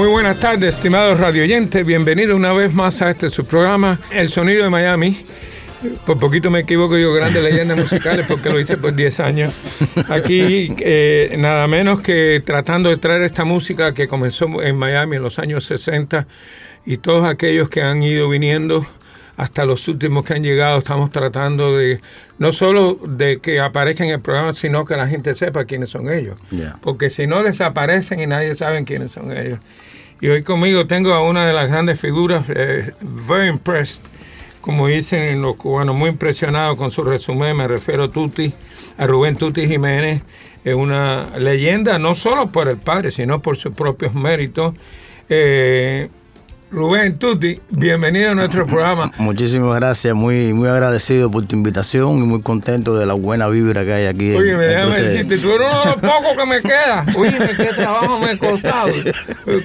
Muy 0.00 0.08
buenas 0.08 0.40
tardes, 0.40 0.76
estimados 0.76 1.20
radioyentes. 1.20 1.84
Bienvenidos 1.84 2.34
una 2.34 2.54
vez 2.54 2.72
más 2.72 3.02
a 3.02 3.10
este 3.10 3.28
su 3.28 3.44
programa, 3.44 4.00
El 4.10 4.30
Sonido 4.30 4.64
de 4.64 4.70
Miami. 4.70 5.26
Por 6.06 6.18
poquito 6.18 6.48
me 6.48 6.60
equivoco 6.60 6.96
yo, 6.96 7.12
grandes 7.12 7.44
leyendas 7.44 7.76
musicales, 7.76 8.24
porque 8.26 8.48
lo 8.48 8.58
hice 8.58 8.78
por 8.78 8.94
10 8.94 9.20
años. 9.20 9.54
Aquí, 10.08 10.72
eh, 10.78 11.34
nada 11.38 11.66
menos 11.66 12.00
que 12.00 12.42
tratando 12.42 12.88
de 12.88 12.96
traer 12.96 13.24
esta 13.24 13.44
música 13.44 13.92
que 13.92 14.08
comenzó 14.08 14.62
en 14.62 14.74
Miami 14.74 15.16
en 15.16 15.22
los 15.22 15.38
años 15.38 15.64
60 15.64 16.26
y 16.86 16.96
todos 16.96 17.26
aquellos 17.26 17.68
que 17.68 17.82
han 17.82 18.02
ido 18.02 18.26
viniendo 18.30 18.86
hasta 19.36 19.64
los 19.64 19.86
últimos 19.88 20.24
que 20.24 20.34
han 20.34 20.42
llegado, 20.42 20.78
estamos 20.78 21.10
tratando 21.10 21.76
de 21.76 22.00
no 22.38 22.52
solo 22.52 22.98
de 23.06 23.38
que 23.38 23.60
aparezcan 23.60 24.08
en 24.08 24.14
el 24.14 24.20
programa, 24.20 24.52
sino 24.52 24.84
que 24.84 24.96
la 24.96 25.08
gente 25.08 25.34
sepa 25.34 25.64
quiénes 25.64 25.90
son 25.90 26.12
ellos. 26.12 26.38
Yeah. 26.50 26.78
Porque 26.82 27.10
si 27.10 27.26
no 27.26 27.42
desaparecen 27.42 28.20
y 28.20 28.26
nadie 28.26 28.54
sabe 28.54 28.84
quiénes 28.84 29.12
son 29.12 29.36
ellos. 29.36 29.58
Y 30.20 30.28
hoy 30.28 30.42
conmigo 30.42 30.86
tengo 30.86 31.14
a 31.14 31.22
una 31.22 31.46
de 31.46 31.52
las 31.52 31.68
grandes 31.68 31.98
figuras, 31.98 32.44
eh, 32.48 32.92
very 33.00 33.48
impressed, 33.48 34.04
como 34.60 34.88
dicen 34.88 35.40
los 35.40 35.56
cubanos, 35.56 35.96
muy 35.96 36.10
impresionado 36.10 36.76
con 36.76 36.90
su 36.90 37.02
resumen, 37.02 37.56
me 37.56 37.66
refiero 37.66 38.04
a 38.04 38.08
Tuti, 38.08 38.52
a 38.98 39.06
Rubén 39.06 39.36
Tuti 39.36 39.66
Jiménez, 39.66 40.22
es 40.64 40.74
una 40.74 41.38
leyenda 41.38 41.98
no 41.98 42.12
solo 42.12 42.52
por 42.52 42.68
el 42.68 42.76
padre, 42.76 43.10
sino 43.10 43.40
por 43.40 43.56
sus 43.56 43.74
propios 43.74 44.14
méritos. 44.14 44.74
Eh, 45.28 46.10
Rubén 46.72 47.18
Tuti, 47.18 47.58
bienvenido 47.70 48.30
a 48.30 48.34
nuestro 48.36 48.64
programa. 48.64 49.10
Muchísimas 49.18 49.74
gracias, 49.74 50.14
muy, 50.14 50.52
muy 50.52 50.68
agradecido 50.68 51.28
por 51.28 51.44
tu 51.46 51.56
invitación 51.56 52.18
y 52.18 52.22
muy 52.26 52.42
contento 52.42 52.96
de 52.96 53.06
la 53.06 53.14
buena 53.14 53.48
vibra 53.48 53.84
que 53.84 53.92
hay 53.92 54.06
aquí. 54.06 54.32
Oye, 54.36 54.56
me 54.56 54.66
déjame 54.66 55.02
decirte, 55.02 55.36
tú 55.38 55.50
eres 55.50 55.66
uno 55.68 55.80
de 55.80 55.86
los 55.86 55.94
pocos 55.96 56.36
que 56.38 56.46
me 56.46 56.60
queda. 56.62 57.04
Oye, 57.18 57.38
qué 57.56 57.64
trabajo 57.74 58.18
me 58.20 58.30
ha 58.30 58.38
costado 58.38 58.88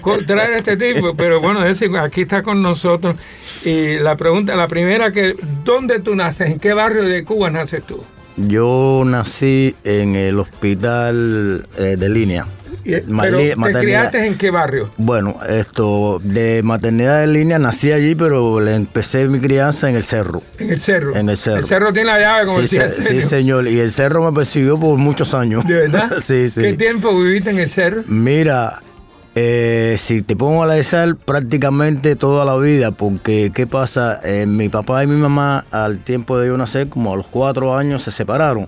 co- 0.02 0.18
traer 0.26 0.54
a 0.56 0.58
este 0.58 0.78
tipo. 0.78 1.14
Pero 1.16 1.40
bueno, 1.40 1.64
ese 1.64 1.88
aquí 2.00 2.22
está 2.22 2.42
con 2.42 2.64
nosotros. 2.64 3.16
Y 3.64 4.00
la 4.00 4.16
pregunta, 4.16 4.56
la 4.56 4.68
primera 4.68 5.12
que, 5.12 5.36
¿dónde 5.64 6.00
tú 6.00 6.16
naces? 6.16 6.50
¿En 6.50 6.60
qué 6.60 6.74
barrio 6.74 7.04
de 7.04 7.24
Cuba 7.24 7.52
naces 7.52 7.84
tú? 7.84 8.04
Yo 8.38 9.04
nací 9.06 9.76
en 9.84 10.16
el 10.16 10.40
hospital 10.40 11.68
eh, 11.78 11.98
de 11.98 12.10
línea. 12.10 12.48
Y- 12.86 13.02
Ma- 13.08 13.24
pero 13.24 13.40
¿te 13.40 13.74
criaste 13.80 14.26
en 14.28 14.38
qué 14.38 14.52
barrio? 14.52 14.92
Bueno, 14.98 15.38
esto 15.50 16.22
de 16.24 16.62
maternidad 16.64 17.22
de 17.22 17.28
línea 17.28 17.58
nací 17.58 17.92
allí, 17.92 18.14
pero 18.14 18.60
le 18.60 18.76
empecé 18.76 19.28
mi 19.28 19.40
crianza 19.40 19.90
en 19.90 19.96
el 19.96 20.04
cerro. 20.04 20.44
En 20.60 20.70
el 20.70 20.80
cerro. 20.80 21.16
En 21.16 21.28
el 21.30 21.36
cerro. 21.38 21.58
El 21.62 21.66
cerro 21.66 21.92
tiene 21.92 22.12
la 22.12 22.20
llave, 22.20 22.46
como 22.46 22.58
Sí, 22.58 22.62
decía 22.78 22.88
se- 22.90 23.02
sí, 23.02 23.08
señor. 23.08 23.24
señor. 23.24 23.68
Y 23.68 23.80
el 23.80 23.92
cerro 23.92 24.24
me 24.30 24.36
persiguió 24.36 24.80
por 24.80 25.00
muchos 25.00 25.34
años. 25.34 25.66
¿De 25.68 25.74
verdad? 25.74 26.12
sí, 26.24 26.48
sí. 26.48 26.62
¿Qué 26.62 26.74
tiempo 26.74 27.18
viviste 27.20 27.50
en 27.50 27.58
el 27.60 27.70
cerro? 27.72 28.04
Mira, 28.08 28.82
eh, 29.34 29.96
si 29.98 30.22
te 30.22 30.36
pongo 30.36 30.62
a 30.62 30.66
analizar 30.66 31.16
prácticamente 31.16 32.16
toda 32.16 32.46
la 32.46 32.56
vida, 32.56 32.92
porque 32.92 33.52
¿qué 33.54 33.66
pasa? 33.68 34.20
Eh, 34.24 34.46
mi 34.46 34.70
papá 34.70 35.04
y 35.04 35.08
mi 35.08 35.16
mamá 35.18 35.66
al 35.72 35.98
tiempo 36.00 36.38
de 36.38 36.48
yo 36.50 36.58
nacer, 36.58 36.88
como 36.88 37.14
a 37.14 37.18
los 37.18 37.28
cuatro 37.28 37.76
años, 37.76 38.04
se 38.04 38.12
separaron. 38.12 38.68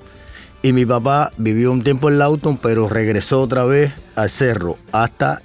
Y 0.67 0.73
mi 0.73 0.85
papá 0.85 1.31
vivió 1.37 1.71
un 1.71 1.81
tiempo 1.81 2.09
en 2.09 2.17
Lawton, 2.19 2.57
pero 2.57 2.89
regresó 2.89 3.41
otra 3.41 3.63
vez 3.63 3.93
al 4.15 4.29
cerro 4.29 4.77
hasta 4.91 5.41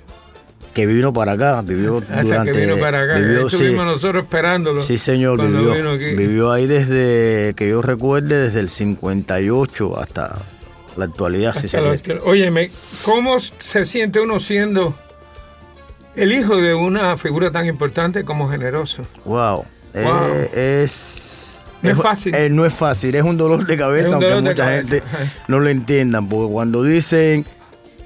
que 0.74 0.84
vino 0.84 1.12
para 1.12 1.32
acá. 1.32 1.62
Vivió 1.62 1.98
Hasta 1.98 2.22
durante. 2.22 2.50
que 2.52 2.58
vino 2.58 2.76
para 2.78 3.02
acá. 3.02 3.14
vivió, 3.18 3.42
Ahí 3.44 3.50
sí, 3.50 3.54
estuvimos 3.56 3.84
nosotros 3.84 4.24
esperándolo. 4.24 4.80
sí, 4.80 4.98
señor, 4.98 5.40
vivió, 5.40 5.74
vino 5.74 5.90
aquí. 5.92 6.04
vivió 6.16 6.50
ahí 6.50 6.66
desde 6.66 7.54
que 7.54 7.68
yo 7.68 7.82
recuerde, 7.82 8.36
desde 8.40 8.58
el 8.58 8.68
58 8.68 10.00
hasta 10.00 10.38
la 10.96 11.04
actualidad. 11.04 11.54
si 11.54 11.66
Hasta 11.66 11.80
la 11.82 11.92
actual- 11.92 12.18
Óyeme, 12.24 12.72
¿cómo 13.04 13.38
se 13.38 13.84
siente 13.84 14.18
uno 14.18 14.40
siendo 14.40 14.92
el 16.16 16.32
hijo 16.32 16.56
de 16.56 16.74
una 16.74 17.16
figura 17.16 17.52
tan 17.52 17.66
importante 17.66 18.24
como 18.24 18.48
generoso? 18.50 19.02
Wow. 19.24 19.64
Wow. 19.94 20.04
Eh, 20.54 20.82
es. 20.84 21.61
No 21.82 21.90
es 21.90 21.98
fácil. 21.98 22.34
eh, 22.34 22.48
no 22.50 22.64
es 22.64 22.72
fácil, 22.72 23.14
es 23.14 23.22
un 23.22 23.36
dolor 23.36 23.66
de 23.66 23.76
cabeza, 23.76 24.14
aunque 24.14 24.26
de 24.28 24.40
mucha 24.40 24.54
cabeza. 24.54 24.88
gente 24.94 25.02
no 25.48 25.60
lo 25.60 25.68
entiendan, 25.68 26.28
porque 26.28 26.52
cuando 26.52 26.82
dicen 26.82 27.44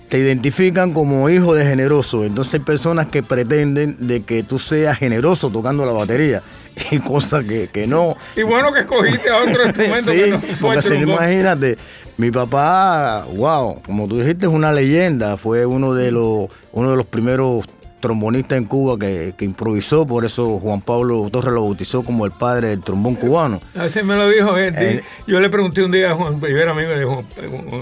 te 0.08 0.18
identifican 0.18 0.92
como 0.92 1.28
hijo 1.28 1.54
de 1.54 1.64
generoso, 1.64 2.24
entonces 2.24 2.54
hay 2.54 2.60
personas 2.60 3.08
que 3.08 3.24
pretenden 3.24 3.96
de 4.06 4.22
que 4.22 4.44
tú 4.44 4.58
seas 4.60 4.96
generoso 4.98 5.50
tocando 5.50 5.84
la 5.84 5.90
batería, 5.92 6.42
y 6.92 6.98
cosa 7.00 7.42
que, 7.42 7.68
que 7.68 7.86
no. 7.88 8.16
Y 8.36 8.42
bueno 8.42 8.72
que 8.72 8.80
escogiste 8.80 9.28
a 9.30 9.38
otro 9.38 9.64
instrumento 9.66 10.12
Sí, 10.12 10.18
que 10.18 10.30
no 10.30 10.40
fue 10.40 10.76
porque 10.80 10.96
imagínate, 10.98 11.76
mi 12.18 12.30
papá, 12.30 13.26
wow, 13.34 13.82
como 13.84 14.06
tú 14.06 14.18
dijiste, 14.20 14.46
es 14.46 14.52
una 14.52 14.70
leyenda, 14.72 15.36
fue 15.36 15.66
uno 15.66 15.92
de 15.92 16.12
los, 16.12 16.50
uno 16.72 16.90
de 16.92 16.96
los 16.96 17.06
primeros 17.06 17.64
trombonistas 18.00 18.58
en 18.58 18.64
Cuba 18.64 18.98
que, 18.98 19.34
que 19.36 19.44
improvisó, 19.44 20.06
por 20.06 20.24
eso 20.24 20.58
Juan 20.58 20.80
Pablo 20.80 21.28
Torres 21.32 21.52
lo 21.54 21.62
bautizó 21.62 22.02
como 22.02 22.24
el 22.26 22.32
padre 22.32 22.68
del 22.68 22.80
trombón 22.80 23.14
cubano. 23.14 23.60
Así 23.74 24.02
me 24.02 24.14
lo 24.16 24.28
dijo 24.28 24.56
él. 24.56 24.74
Eh, 24.76 25.02
Yo 25.26 25.40
le 25.40 25.48
pregunté 25.50 25.82
un 25.82 25.90
día 25.90 26.12
a 26.12 26.14
Juan, 26.14 26.40
yo 26.40 26.46
era 26.46 26.72
amigo 26.72 26.90
de 26.90 27.04
Juan, 27.04 27.24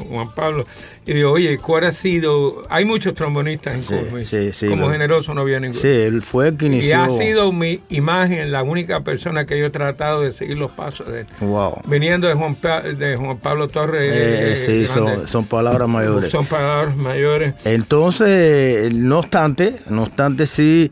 Juan- 0.08 0.34
Pablo, 0.34 0.66
y 1.06 1.12
digo, 1.12 1.32
oye, 1.32 1.58
¿cuál 1.58 1.84
ha 1.84 1.92
sido? 1.92 2.62
Hay 2.70 2.84
muchos 2.86 3.12
trombonistas 3.14 3.74
en 3.74 3.82
Sí, 3.82 3.94
Cuba. 3.94 4.24
sí, 4.24 4.52
sí, 4.52 4.68
Como 4.68 4.86
lo- 4.86 4.92
generoso 4.92 5.34
no 5.34 5.42
había 5.42 5.60
ninguno. 5.60 5.80
Sí, 5.80 5.88
él 5.88 6.22
fue 6.22 6.48
el 6.48 6.56
que 6.56 6.64
y 6.66 6.68
inició. 6.68 7.02
ha 7.02 7.10
sido 7.10 7.52
mi 7.52 7.80
imagen, 7.90 8.50
la 8.52 8.62
única 8.62 9.00
persona 9.00 9.44
que 9.44 9.58
yo 9.58 9.66
he 9.66 9.70
tratado 9.70 10.22
de 10.22 10.32
seguir 10.32 10.56
los 10.56 10.70
pasos 10.70 11.06
de 11.08 11.20
él. 11.20 11.26
Wow. 11.40 11.82
Viniendo 11.86 12.26
de 12.26 12.34
Juan, 12.34 12.56
de 12.96 13.16
Juan 13.16 13.36
Pablo 13.38 13.68
Torres. 13.68 14.10
Eh, 14.12 14.52
eh, 14.52 14.56
sí, 14.56 14.86
son, 14.86 15.26
son 15.26 15.44
palabras 15.44 15.88
mayores. 15.88 16.30
Son 16.30 16.46
palabras 16.46 16.96
mayores. 16.96 17.54
Entonces, 17.64 18.94
no 18.94 19.18
obstante, 19.18 19.76
no 19.90 20.03
obstante, 20.04 20.46
sí, 20.46 20.90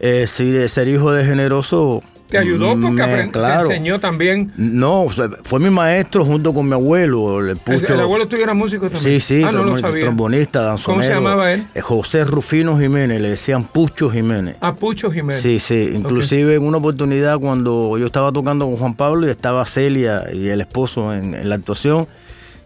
eh, 0.00 0.26
sí, 0.26 0.68
ser 0.68 0.88
hijo 0.88 1.12
de 1.12 1.24
generoso. 1.24 2.02
Te 2.28 2.38
ayudó 2.38 2.70
porque 2.80 3.06
me- 3.06 3.30
claro. 3.30 3.68
te 3.68 3.74
enseñó 3.74 4.00
también. 4.00 4.50
No, 4.56 5.06
fue 5.44 5.60
mi 5.60 5.70
maestro 5.70 6.24
junto 6.24 6.52
con 6.52 6.66
mi 6.66 6.72
abuelo. 6.72 7.38
El, 7.40 7.50
El, 7.50 7.58
Pucho- 7.58 7.94
el 7.94 8.00
abuelo 8.00 8.26
tuyo 8.26 8.42
era 8.42 8.54
músico 8.54 8.90
también. 8.90 9.20
Sí, 9.20 9.20
sí, 9.20 9.42
ah, 9.44 9.52
no 9.52 9.58
lo 9.58 9.58
trombonista, 9.58 9.88
sabía. 9.88 10.02
trombonista, 10.04 10.62
danzonero. 10.62 10.96
¿Cómo 11.00 11.08
se 11.08 11.14
llamaba 11.14 11.52
él? 11.52 11.66
Eh, 11.74 11.80
José 11.80 12.24
Rufino 12.24 12.76
Jiménez, 12.76 13.20
le 13.20 13.28
decían 13.30 13.62
Pucho 13.64 14.10
Jiménez. 14.10 14.56
Ah, 14.60 14.74
Pucho 14.74 15.12
Jiménez. 15.12 15.42
Sí, 15.42 15.60
sí, 15.60 15.90
inclusive 15.94 16.56
en 16.56 16.64
una 16.64 16.78
oportunidad 16.78 17.38
cuando 17.38 17.96
yo 17.98 18.06
estaba 18.06 18.32
tocando 18.32 18.66
con 18.66 18.78
Juan 18.78 18.94
Pablo 18.94 19.28
y 19.28 19.30
estaba 19.30 19.64
Celia 19.64 20.24
y 20.32 20.48
el 20.48 20.60
esposo 20.62 21.14
en, 21.14 21.34
en 21.34 21.48
la 21.48 21.54
actuación, 21.54 22.08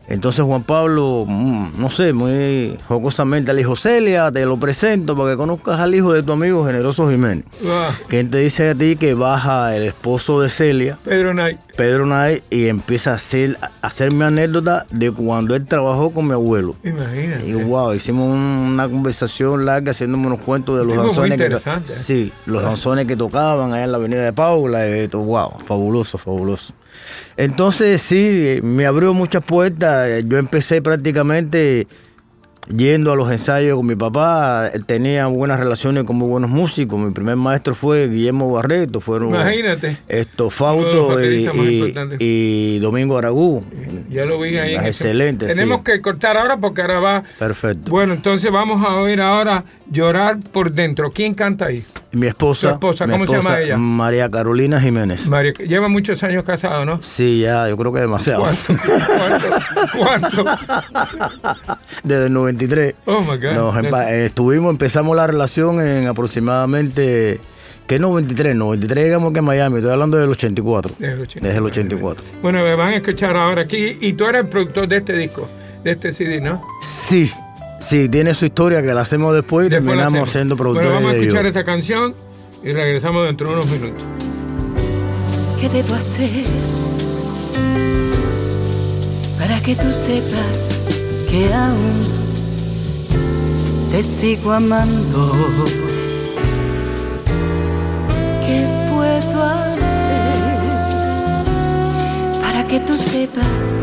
entonces 0.08 0.44
Juan 0.44 0.62
Pablo, 0.62 1.24
mm, 1.26 1.72
no 1.80 1.90
sé, 1.90 2.12
muy 2.12 2.76
jocosamente 2.88 3.52
le 3.52 3.58
dijo, 3.58 3.76
Celia, 3.76 4.32
te 4.32 4.44
lo 4.46 4.58
presento 4.58 5.14
para 5.16 5.30
que 5.32 5.36
conozcas 5.36 5.78
al 5.80 5.94
hijo 5.94 6.12
de 6.12 6.22
tu 6.22 6.32
amigo 6.32 6.64
Generoso 6.66 7.10
Jiménez. 7.10 7.44
Ah, 7.66 7.90
¿Quién 8.08 8.30
te 8.30 8.38
dice 8.38 8.70
a 8.70 8.74
ti 8.74 8.96
que 8.96 9.14
baja 9.14 9.76
el 9.76 9.82
esposo 9.84 10.40
de 10.40 10.48
Celia, 10.48 10.98
Pedro 11.04 11.32
Knight. 11.32 11.58
Pedro 11.76 12.06
Nay, 12.06 12.42
y 12.50 12.66
empieza 12.68 13.12
a, 13.12 13.14
hacer, 13.14 13.58
a 13.60 13.86
hacerme 13.86 14.24
anécdota 14.24 14.86
de 14.90 15.10
cuando 15.10 15.54
él 15.54 15.66
trabajó 15.66 16.10
con 16.10 16.26
mi 16.26 16.32
abuelo? 16.32 16.74
Imagínate. 16.82 17.46
Y 17.46 17.52
wow, 17.54 17.92
hicimos 17.94 18.28
un- 18.32 18.38
una 18.38 18.88
conversación 18.88 19.64
larga 19.66 19.90
haciéndome 19.92 20.26
unos 20.26 20.40
cuentos 20.40 20.78
de 20.78 20.84
los 20.84 20.94
danzones 20.96 21.38
que 21.38 21.50
to- 21.50 21.60
sí, 21.84 22.32
los 22.46 22.62
danzones 22.62 23.04
que 23.06 23.16
tocaban 23.16 23.72
allá 23.72 23.84
en 23.84 23.92
la 23.92 23.98
avenida 23.98 24.22
de 24.24 24.32
Paula, 24.32 24.88
y 24.88 25.08
todo, 25.08 25.22
wow, 25.22 25.50
fabuloso, 25.66 26.18
fabuloso. 26.18 26.72
Entonces 27.36 28.02
sí, 28.02 28.60
me 28.62 28.86
abrió 28.86 29.14
muchas 29.14 29.44
puertas. 29.44 30.24
Yo 30.24 30.38
empecé 30.38 30.82
prácticamente 30.82 31.86
yendo 32.76 33.12
a 33.12 33.16
los 33.16 33.30
ensayos 33.30 33.76
con 33.76 33.86
mi 33.86 33.96
papá, 33.96 34.70
tenía 34.86 35.26
buenas 35.26 35.58
relaciones 35.58 36.04
con 36.04 36.16
muy 36.16 36.28
buenos 36.28 36.50
músicos. 36.50 36.98
Mi 37.00 37.10
primer 37.12 37.36
maestro 37.36 37.74
fue 37.74 38.08
Guillermo 38.08 38.50
Barreto, 38.52 39.00
fueron 39.00 39.30
Imagínate. 39.30 39.96
esto 40.08 40.50
Fausto 40.50 41.16
y, 42.18 42.78
Domingo 42.78 43.18
Aragú. 43.18 43.64
Ya 44.10 44.24
lo 44.24 44.40
vi 44.40 44.56
ahí. 44.58 44.74
en 44.74 44.80
ese- 44.80 44.88
Excelente, 45.08 45.46
Tenemos 45.46 45.78
sí. 45.78 45.84
que 45.84 46.00
cortar 46.00 46.36
ahora 46.36 46.56
porque 46.58 46.82
ahora 46.82 47.00
va. 47.00 47.24
Perfecto. 47.38 47.90
Bueno, 47.90 48.14
entonces 48.14 48.50
vamos 48.50 48.84
a 48.86 48.94
oír 48.96 49.20
ahora 49.20 49.64
Llorar 49.90 50.38
por 50.52 50.70
dentro. 50.72 51.10
¿Quién 51.10 51.32
canta 51.32 51.64
ahí? 51.66 51.82
Mi 52.12 52.26
esposa, 52.26 52.72
esposa, 52.72 53.06
mi 53.06 53.12
¿cómo 53.12 53.26
se 53.26 53.32
llama 53.36 53.58
ella? 53.58 53.78
María 53.78 54.28
Carolina 54.28 54.78
Jiménez. 54.80 55.28
Mario, 55.28 55.54
lleva 55.54 55.88
muchos 55.88 56.22
años 56.22 56.44
casado, 56.44 56.84
¿no? 56.84 57.02
Sí, 57.02 57.40
ya, 57.40 57.66
yo 57.70 57.76
creo 57.78 57.90
que 57.92 58.00
demasiado. 58.00 58.42
¿Cuánto? 58.42 58.74
¿Cuánto? 59.98 60.44
Desde 62.02 62.26
el 62.26 62.32
93. 62.58 62.94
Oh, 63.06 63.20
my 63.20 63.36
God. 63.38 63.54
Nos 63.54 63.74
empa- 63.76 64.10
eh, 64.10 64.26
estuvimos, 64.26 64.70
empezamos 64.70 65.16
la 65.16 65.26
relación 65.26 65.80
en 65.80 66.06
aproximadamente, 66.08 67.38
¿qué 67.86 67.98
93? 67.98 68.54
93 68.56 69.04
llegamos 69.04 69.32
que 69.32 69.38
en 69.38 69.44
Miami, 69.44 69.76
estoy 69.76 69.92
hablando 69.92 70.18
del 70.18 70.30
84. 70.30 70.94
Desde 70.98 71.14
el 71.14 71.20
84. 71.22 71.46
Desde 71.48 71.58
el 71.58 71.64
84. 71.64 72.24
Bueno, 72.42 72.62
me 72.64 72.74
van 72.74 72.88
a 72.88 72.96
escuchar 72.96 73.36
ahora 73.36 73.62
aquí. 73.62 73.96
Y 74.00 74.12
tú 74.14 74.24
eres 74.26 74.42
el 74.42 74.48
productor 74.48 74.88
de 74.88 74.96
este 74.96 75.12
disco, 75.16 75.48
de 75.84 75.90
este 75.92 76.12
CD, 76.12 76.40
¿no? 76.40 76.62
Sí, 76.82 77.30
sí, 77.80 78.08
tiene 78.08 78.34
su 78.34 78.44
historia 78.46 78.82
que 78.82 78.92
la 78.92 79.02
hacemos 79.02 79.34
después 79.34 79.66
y 79.66 79.70
Después 79.70 79.86
terminamos 79.96 80.28
siendo 80.30 80.56
Bueno, 80.56 80.72
productores 80.72 80.92
vamos 80.92 81.12
a 81.12 81.16
escuchar 81.16 81.44
ellos. 81.46 81.56
esta 81.56 81.64
canción 81.64 82.14
y 82.64 82.72
regresamos 82.72 83.24
dentro 83.26 83.48
de 83.48 83.54
unos 83.54 83.70
minutos. 83.70 84.02
¿Qué 85.60 85.68
debo 85.68 85.94
hacer 85.94 86.28
para 89.38 89.60
que 89.60 89.74
tú 89.74 89.92
sepas 89.92 90.70
que 91.30 91.52
aún 91.52 92.27
te 93.98 94.04
sigo 94.04 94.52
amando? 94.52 95.32
¿Qué 98.46 98.64
puedo 98.92 99.42
hacer 99.42 100.38
para 102.40 102.64
que 102.68 102.78
tú 102.78 102.94
sepas 102.96 103.82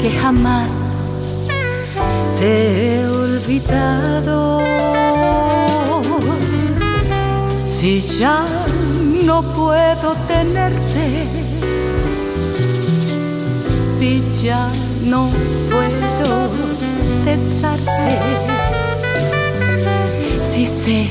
que 0.00 0.10
jamás 0.10 0.90
te 2.40 2.96
he 2.96 3.06
olvidado? 3.06 4.60
Si 7.64 8.00
ya 8.00 8.44
no 9.24 9.40
puedo 9.54 10.16
tenerte, 10.26 11.28
si 13.96 14.20
ya 14.42 14.68
no 15.04 15.28
puedo 15.70 16.48
besarte, 17.24 18.53
si 20.54 20.66
sé 20.66 21.06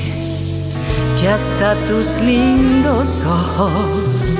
que 1.20 1.28
hasta 1.28 1.74
tus 1.86 2.16
lindos 2.16 3.22
ojos, 3.26 4.38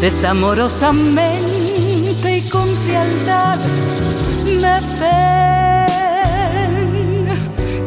desamorosamente 0.00 2.38
y 2.38 2.40
con 2.50 2.66
frialdad, 2.82 3.60
me 4.46 4.80
ven, 4.98 6.74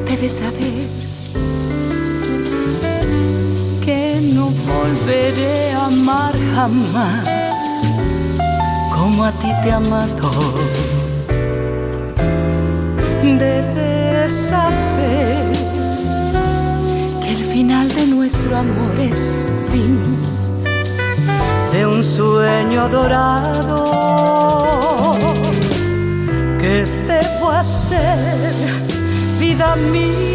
debes 0.08 0.36
saber 0.36 0.88
que 3.84 4.22
no 4.34 4.46
volveré 4.74 5.74
a 5.74 5.88
amar 5.88 6.34
jamás 6.56 7.58
como 8.94 9.26
a 9.26 9.32
ti 9.34 9.52
te 9.62 9.74
amado. 9.74 10.32
Debes 13.24 14.34
saber 14.34 15.35
nuestro 18.26 18.58
amor 18.58 19.00
es 19.00 19.36
fin 19.72 20.00
de 21.72 21.86
un 21.86 22.04
sueño 22.04 22.90
dorado. 22.90 23.86
¿Qué 26.60 26.88
debo 27.08 27.52
hacer, 27.52 28.52
vida 29.40 29.76
mía? 29.76 30.35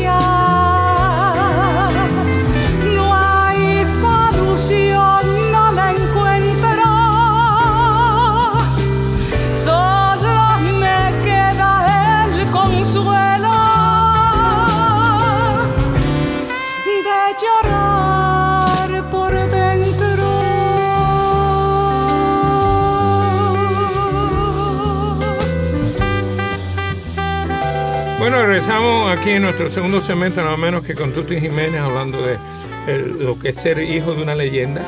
Regresamos 28.80 29.18
aquí 29.18 29.30
en 29.30 29.42
nuestro 29.42 29.68
segundo 29.68 30.00
segmento, 30.00 30.42
nada 30.42 30.56
menos 30.56 30.82
que 30.82 30.94
con 30.94 31.12
Tuti 31.12 31.38
Jiménez, 31.38 31.82
hablando 31.82 32.18
de 32.22 32.38
lo 33.22 33.38
que 33.38 33.50
es 33.50 33.56
ser 33.56 33.78
hijo 33.78 34.14
de 34.14 34.22
una 34.22 34.34
leyenda. 34.34 34.82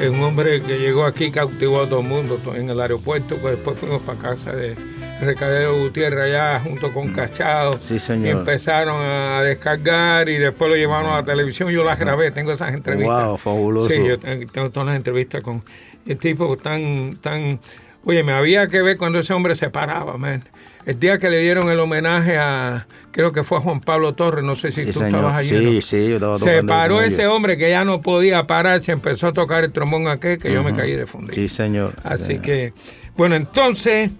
Es 0.00 0.08
un 0.10 0.20
hombre 0.24 0.60
que 0.60 0.78
llegó 0.78 1.04
aquí, 1.04 1.30
cautivó 1.30 1.82
a 1.82 1.88
todo 1.88 2.00
el 2.00 2.06
mundo 2.08 2.40
en 2.56 2.68
el 2.68 2.80
aeropuerto, 2.80 3.40
que 3.40 3.50
después 3.50 3.78
fuimos 3.78 4.02
para 4.02 4.18
casa 4.18 4.52
de 4.52 4.74
Recadero 5.20 5.78
Gutiérrez 5.78 6.34
allá 6.34 6.60
junto 6.60 6.92
con 6.92 7.12
Cachado. 7.12 7.78
Sí, 7.78 8.00
señor. 8.00 8.26
Y 8.26 8.30
empezaron 8.30 9.00
a 9.00 9.40
descargar 9.42 10.28
y 10.28 10.38
después 10.38 10.68
lo 10.68 10.76
llevaron 10.76 11.12
a 11.12 11.16
la 11.18 11.24
televisión. 11.24 11.70
Yo 11.70 11.84
las 11.84 11.98
grabé, 11.98 12.32
tengo 12.32 12.50
esas 12.50 12.74
entrevistas. 12.74 13.24
Wow, 13.24 13.38
fabuloso. 13.38 13.88
Sí, 13.88 14.04
yo 14.04 14.18
tengo, 14.18 14.50
tengo 14.50 14.70
todas 14.70 14.88
las 14.88 14.96
entrevistas 14.96 15.44
con 15.44 15.62
el 16.06 16.18
tipo 16.18 16.56
tan, 16.56 17.18
tan... 17.18 17.60
Oye, 18.04 18.24
me 18.24 18.32
había 18.32 18.66
que 18.66 18.82
ver 18.82 18.96
cuando 18.96 19.20
ese 19.20 19.32
hombre 19.32 19.54
se 19.54 19.70
paraba, 19.70 20.18
man. 20.18 20.42
El 20.88 20.98
día 20.98 21.18
que 21.18 21.28
le 21.28 21.38
dieron 21.40 21.70
el 21.70 21.78
homenaje 21.80 22.38
a, 22.38 22.86
creo 23.10 23.30
que 23.30 23.44
fue 23.44 23.58
a 23.58 23.60
Juan 23.60 23.80
Pablo 23.80 24.14
Torres, 24.14 24.42
no 24.42 24.56
sé 24.56 24.72
si 24.72 24.80
Sí, 24.80 24.86
tú 24.86 24.92
señor. 24.94 25.16
estabas 25.16 25.34
allí. 25.40 25.48
Sí, 25.48 25.74
¿no? 25.76 25.80
sí, 25.82 26.08
yo 26.08 26.14
estaba 26.14 26.38
Se 26.38 26.62
paró 26.64 27.02
ese 27.02 27.22
ellos. 27.22 27.34
hombre 27.34 27.58
que 27.58 27.68
ya 27.68 27.84
no 27.84 28.00
podía 28.00 28.46
parar, 28.46 28.80
se 28.80 28.92
empezó 28.92 29.26
a 29.26 29.32
tocar 29.34 29.64
el 29.64 29.70
trombón 29.72 30.08
aquel 30.08 30.38
que 30.38 30.50
yo 30.50 30.64
me 30.64 30.74
caí 30.74 30.92
de 30.96 31.06
fundido. 31.06 31.34
Sí, 31.34 31.46
señor. 31.48 31.92
Así 32.04 32.24
señor. 32.24 32.42
que, 32.42 32.72
bueno, 33.18 33.36
entonces, 33.36 34.10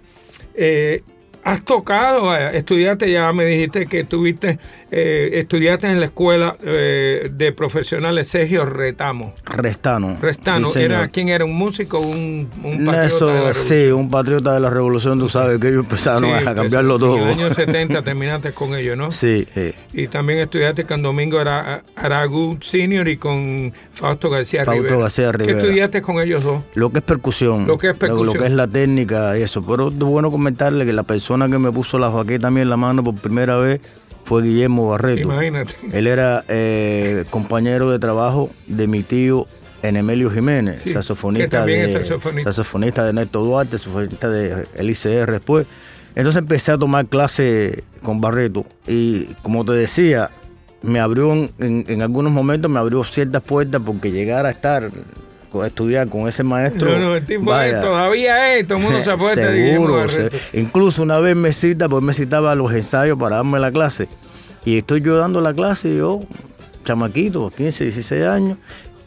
eh, 0.53 1.01
has 1.43 1.63
tocado, 1.63 2.23
vaya, 2.25 2.51
estudiaste, 2.51 3.11
ya 3.11 3.31
me 3.33 3.45
dijiste 3.45 3.85
que 3.85 4.03
tuviste, 4.03 4.59
eh, 4.91 5.29
estudiaste 5.33 5.87
en 5.87 5.99
la 5.99 6.05
escuela 6.07 6.55
eh, 6.61 7.29
de 7.33 7.51
profesionales 7.53 8.27
Sergio 8.27 8.65
Retamo. 8.65 9.33
Restano. 9.45 10.17
Restano, 10.21 10.67
Sí, 10.67 10.79
era, 10.81 11.07
¿quién 11.07 11.29
era? 11.29 11.45
¿Un 11.45 11.55
músico 11.55 11.99
un, 11.99 12.49
un 12.63 12.85
patriota 12.85 13.05
Eso, 13.05 13.27
de 13.27 13.33
la 13.33 13.39
revolución? 13.39 13.65
sí, 13.79 13.91
un 13.91 14.09
patriota 14.09 14.53
de 14.53 14.59
la 14.59 14.69
revolución, 14.69 15.19
tú 15.19 15.29
sabes 15.29 15.59
que 15.59 15.69
ellos 15.69 15.81
empezaron 15.83 16.25
Sí, 16.39 16.47
a 16.47 16.53
cambiarlo 16.55 16.97
eso, 16.97 17.05
todo. 17.05 17.17
En 17.17 17.23
el 17.23 17.29
año 17.29 17.49
70 17.53 18.01
terminaste 18.01 18.51
con 18.51 18.75
ellos, 18.75 18.97
¿no? 18.97 19.11
Sí, 19.11 19.47
sí. 19.53 19.73
Y 19.93 20.07
también 20.07 20.39
estudiaste 20.39 20.83
con 20.85 21.01
Domingo 21.01 21.39
Ara- 21.39 21.83
Aragú 21.95 22.57
Senior 22.61 23.07
y 23.07 23.17
con 23.17 23.71
Fausto 23.91 24.29
García 24.29 24.65
Fausto 24.65 24.83
Rivera. 24.83 25.01
García 25.03 25.31
Rivera. 25.31 25.53
¿Qué 25.53 25.59
estudiaste 25.65 26.01
con 26.01 26.19
ellos 26.19 26.43
dos? 26.43 26.63
Lo 26.75 26.91
que 26.91 26.99
es 26.99 27.03
percusión. 27.05 27.65
Lo 27.67 27.77
que 27.77 27.91
es 27.91 27.97
percusión. 27.97 28.25
Lo, 28.27 28.33
que 28.33 28.45
es 28.45 28.51
la 28.53 28.67
técnica 28.67 29.37
y 29.37 29.41
eso. 29.43 29.65
Pero 29.65 29.87
es 29.87 29.95
bueno 29.95 30.31
comentarle 30.31 30.85
que 30.85 30.93
la 30.93 31.03
persona 31.03 31.28
que 31.49 31.59
me 31.59 31.71
puso 31.71 31.99
la 31.99 32.09
baqueta 32.09 32.47
a 32.47 32.51
mí 32.51 32.61
en 32.61 32.69
la 32.69 32.77
mano 32.77 33.03
por 33.03 33.15
primera 33.15 33.57
vez 33.57 33.81
fue 34.25 34.43
Guillermo 34.43 34.89
Barreto. 34.89 35.21
Imagínate. 35.21 35.73
Él 35.93 36.07
era 36.07 36.43
eh, 36.47 37.25
compañero 37.29 37.89
de 37.91 37.99
trabajo 37.99 38.49
de 38.67 38.87
mi 38.87 39.03
tío 39.03 39.45
Enemelio 39.81 40.29
Jiménez, 40.29 40.81
Sí, 40.83 40.91
saxofonista, 40.91 41.65
de, 41.65 41.91
saxofonista. 41.91 42.51
saxofonista 42.51 43.05
de 43.05 43.13
Néstor 43.13 43.43
Duarte, 43.45 43.77
saxofonista 43.77 44.29
de 44.29 44.67
el 44.75 44.89
ICR 44.89 45.31
después. 45.31 45.65
Entonces 46.15 46.39
empecé 46.39 46.71
a 46.73 46.77
tomar 46.77 47.05
clase 47.07 47.83
con 48.03 48.19
Barreto 48.21 48.65
y 48.87 49.25
como 49.41 49.63
te 49.65 49.71
decía, 49.73 50.29
me 50.81 50.99
abrió 50.99 51.31
en, 51.33 51.51
en- 51.59 51.85
en 51.87 52.01
algunos 52.01 52.31
momentos 52.31 52.69
me 52.69 52.79
abrió 52.79 53.03
ciertas 53.03 53.41
puertas 53.43 53.81
porque 53.85 54.11
llegar 54.11 54.45
a 54.45 54.49
estar 54.49 54.91
estudiar 55.65 56.07
con 56.07 56.27
ese 56.27 56.43
maestro. 56.43 56.91
No, 56.91 56.99
no, 56.99 57.15
el 57.15 57.25
tipo 57.25 57.45
vaya, 57.45 57.81
todavía 57.81 58.55
es, 58.55 58.67
todo 58.67 58.77
el 58.77 58.83
mundo 58.83 59.03
se 59.03 59.11
apuesta 59.11 59.41
Seguro. 59.51 60.07
Se- 60.07 60.29
incluso 60.53 61.03
una 61.03 61.19
vez 61.19 61.35
me 61.35 61.51
cita, 61.53 61.89
pues 61.89 62.03
me 62.03 62.13
citaba 62.13 62.51
a 62.51 62.55
los 62.55 62.73
ensayos 62.73 63.17
para 63.17 63.37
darme 63.37 63.59
la 63.59 63.71
clase. 63.71 64.07
Y 64.65 64.77
estoy 64.77 65.01
yo 65.01 65.17
dando 65.17 65.41
la 65.41 65.53
clase, 65.53 65.89
y 65.89 65.97
yo, 65.97 66.19
chamaquito, 66.85 67.49
15, 67.55 67.83
16 67.85 68.23
años. 68.25 68.57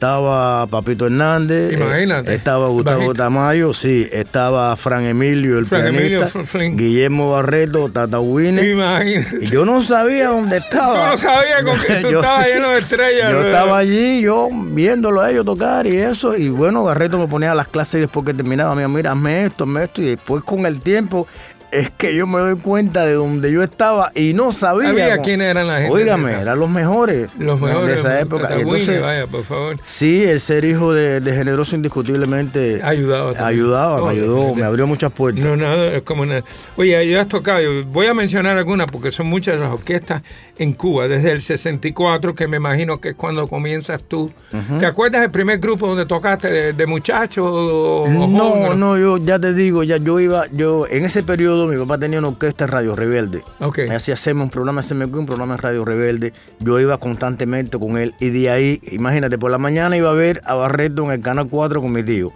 Estaba 0.02 0.66
Papito 0.66 1.06
Hernández, 1.06 1.74
eh, 1.74 1.76
Imagínate, 1.76 2.34
estaba 2.34 2.66
Gustavo 2.66 2.96
bajito. 2.96 3.14
Tamayo, 3.14 3.72
sí, 3.72 4.08
estaba 4.10 4.76
Fran 4.76 5.04
Emilio, 5.04 5.60
el 5.60 5.66
Fran 5.66 5.86
Emilio, 5.86 6.26
pianista. 6.28 6.58
Guillermo 6.74 7.30
Barreto, 7.30 7.88
Tata 7.88 8.18
Winner. 8.18 8.66
Imagínate. 8.68 9.44
Y 9.44 9.46
yo 9.46 9.64
no 9.64 9.80
sabía 9.80 10.30
dónde 10.30 10.56
estaba. 10.56 11.04
Tú 11.04 11.10
no 11.12 11.16
sabías 11.16 11.64
con 11.64 11.78
que 11.78 11.94
tú 12.02 12.08
estabas 12.18 12.46
lleno 12.48 12.70
de 12.70 12.78
estrellas, 12.80 13.30
Yo 13.30 13.36
¿verdad? 13.36 13.52
estaba 13.52 13.78
allí, 13.78 14.20
yo 14.22 14.48
viéndolo 14.52 15.20
a 15.20 15.30
ellos 15.30 15.44
tocar 15.44 15.86
y 15.86 15.94
eso. 15.94 16.36
Y 16.36 16.48
bueno, 16.48 16.82
Barreto 16.82 17.16
me 17.16 17.28
ponía 17.28 17.54
las 17.54 17.68
clases 17.68 17.94
y 17.94 18.00
después 18.00 18.26
que 18.26 18.34
terminaba, 18.34 18.74
decía, 18.74 18.88
mira, 18.88 19.12
hazme 19.12 19.44
esto, 19.44 19.62
hazme 19.62 19.84
esto. 19.84 20.02
Y 20.02 20.06
después 20.06 20.42
con 20.42 20.66
el 20.66 20.80
tiempo, 20.80 21.28
es 21.72 21.90
que 21.90 22.14
yo 22.14 22.26
me 22.26 22.38
doy 22.38 22.56
cuenta 22.56 23.04
de 23.06 23.14
donde 23.14 23.50
yo 23.50 23.62
estaba 23.62 24.12
y 24.14 24.34
no 24.34 24.52
sabía. 24.52 24.88
Sabía 24.88 25.16
con- 25.16 25.24
quién 25.24 25.40
eran 25.40 25.66
la 25.66 25.78
gente 25.80 25.92
Óigame, 25.94 26.32
eran 26.32 26.58
los 26.58 26.70
mejores. 26.70 27.30
Los 27.38 27.60
mejores 27.60 27.88
de 27.88 27.94
esa 27.94 28.20
época. 28.20 28.48
Entonces, 28.56 29.00
vaya, 29.00 29.26
por 29.26 29.44
favor. 29.44 29.76
sí, 29.84 30.22
el 30.24 30.38
ser 30.40 30.64
hijo 30.64 30.92
de, 30.94 31.20
de 31.20 31.34
generoso 31.34 31.74
indiscutiblemente 31.74 32.80
Ayudaba 32.82 33.32
también. 33.32 33.48
ayudaba, 33.48 34.02
Oh, 34.02 34.06
me 34.06 34.12
ayudó, 34.12 34.54
me 34.54 34.64
abrió 34.64 34.86
muchas 34.86 35.12
puertas. 35.12 35.44
No, 35.44 35.56
nada, 35.56 35.86
es 35.96 36.02
como 36.02 36.26
nada. 36.26 36.44
Oye, 36.76 37.08
ya 37.10 37.20
has 37.22 37.28
tocado, 37.28 37.60
yo 37.60 37.84
voy 37.86 38.06
a 38.06 38.14
mencionar 38.14 38.56
algunas 38.56 38.86
porque 38.90 39.10
son 39.10 39.28
muchas 39.28 39.58
las 39.58 39.70
orquestas 39.70 40.22
en 40.58 40.72
Cuba, 40.74 41.08
desde 41.08 41.32
el 41.32 41.40
64, 41.40 42.34
que 42.34 42.46
me 42.48 42.58
imagino 42.58 43.00
que 43.00 43.10
es 43.10 43.14
cuando 43.14 43.46
comienzas 43.48 44.02
tú. 44.04 44.30
¿Te 44.78 44.86
acuerdas 44.86 45.22
del 45.22 45.30
primer 45.30 45.58
grupo 45.58 45.86
donde 45.86 46.06
tocaste 46.06 46.50
de, 46.52 46.72
de 46.72 46.86
muchachos 46.86 47.44
o, 47.46 48.02
o 48.04 48.08
No, 48.08 48.50
jóvenes? 48.50 48.76
no, 48.76 48.98
yo 48.98 49.18
ya 49.18 49.38
te 49.38 49.54
digo, 49.54 49.82
ya 49.82 49.96
yo 49.96 50.20
iba, 50.20 50.44
yo 50.52 50.86
en 50.88 51.04
ese 51.04 51.22
periodo 51.22 51.61
mi 51.68 51.76
papá 51.76 51.98
tenía 51.98 52.18
una 52.18 52.28
orquesta 52.28 52.64
en 52.64 52.70
Radio 52.70 52.94
Rebelde. 52.94 53.42
Ok. 53.60 53.78
Me 53.88 53.94
hacía 53.94 54.14
hacerme 54.14 54.42
un 54.42 54.50
programa 54.50 54.82
SMQ, 54.82 55.16
un 55.16 55.26
programa 55.26 55.54
en 55.54 55.58
Radio 55.58 55.84
Rebelde. 55.84 56.32
Yo 56.58 56.80
iba 56.80 56.98
constantemente 56.98 57.78
con 57.78 57.98
él 57.98 58.14
y 58.20 58.30
de 58.30 58.50
ahí, 58.50 58.80
imagínate, 58.90 59.38
por 59.38 59.50
la 59.50 59.58
mañana 59.58 59.96
iba 59.96 60.10
a 60.10 60.14
ver 60.14 60.40
a 60.44 60.54
Barreto 60.54 61.04
en 61.04 61.10
el 61.10 61.20
Canal 61.20 61.48
4 61.48 61.80
con 61.80 61.92
mi 61.92 62.02
tío. 62.02 62.32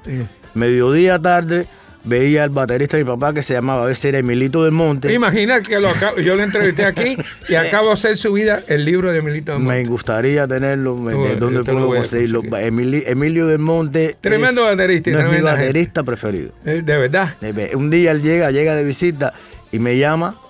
Mediodía 0.54 1.18
tarde 1.18 1.68
veía 2.06 2.44
al 2.44 2.50
baterista 2.50 2.96
de 2.96 3.04
mi 3.04 3.10
papá 3.10 3.34
que 3.34 3.42
se 3.42 3.52
llamaba, 3.54 3.82
a 3.82 3.86
veces 3.86 4.06
era 4.06 4.18
Emilito 4.18 4.62
del 4.64 4.72
Monte. 4.72 5.12
Imagina 5.12 5.60
que 5.60 5.78
lo 5.80 5.90
acabo- 5.90 6.18
yo 6.18 6.36
lo 6.36 6.42
entrevisté 6.42 6.84
aquí 6.84 7.16
y 7.48 7.54
acabo 7.56 7.88
de 7.88 7.92
hacer 7.94 8.16
su 8.16 8.32
vida 8.32 8.62
el 8.68 8.84
libro 8.84 9.10
de 9.12 9.20
Milito 9.22 9.52
de 9.52 9.58
Me 9.58 9.64
Monte. 9.64 9.84
gustaría 9.84 10.46
tenerlo, 10.48 10.96
me- 10.96 11.14
Bueno, 11.14 11.24
de 11.28 11.34
yo 11.34 11.40
dónde 11.40 11.64
puedo 11.64 11.88
conseguirlo. 11.88 12.40
conseguir. 12.42 12.72
Emili- 12.72 13.02
Emilio 13.06 13.46
del 13.46 13.58
Monte. 13.58 14.16
Tremendo 14.20 14.62
es- 14.62 14.76
baterista 14.76 15.10
y 15.10 15.12
no 15.12 15.18
es 15.18 15.24
mi 15.26 15.30
gente. 15.32 15.42
baterista 15.50 16.02
preferido. 16.04 16.50
Eh, 16.64 16.82
De 16.84 16.96
verdad. 16.96 17.34
Ve, 17.40 17.72
Un 17.74 17.90
día 17.90 18.12
él 18.12 18.22
llega, 18.22 18.50
llega 18.50 18.74
de 18.74 18.84
visita 18.84 19.32
y 19.72 19.78
me 19.78 19.98
llama 19.98 20.40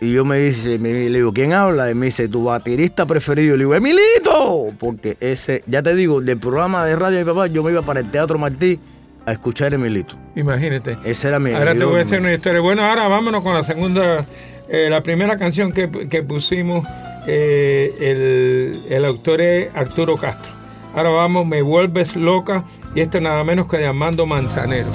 y 0.00 0.12
yo 0.12 0.24
me 0.26 0.38
dice, 0.38 0.78
me, 0.78 0.92
le 0.92 1.18
digo, 1.18 1.32
¿quién 1.32 1.52
habla? 1.54 1.90
Y 1.90 1.94
me 1.94 2.06
dice, 2.06 2.28
tu 2.28 2.44
baterista 2.44 3.06
preferido. 3.06 3.54
Y 3.54 3.58
le 3.58 3.64
digo, 3.64 3.74
¡Emilito! 3.74 4.66
Porque 4.78 5.16
ese, 5.20 5.62
ya 5.66 5.82
te 5.82 5.94
digo, 5.94 6.20
del 6.20 6.38
programa 6.38 6.84
de 6.84 6.96
radio 6.96 7.18
de 7.18 7.24
mi 7.24 7.30
papá, 7.30 7.46
yo 7.46 7.62
me 7.62 7.70
iba 7.70 7.82
para 7.82 8.00
el 8.00 8.10
Teatro 8.10 8.38
Martí 8.38 8.78
a 9.26 9.32
escuchar 9.32 9.72
a 9.72 9.74
Emilito. 9.76 10.14
Imagínate. 10.36 10.96
Ese 11.04 11.28
era 11.28 11.38
mi 11.38 11.50
Ahora 11.52 11.74
te 11.74 11.84
voy 11.84 11.98
a 11.98 12.02
hacer 12.02 12.20
una 12.20 12.32
historia. 12.32 12.60
Bueno, 12.60 12.82
ahora 12.84 13.08
vámonos 13.08 13.42
con 13.42 13.54
la 13.54 13.64
segunda, 13.64 14.24
eh, 14.68 14.88
la 14.88 15.02
primera 15.02 15.36
canción 15.36 15.72
que, 15.72 15.90
que 16.08 16.22
pusimos. 16.22 16.86
eh, 17.26 17.92
el, 18.00 18.92
el 18.92 19.04
autor 19.04 19.40
es 19.40 19.74
Arturo 19.74 20.16
Castro. 20.16 20.52
Ahora 20.94 21.10
vamos, 21.10 21.46
Me 21.46 21.60
Vuelves 21.60 22.16
Loca. 22.16 22.64
Y 22.94 23.00
esto 23.00 23.20
nada 23.20 23.42
menos 23.44 23.68
que 23.68 23.78
de 23.78 23.86
Armando 23.86 24.24
Manzanero. 24.26 24.88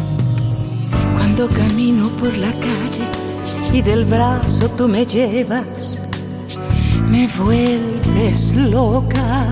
Cuando 1.17 1.47
camino 1.49 2.09
por 2.19 2.35
la 2.37 2.51
calle 2.53 3.05
y 3.73 3.81
del 3.81 4.05
brazo 4.05 4.69
tú 4.71 4.87
me 4.87 5.05
llevas, 5.05 6.01
me 7.09 7.27
vuelves 7.37 8.55
loca. 8.55 9.49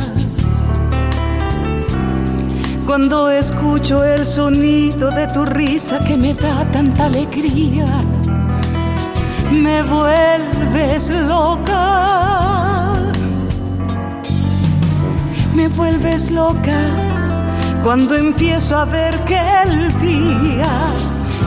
Cuando 2.89 3.29
escucho 3.29 4.03
el 4.03 4.25
sonido 4.25 5.11
de 5.11 5.27
tu 5.27 5.45
risa 5.45 5.99
que 5.99 6.17
me 6.17 6.33
da 6.33 6.65
tanta 6.71 7.05
alegría, 7.05 7.85
me 9.51 9.83
vuelves 9.83 11.11
loca. 11.11 12.95
Me 15.53 15.67
vuelves 15.67 16.31
loca 16.31 16.79
cuando 17.83 18.15
empiezo 18.15 18.75
a 18.79 18.85
ver 18.85 19.15
que 19.19 19.39
el 19.65 19.99
día 19.99 20.73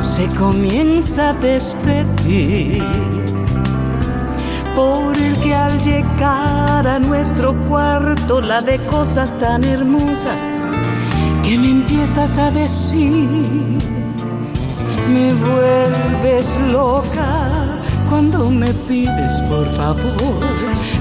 se 0.00 0.28
comienza 0.38 1.30
a 1.30 1.32
despedir. 1.32 2.84
Por 4.76 5.16
el 5.16 5.37
que 5.38 5.56
al 5.56 5.82
llegar 5.82 6.87
a 6.87 7.00
nuestro 7.00 7.52
cuarto 7.68 8.40
la 8.40 8.62
de 8.62 8.78
cosas 8.87 9.37
tan 9.40 9.64
hermosas 9.64 10.68
empiezas 12.02 12.37
a 12.37 12.50
decir, 12.50 13.28
me 15.09 15.32
vuelves 15.35 16.59
loca 16.73 17.49
cuando 18.09 18.50
me 18.50 18.75
pides 18.88 19.40
por 19.49 19.64
favor 19.76 20.40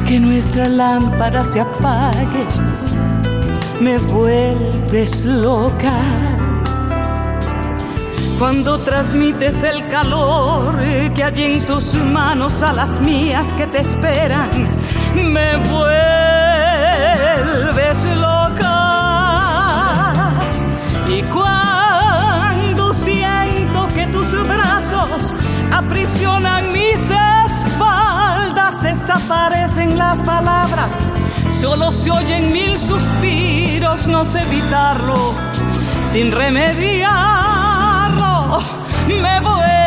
que 0.08 0.20
nuestra 0.20 0.70
lámpara 0.70 1.44
se 1.44 1.62
apague, 1.62 2.46
me 3.80 3.98
vuelves 3.98 5.26
loca 5.26 5.92
cuando 8.38 8.78
transmites 8.82 9.64
el 9.64 9.88
calor 9.88 10.76
que 11.16 11.24
hay 11.24 11.44
en 11.46 11.66
tus 11.66 11.96
manos 11.96 12.62
a 12.62 12.74
las 12.74 13.02
mías 13.02 13.52
que 13.56 13.66
te 13.66 13.80
esperan, 13.80 14.52
me 15.16 15.58
vuelves 15.58 15.96
loca. 18.16 18.71
Y 21.14 21.24
cuando 21.24 22.94
siento 22.94 23.86
que 23.94 24.08
tus 24.08 24.32
brazos 24.48 25.34
aprisionan 25.70 26.72
mis 26.72 27.00
espaldas, 27.54 28.82
desaparecen 28.82 29.98
las 29.98 30.20
palabras, 30.20 30.94
solo 31.50 31.92
se 31.92 32.12
oyen 32.12 32.54
mil 32.54 32.80
suspiros, 32.80 34.08
no 34.08 34.24
sé 34.24 34.44
evitarlo, 34.44 35.34
sin 36.02 36.32
remediarlo, 36.32 37.10
me 39.08 39.42
vuelves 39.42 39.81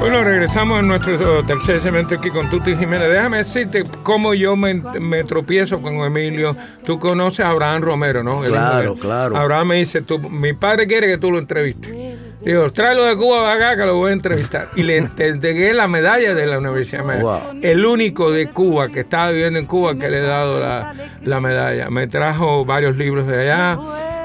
Bueno, 0.00 0.24
regresamos 0.24 0.78
a 0.78 0.82
nuestro 0.82 1.44
tercer 1.44 1.78
segmento 1.78 2.14
aquí 2.14 2.30
con 2.30 2.48
Tuti 2.48 2.74
Jiménez. 2.74 3.10
Déjame 3.10 3.36
decirte 3.36 3.84
cómo 4.02 4.32
yo 4.32 4.56
me, 4.56 4.72
me 4.74 5.24
tropiezo 5.24 5.82
con 5.82 5.94
Emilio. 5.96 6.56
Tú 6.86 6.98
conoces 6.98 7.44
a 7.44 7.50
Abraham 7.50 7.82
Romero, 7.82 8.22
¿no? 8.22 8.42
El 8.42 8.50
Claro, 8.50 8.94
claro. 8.96 9.36
Abraham 9.36 9.68
me 9.68 9.74
dice, 9.76 10.00
tú, 10.00 10.18
mi 10.18 10.54
padre 10.54 10.86
quiere 10.86 11.06
que 11.06 11.18
tú 11.18 11.30
lo 11.30 11.38
entrevistes. 11.38 11.92
Digo, 12.40 12.70
tráelo 12.72 13.04
de 13.04 13.14
Cuba 13.14 13.42
para 13.42 13.52
acá 13.52 13.76
que 13.76 13.84
lo 13.86 13.96
voy 13.96 14.08
a 14.10 14.14
entrevistar. 14.14 14.70
Y 14.74 14.84
le 14.84 14.96
entregué 15.18 15.74
la 15.74 15.86
medalla 15.86 16.32
de 16.34 16.46
la 16.46 16.58
Universidad 16.58 17.04
de. 17.04 17.22
Wow. 17.22 17.40
El 17.62 17.84
único 17.84 18.30
de 18.30 18.46
Cuba 18.48 18.88
que 18.88 19.00
estaba 19.00 19.30
viviendo 19.30 19.58
en 19.58 19.66
Cuba 19.66 19.96
que 19.96 20.08
le 20.08 20.20
he 20.20 20.22
dado 20.22 20.58
la, 20.60 20.94
la 21.22 21.40
medalla. 21.40 21.90
Me 21.90 22.06
trajo 22.08 22.64
varios 22.64 22.96
libros 22.96 23.26
de 23.26 23.42
allá 23.42 23.78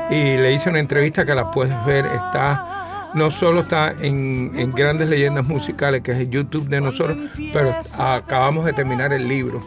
y 0.10 0.38
le 0.38 0.54
hice 0.54 0.70
una 0.70 0.80
entrevista 0.80 1.26
que 1.26 1.36
la 1.36 1.52
puedes 1.52 1.76
ver. 1.86 2.06
Está 2.06 2.75
no 3.16 3.32
solo 3.32 3.62
está 3.62 3.96
en, 4.00 4.52
en 4.56 4.72
Grandes 4.74 5.10
Leyendas 5.10 5.48
Musicales, 5.48 6.02
que 6.02 6.12
es 6.12 6.20
el 6.20 6.30
YouTube 6.30 6.68
de 6.68 6.82
nosotros, 6.82 7.18
pero 7.54 7.74
acabamos 7.98 8.66
de 8.66 8.74
terminar 8.74 9.14
el 9.14 9.28
libro. 9.28 9.62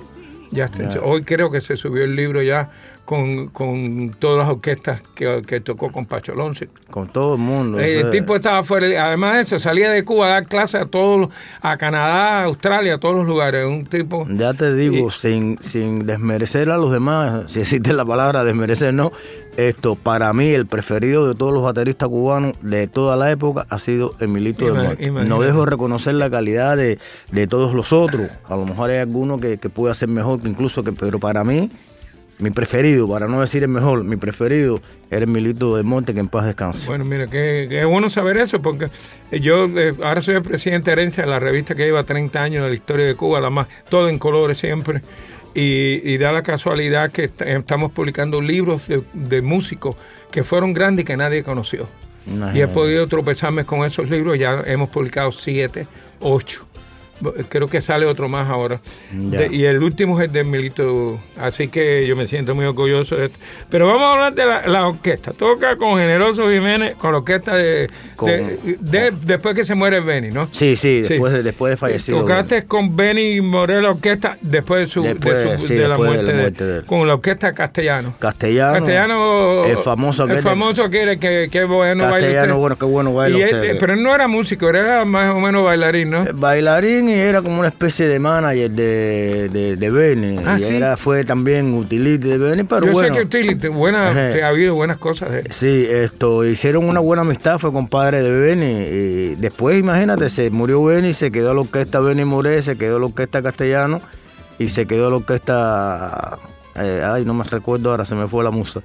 Ya 0.50 0.70
Hoy 1.02 1.24
creo 1.24 1.50
que 1.50 1.60
se 1.60 1.76
subió 1.76 2.04
el 2.04 2.14
libro 2.14 2.42
ya 2.42 2.70
con, 3.08 3.48
con 3.48 4.10
todas 4.18 4.36
las 4.36 4.48
orquestas 4.50 5.00
que, 5.14 5.40
que 5.46 5.62
tocó 5.62 5.90
con 5.90 6.04
Pacho 6.04 6.32
Alonso. 6.32 6.66
Con 6.90 7.08
todo 7.08 7.36
el 7.36 7.40
mundo. 7.40 7.80
Eh, 7.80 8.00
El 8.00 8.10
tipo 8.10 8.36
estaba 8.36 8.62
fuera, 8.62 9.06
además 9.06 9.36
de 9.36 9.40
eso, 9.40 9.58
salía 9.58 9.90
de 9.90 10.04
Cuba 10.04 10.26
a 10.26 10.30
dar 10.32 10.46
clases 10.46 10.82
a 10.82 10.84
todos, 10.84 11.30
a 11.62 11.78
Canadá, 11.78 12.40
a 12.40 12.44
Australia, 12.44 12.96
a 12.96 12.98
todos 12.98 13.14
los 13.16 13.26
lugares. 13.26 13.64
Un 13.64 13.86
tipo. 13.86 14.26
Ya 14.28 14.52
te 14.52 14.74
digo, 14.74 15.06
Y- 15.06 15.10
sin, 15.10 15.56
sin 15.62 16.04
desmerecer 16.04 16.68
a 16.68 16.76
los 16.76 16.92
demás, 16.92 17.50
si 17.50 17.60
existe 17.60 17.94
la 17.94 18.04
palabra 18.04 18.44
desmerecer, 18.44 18.92
no. 18.92 19.10
Esto, 19.56 19.94
para 19.96 20.30
mí, 20.34 20.48
el 20.50 20.66
preferido 20.66 21.26
de 21.26 21.34
todos 21.34 21.54
los 21.54 21.62
bateristas 21.62 22.10
cubanos 22.10 22.52
de 22.60 22.88
toda 22.88 23.16
la 23.16 23.30
época 23.30 23.64
ha 23.70 23.78
sido 23.78 24.14
Emilito 24.20 24.66
del 24.66 24.74
Monte. 24.74 25.10
No 25.24 25.40
dejo 25.40 25.64
de 25.64 25.70
reconocer 25.70 26.12
la 26.14 26.28
calidad 26.28 26.76
de, 26.76 26.98
de 27.32 27.46
todos 27.46 27.72
los 27.72 27.90
otros. 27.94 28.28
A 28.46 28.54
lo 28.54 28.66
mejor 28.66 28.90
hay 28.90 28.98
alguno 28.98 29.38
que, 29.38 29.56
que 29.56 29.70
puede 29.70 29.92
hacer 29.92 30.10
mejor, 30.10 30.42
que 30.42 30.48
incluso 30.48 30.84
que, 30.84 30.92
pero 30.92 31.18
para 31.18 31.42
mí, 31.42 31.70
mi 32.38 32.50
preferido, 32.50 33.08
para 33.08 33.26
no 33.26 33.40
decir 33.40 33.62
el 33.62 33.68
mejor, 33.68 34.04
mi 34.04 34.16
preferido 34.16 34.80
era 35.10 35.26
Milito 35.26 35.76
del 35.76 35.84
Monte, 35.84 36.14
que 36.14 36.20
en 36.20 36.28
paz 36.28 36.46
descanse. 36.46 36.86
Bueno, 36.86 37.04
mira, 37.04 37.26
qué, 37.26 37.84
bueno 37.84 38.08
saber 38.08 38.38
eso, 38.38 38.60
porque 38.60 38.88
yo 39.32 39.64
eh, 39.64 39.94
ahora 40.02 40.20
soy 40.20 40.36
el 40.36 40.42
presidente 40.42 40.90
de 40.90 40.92
herencia 40.92 41.24
de 41.24 41.30
la 41.30 41.38
revista 41.38 41.74
que 41.74 41.84
lleva 41.84 42.02
30 42.04 42.40
años 42.40 42.62
de 42.62 42.68
la 42.68 42.74
historia 42.74 43.06
de 43.06 43.14
Cuba, 43.16 43.40
la 43.40 43.50
más, 43.50 43.66
todo 43.88 44.08
en 44.08 44.18
colores 44.18 44.58
siempre. 44.58 45.02
Y, 45.54 46.16
da 46.18 46.30
la 46.30 46.42
casualidad 46.42 47.10
que 47.10 47.24
estamos 47.24 47.90
publicando 47.90 48.40
libros 48.40 48.82
de, 48.86 49.42
músicos 49.42 49.96
que 50.30 50.44
fueron 50.44 50.72
grandes 50.72 51.02
y 51.02 51.06
que 51.06 51.16
nadie 51.16 51.42
conoció. 51.42 51.88
Y 52.54 52.60
he 52.60 52.68
podido 52.68 53.08
tropezarme 53.08 53.64
con 53.64 53.84
esos 53.84 54.08
libros, 54.08 54.38
ya 54.38 54.62
hemos 54.66 54.88
publicado 54.90 55.32
siete, 55.32 55.88
ocho 56.20 56.67
creo 57.48 57.68
que 57.68 57.80
sale 57.80 58.06
otro 58.06 58.28
más 58.28 58.48
ahora. 58.48 58.80
y 59.50 59.64
el 59.64 59.82
último 59.82 60.20
es 60.20 60.32
de 60.32 60.44
Milito, 60.44 61.18
así 61.38 61.68
que 61.68 62.06
yo 62.06 62.16
me 62.16 62.26
siento 62.26 62.54
muy 62.54 62.64
orgulloso 62.64 63.16
de 63.16 63.26
esto. 63.26 63.38
Pero 63.70 63.86
vamos 63.86 64.02
a 64.02 64.12
hablar 64.12 64.34
de 64.34 64.70
la, 64.70 64.86
orquesta. 64.88 65.32
Toca 65.32 65.76
con 65.76 65.98
Generoso 65.98 66.50
Jiménez, 66.50 66.96
con 66.96 67.12
la 67.12 67.18
orquesta 67.18 67.54
de, 67.54 67.88
después 69.22 69.54
que 69.54 69.64
se 69.64 69.74
muere 69.74 70.00
Benny, 70.00 70.30
¿no? 70.30 70.48
Sí, 70.50 70.76
sí, 70.76 71.02
después, 71.02 71.32
de, 71.32 71.42
después 71.42 71.70
de 71.70 71.76
fallecido. 71.76 72.20
Tocaste 72.20 72.66
con 72.66 72.96
Benny 72.96 73.40
Morel 73.40 73.82
la 73.82 73.90
orquesta 73.90 74.36
después 74.40 74.80
de, 74.80 74.86
su, 74.86 75.02
de, 75.02 75.88
la 75.88 75.98
muerte, 75.98 76.64
de, 76.64 76.82
con 76.82 77.06
la 77.06 77.14
orquesta 77.14 77.52
Castellano. 77.52 78.14
Castellano. 78.18 78.74
Castellano. 78.74 79.64
El 79.64 79.76
famoso 79.78 80.24
El 80.24 80.42
famoso 80.42 80.88
que, 80.90 81.18
que, 81.18 81.48
que 81.50 81.64
bueno 81.64 82.04
Castellano, 82.10 82.58
bueno, 82.58 82.76
qué 82.76 82.84
bueno 82.84 83.14
baila 83.14 83.46
Pero 83.78 83.94
él 83.94 84.02
no 84.02 84.14
era 84.14 84.28
músico, 84.28 84.68
era 84.68 85.04
más 85.04 85.34
o 85.34 85.40
menos 85.40 85.64
bailarín, 85.64 86.10
¿no? 86.10 86.24
Bailarín 86.34 87.07
era 87.12 87.42
como 87.42 87.58
una 87.58 87.68
especie 87.68 88.06
de 88.06 88.18
manager 88.18 88.70
de, 88.70 89.48
de, 89.48 89.76
de. 89.76 90.42
Ah, 90.46 90.58
y 90.58 90.64
era, 90.64 90.96
fue 90.96 91.24
también 91.24 91.74
utility 91.74 92.28
de 92.28 92.38
Bene, 92.38 92.64
pero 92.64 92.86
Yo 92.86 92.92
bueno. 92.92 93.14
sé 93.14 93.20
que 93.20 93.26
utility, 93.26 93.68
buena, 93.68 94.08
ha 94.08 94.48
habido 94.48 94.74
buenas 94.74 94.98
cosas. 94.98 95.30
Sí, 95.50 95.86
esto, 95.88 96.44
hicieron 96.44 96.88
una 96.88 97.00
buena 97.00 97.22
amistad, 97.22 97.58
fue 97.58 97.72
compadre 97.72 98.22
de 98.22 98.38
Bene. 98.38 98.88
Y 98.90 99.34
después, 99.36 99.78
imagínate, 99.78 100.30
se 100.30 100.50
murió 100.50 100.82
Bene 100.84 101.10
y 101.10 101.14
se 101.14 101.30
quedó 101.30 101.54
la 101.54 101.60
orquesta 101.60 102.00
Bene 102.00 102.24
Moré, 102.24 102.62
se 102.62 102.76
quedó 102.76 102.98
la 102.98 103.06
orquesta 103.06 103.42
Castellano 103.42 104.00
y 104.58 104.68
se 104.68 104.86
quedó 104.86 105.10
la 105.10 105.16
orquesta. 105.16 106.38
Eh, 106.76 107.02
ay, 107.04 107.24
no 107.24 107.34
me 107.34 107.44
recuerdo 107.44 107.90
ahora, 107.90 108.04
se 108.04 108.14
me 108.14 108.28
fue 108.28 108.44
la 108.44 108.50
musa 108.50 108.82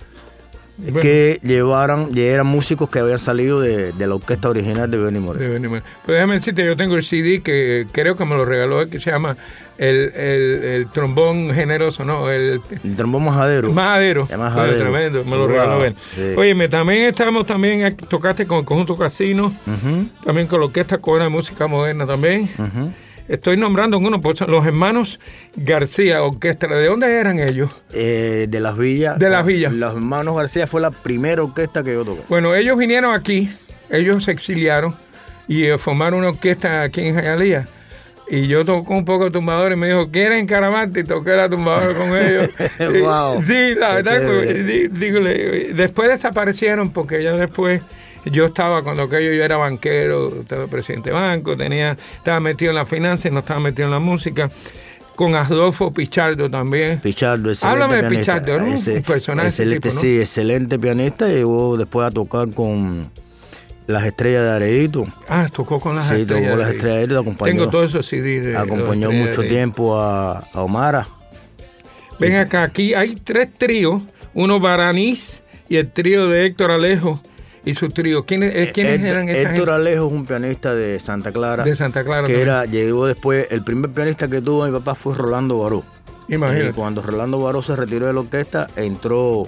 que 1.01 1.39
llevaran, 1.43 2.09
eran 2.17 2.47
músicos 2.47 2.89
que 2.89 2.99
habían 2.99 3.19
salido 3.19 3.61
de, 3.61 3.93
la 3.97 4.15
orquesta 4.15 4.49
original 4.49 4.89
de 4.89 4.97
Benny 4.97 5.19
Moreno. 5.19 5.53
De 5.53 5.69
Pues 5.69 5.83
déjame 6.05 6.35
decirte, 6.35 6.65
yo 6.65 6.75
tengo 6.75 6.95
el 6.95 7.03
CD 7.03 7.41
que 7.41 7.85
creo 7.91 8.15
que 8.15 8.25
me 8.25 8.35
lo 8.35 8.43
regaló, 8.43 8.89
que 8.89 8.99
se 8.99 9.11
llama 9.11 9.37
el, 9.77 10.11
el, 10.15 10.87
trombón 10.91 11.51
generoso, 11.53 12.03
¿no? 12.05 12.29
El, 12.29 12.61
trombón 12.95 13.25
majadero. 13.25 13.71
Majadero. 13.71 14.27
tremendo, 14.27 15.23
me 15.23 15.31
lo 15.31 15.47
regaló 15.47 15.83
él. 15.83 15.95
Oye, 16.37 16.67
también 16.69 17.07
estamos, 17.07 17.45
también 17.45 17.95
tocaste 17.95 18.47
con 18.47 18.59
el 18.59 18.65
conjunto 18.65 18.95
Casino, 18.95 19.53
también 20.23 20.47
con 20.47 20.59
la 20.59 20.65
orquesta 20.67 20.97
Cora 20.97 21.25
de 21.25 21.29
Música 21.29 21.67
Moderna 21.67 22.05
también. 22.05 22.49
Estoy 23.27 23.55
nombrando 23.57 23.97
uno, 23.97 24.19
pues, 24.19 24.41
los 24.41 24.65
hermanos 24.65 25.19
García 25.55 26.23
Orquesta. 26.23 26.67
¿De 26.67 26.87
dónde 26.87 27.13
eran 27.15 27.39
ellos? 27.39 27.71
Eh, 27.93 28.47
de 28.49 28.59
las 28.59 28.77
villas. 28.77 29.17
De 29.17 29.29
las 29.29 29.45
villas. 29.45 29.71
Los 29.71 29.95
hermanos 29.95 30.35
García 30.35 30.67
fue 30.67 30.81
la 30.81 30.91
primera 30.91 31.43
orquesta 31.43 31.83
que 31.83 31.93
yo 31.93 32.03
toqué. 32.03 32.21
Bueno, 32.27 32.53
ellos 32.53 32.77
vinieron 32.77 33.13
aquí, 33.13 33.49
ellos 33.89 34.25
se 34.25 34.31
exiliaron 34.31 34.95
y 35.47 35.63
eh, 35.63 35.77
formaron 35.77 36.19
una 36.19 36.29
orquesta 36.29 36.81
aquí 36.81 37.01
en 37.01 37.15
Jayalía. 37.15 37.67
Y 38.29 38.47
yo 38.47 38.63
toco 38.65 38.93
un 38.93 39.05
poco 39.05 39.25
de 39.25 39.31
tumbador 39.31 39.71
y 39.73 39.75
me 39.75 39.87
dijo, 39.87 40.09
¿quieren 40.09 40.47
caramante? 40.47 41.01
Y 41.01 41.03
toqué 41.03 41.31
la 41.31 41.49
tumbadora 41.49 41.93
con 41.93 42.17
ellos. 42.17 42.49
wow. 43.03 43.41
Sí, 43.43 43.75
la 43.75 43.95
verdad, 43.95 44.21
después 45.73 46.09
desaparecieron 46.09 46.91
porque 46.91 47.21
ya 47.21 47.33
después 47.33 47.81
yo 48.25 48.45
estaba 48.45 48.81
cuando 48.83 49.03
aquello 49.03 49.33
yo 49.33 49.43
era 49.43 49.57
banquero, 49.57 50.39
estaba 50.39 50.67
presidente 50.67 51.09
de 51.09 51.15
banco, 51.15 51.57
tenía, 51.57 51.97
estaba 52.15 52.39
metido 52.39 52.71
en 52.71 52.75
la 52.75 52.85
finanza 52.85 53.27
y 53.27 53.31
no 53.31 53.39
estaba 53.39 53.59
metido 53.59 53.85
en 53.85 53.91
la 53.91 53.99
música. 53.99 54.49
Con 55.15 55.35
Adolfo 55.35 55.93
Pichardo 55.93 56.49
también. 56.49 56.99
Pichardo, 56.99 57.49
excelente 57.49 57.83
Háblame 57.83 58.01
de 58.01 58.09
Pichardo, 58.09 58.51
era 58.51 58.63
un 58.63 59.03
personaje. 59.03 59.47
Excelente, 59.49 59.91
sí, 59.91 60.19
excelente 60.19 60.79
pianista. 60.79 61.27
Llegó 61.27 61.77
después 61.77 62.07
a 62.07 62.11
tocar 62.11 62.51
con 62.51 63.11
las 63.85 64.05
estrellas 64.05 64.41
de 64.41 64.49
Areito. 64.49 65.05
Ah, 65.27 65.47
tocó 65.53 65.79
con 65.79 65.95
las 65.95 66.05
estrellas. 66.05 66.39
Sí, 66.39 66.45
tocó 66.45 66.57
las 66.57 66.69
estrellas 66.69 66.97
de 66.97 67.03
Areito. 67.03 67.19
Acompañó, 67.19 67.51
Tengo 67.51 67.69
todo 67.69 67.83
eso 67.83 68.01
CD 68.01 68.57
Acompañó 68.57 69.11
mucho 69.11 69.43
tiempo 69.43 69.99
a, 69.99 70.47
a 70.51 70.63
Omara. 70.63 71.07
Ven 72.17 72.37
acá, 72.37 72.63
aquí 72.63 72.95
hay 72.95 73.13
tres 73.15 73.53
tríos. 73.53 74.01
Uno 74.33 74.59
Baranís 74.59 75.43
y 75.69 75.75
el 75.75 75.91
trío 75.91 76.27
de 76.27 76.47
Héctor 76.47 76.71
Alejo 76.71 77.21
y 77.65 77.73
su 77.73 77.89
trío. 77.89 78.25
¿Quiénes, 78.25 78.53
eh, 78.55 78.71
¿quiénes 78.73 79.01
eran 79.01 79.29
esas 79.29 79.53
Héctor 79.53 79.69
Alejo 79.69 80.07
es 80.07 80.11
un 80.11 80.25
pianista 80.25 80.75
de 80.75 80.99
Santa 80.99 81.31
Clara. 81.31 81.63
De 81.63 81.75
Santa 81.75 82.03
Clara. 82.03 82.27
Que 82.27 82.41
era, 82.41 82.65
llegó 82.65 83.07
después, 83.07 83.47
el 83.49 83.63
primer 83.63 83.91
pianista 83.91 84.27
que 84.27 84.41
tuvo 84.41 84.65
mi 84.65 84.71
papá 84.71 84.95
fue 84.95 85.15
Rolando 85.15 85.59
Baró. 85.59 85.83
Imagínate. 86.27 86.69
Y 86.69 86.73
cuando 86.73 87.01
Rolando 87.01 87.39
Baró 87.39 87.61
se 87.61 87.75
retiró 87.75 88.07
de 88.07 88.13
la 88.13 88.21
orquesta, 88.21 88.67
entró 88.75 89.43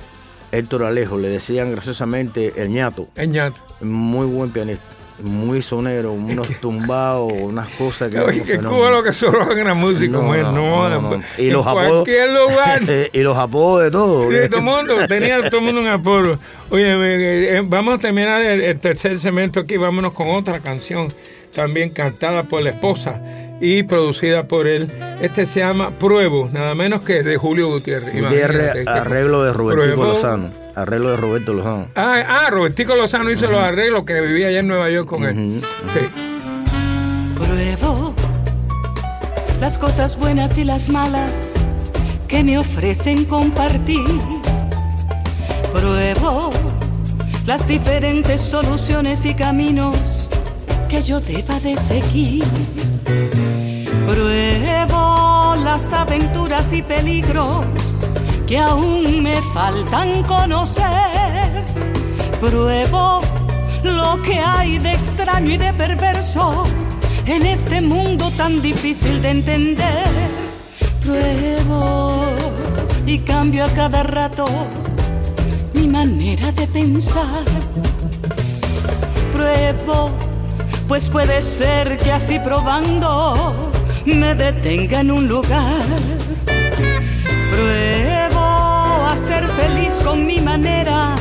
Héctor 0.51 0.83
Alejo, 0.83 1.17
le 1.17 1.29
decían 1.29 1.71
graciosamente 1.71 2.53
el 2.57 2.69
ñato. 2.69 3.07
El 3.15 3.31
ñato. 3.31 3.61
Muy 3.81 4.27
buen 4.27 4.51
pianista 4.51 4.85
muy 5.21 5.61
sonero, 5.61 6.11
unos 6.11 6.47
tumbados, 6.59 7.31
unas 7.31 7.67
cosas 7.69 8.09
que... 8.09 8.19
Oye, 8.25 8.41
que 8.43 8.57
Cuba 8.57 8.89
lo 8.89 9.03
que 9.03 9.13
solo 9.13 9.41
hagan 9.43 9.67
la 9.67 9.73
música, 9.73 10.11
no, 10.11 10.33
no, 10.51 10.89
no, 10.89 11.21
Y 11.37 11.51
los 11.51 11.65
apodos... 11.65 12.07
lugar. 12.07 12.81
y 13.13 13.19
los 13.19 13.37
apodos 13.37 13.83
de 13.83 13.91
todo. 13.91 14.29
Sí, 14.29 14.49
todo 14.49 14.57
el 14.57 14.63
mundo, 14.63 14.95
tenía 15.07 15.39
todo 15.49 15.59
el 15.59 15.65
mundo 15.65 15.81
un 15.81 15.87
apodo. 15.87 16.39
Oye, 16.69 17.57
eh, 17.57 17.61
vamos 17.65 17.95
a 17.95 17.97
terminar 17.99 18.41
el, 18.41 18.79
tercer 18.79 19.17
segmento 19.17 19.61
aquí, 19.61 19.77
vámonos 19.77 20.13
con 20.13 20.29
otra 20.31 20.59
canción, 20.59 21.07
también 21.53 21.89
cantada 21.91 22.43
por 22.43 22.61
la 22.61 22.71
esposa 22.71 23.21
y 23.61 23.83
producida 23.83 24.43
por 24.43 24.67
él. 24.67 24.91
Este 25.21 25.45
se 25.45 25.61
llama 25.61 25.91
Pruebo, 25.91 26.49
nada 26.51 26.75
menos 26.75 27.01
que 27.01 27.23
de 27.23 27.37
Julio 27.37 27.69
Gutiérrez. 27.69 28.21
Gutiérrez, 28.21 28.87
arreglo 28.87 29.43
de 29.43 29.53
Roberto 29.53 30.03
Lozano. 30.03 30.64
Arreglo 30.75 31.11
de 31.11 31.17
Roberto 31.17 31.53
Lozano. 31.53 31.87
Ah, 31.95 32.21
ah 32.27 32.49
Robertico 32.49 32.95
Lozano 32.95 33.31
hizo 33.31 33.47
los 33.47 33.61
arreglos 33.61 34.03
que 34.03 34.19
vivía 34.19 34.47
allá 34.47 34.59
en 34.59 34.67
Nueva 34.67 34.89
York 34.89 35.07
con 35.07 35.23
él. 35.23 35.61
Sí. 35.93 35.99
Pruebo 37.35 38.13
las 39.61 39.77
cosas 39.77 40.17
buenas 40.17 40.57
y 40.57 40.65
las 40.65 40.89
malas 40.89 41.53
que 42.27 42.43
me 42.43 42.57
ofrecen 42.57 43.23
compartir. 43.23 44.05
Pruebo 45.71 46.51
las 47.45 47.65
diferentes 47.67 48.41
soluciones 48.41 49.25
y 49.25 49.33
caminos 49.33 50.27
que 50.89 51.01
yo 51.01 51.21
deba 51.21 51.57
de 51.61 51.77
seguir. 51.77 52.43
Pruebo 54.05 55.55
las 55.63 55.93
aventuras 55.93 56.73
y 56.73 56.81
peligros 56.81 57.94
que 58.47 58.57
aún 58.57 59.23
me 59.23 59.41
faltan 59.53 60.23
conocer. 60.23 61.65
Pruebo 62.39 63.21
lo 63.83 64.21
que 64.21 64.39
hay 64.39 64.77
de 64.77 64.93
extraño 64.93 65.51
y 65.51 65.57
de 65.57 65.73
perverso 65.73 66.63
en 67.25 67.45
este 67.45 67.81
mundo 67.81 68.29
tan 68.37 68.61
difícil 68.61 69.21
de 69.21 69.29
entender. 69.29 70.07
Pruebo 71.01 72.27
y 73.05 73.19
cambio 73.19 73.65
a 73.65 73.69
cada 73.69 74.03
rato 74.03 74.45
mi 75.73 75.87
manera 75.87 76.51
de 76.51 76.67
pensar. 76.67 77.45
Pruebo, 79.31 80.11
pues 80.87 81.09
puede 81.09 81.41
ser 81.41 81.97
que 81.97 82.11
así 82.11 82.39
probando 82.39 83.55
me 84.05 84.35
detenga 84.35 84.99
en 85.01 85.11
un 85.11 85.27
lugar. 85.27 85.85
Con 89.99 90.25
mi 90.25 90.39
manera 90.39 91.15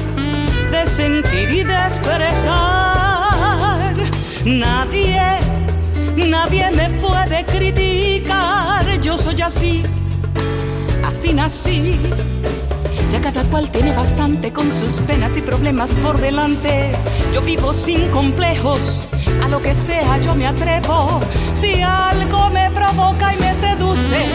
de 0.70 0.86
sentir 0.86 1.50
y 1.50 1.64
de 1.64 1.74
expresar. 1.74 2.54
Nadie, 4.44 5.20
nadie 6.16 6.70
me 6.70 6.90
puede 7.00 7.44
criticar. 7.44 9.00
Yo 9.00 9.16
soy 9.16 9.40
así, 9.42 9.82
así 11.06 11.32
nací. 11.32 11.98
Ya 13.10 13.20
cada 13.20 13.44
cual 13.44 13.70
tiene 13.70 13.94
bastante 13.94 14.52
con 14.52 14.72
sus 14.72 15.00
penas 15.00 15.36
y 15.36 15.40
problemas 15.40 15.90
por 16.02 16.18
delante. 16.20 16.92
Yo 17.32 17.40
vivo 17.42 17.72
sin 17.72 18.08
complejos, 18.10 19.02
a 19.44 19.48
lo 19.48 19.60
que 19.60 19.74
sea 19.74 20.18
yo 20.18 20.34
me 20.34 20.46
atrevo. 20.46 21.20
Si 21.54 21.82
algo 21.82 22.50
me 22.50 22.70
provoca 22.70 23.34
y 23.34 23.38
me 23.38 23.54
seduce, 23.54 24.26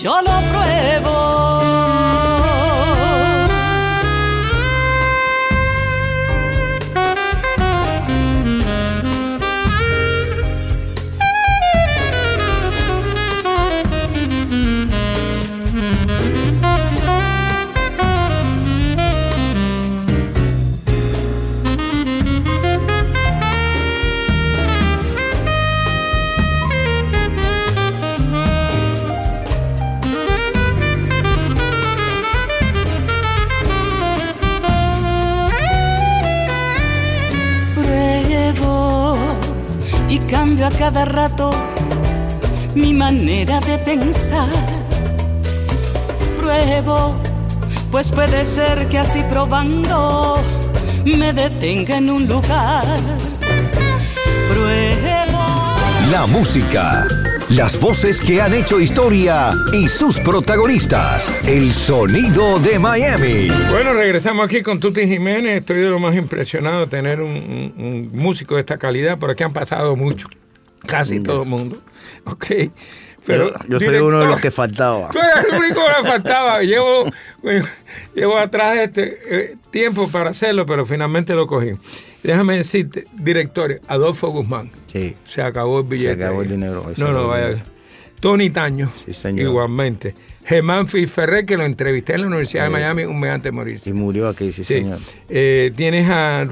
yo 0.00 0.20
lo 0.22 0.40
pruebo. 0.50 2.39
A 40.72 40.78
cada 40.78 41.04
rato 41.04 41.50
mi 42.74 42.94
manera 42.94 43.60
de 43.60 43.78
pensar. 43.78 44.48
Pruebo, 46.38 47.16
pues 47.90 48.10
puede 48.10 48.44
ser 48.44 48.86
que 48.88 48.98
así 48.98 49.22
probando 49.30 50.36
me 51.04 51.32
detenga 51.32 51.96
en 51.98 52.10
un 52.10 52.26
lugar. 52.26 52.84
Pruebo. 54.48 55.76
La 56.10 56.26
música, 56.26 57.06
las 57.50 57.78
voces 57.80 58.20
que 58.20 58.40
han 58.42 58.52
hecho 58.54 58.80
historia 58.80 59.52
y 59.72 59.88
sus 59.88 60.18
protagonistas. 60.18 61.30
El 61.46 61.72
sonido 61.72 62.58
de 62.58 62.78
Miami. 62.78 63.48
Bueno, 63.70 63.92
regresamos 63.92 64.46
aquí 64.46 64.62
con 64.62 64.80
Tuti 64.80 65.06
Jiménez. 65.06 65.58
Estoy 65.60 65.78
de 65.78 65.88
lo 65.88 65.98
más 66.00 66.14
impresionado 66.16 66.80
de 66.80 66.86
tener 66.88 67.20
un, 67.20 67.30
un- 67.30 67.74
un 67.78 68.10
músico 68.18 68.54
de 68.56 68.60
esta 68.60 68.76
calidad, 68.78 69.18
por 69.18 69.30
aquí 69.30 69.44
han 69.44 69.52
pasado 69.52 69.94
mucho, 69.94 70.26
casi 70.90 71.20
todo 71.20 71.42
el 71.42 71.48
mundo. 71.48 71.78
Ok. 72.24 72.46
Pero, 73.24 73.52
yo, 73.66 73.78
yo 73.78 73.80
soy 73.80 73.96
uno 73.96 74.20
de 74.20 74.26
los 74.26 74.40
que 74.40 74.50
faltaba. 74.50 75.10
Tú 75.10 75.18
eres 75.18 75.44
el 75.50 75.58
único 75.58 75.80
que 75.86 76.08
faltaba. 76.08 76.62
Llevo, 76.62 77.04
llevo 78.14 78.38
atrás 78.38 78.78
este 78.78 79.18
eh, 79.28 79.56
tiempo 79.70 80.08
para 80.10 80.30
hacerlo, 80.30 80.66
pero 80.66 80.84
finalmente 80.84 81.34
lo 81.34 81.46
cogí. 81.46 81.72
Déjame 82.22 82.56
decirte, 82.56 83.06
director, 83.14 83.80
Adolfo 83.88 84.28
Guzmán. 84.28 84.70
Sí. 84.92 85.16
Se 85.24 85.42
acabó 85.42 85.80
el 85.80 85.86
billete. 85.86 86.24
acabó 86.24 86.42
el 86.42 86.48
dinero, 86.50 86.90
se 86.94 87.02
No, 87.02 87.12
no, 87.12 87.28
vaya. 87.28 87.62
Tony 88.20 88.50
Taño. 88.50 88.90
Sí, 88.94 89.12
señor. 89.12 89.46
Igualmente. 89.46 90.14
Germán 90.44 90.86
Ferrer, 90.86 91.44
que 91.46 91.56
lo 91.56 91.64
entrevisté 91.64 92.14
en 92.14 92.22
la 92.22 92.26
Universidad 92.28 92.64
de 92.64 92.68
Sí. 92.68 92.72
Miami 92.72 93.04
un 93.04 93.20
mes 93.20 93.30
antes 93.30 93.44
de 93.44 93.52
morirse. 93.52 93.88
Y 93.90 93.92
murió 93.92 94.28
aquí, 94.28 94.46
Sí. 94.52 94.64
sí, 94.64 94.74
señor. 94.76 94.98
Eh, 95.28 95.70
tienes 95.76 96.08
a, 96.10 96.40
a 96.40 96.46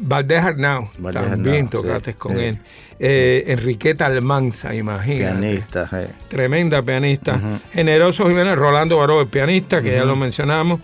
Valdés 0.00 0.42
Arnau, 0.44 0.88
Valdés 0.98 1.22
también 1.30 1.66
Arnau, 1.66 1.82
tocaste 1.82 2.12
sí, 2.12 2.18
con 2.18 2.36
sí. 2.36 2.44
él. 2.44 2.58
Eh, 2.98 3.44
Enriqueta 3.48 4.06
Almanza, 4.06 4.74
imagínate. 4.74 5.38
Pianista. 5.38 5.88
eh. 5.92 6.08
Tremenda 6.28 6.82
pianista. 6.82 7.40
Generoso 7.72 8.26
Jiménez, 8.28 8.56
Rolando 8.56 8.98
Baró, 8.98 9.20
el 9.20 9.26
pianista, 9.28 9.80
que 9.82 9.92
ya 9.94 10.04
lo 10.04 10.14
mencionamos. 10.16 10.80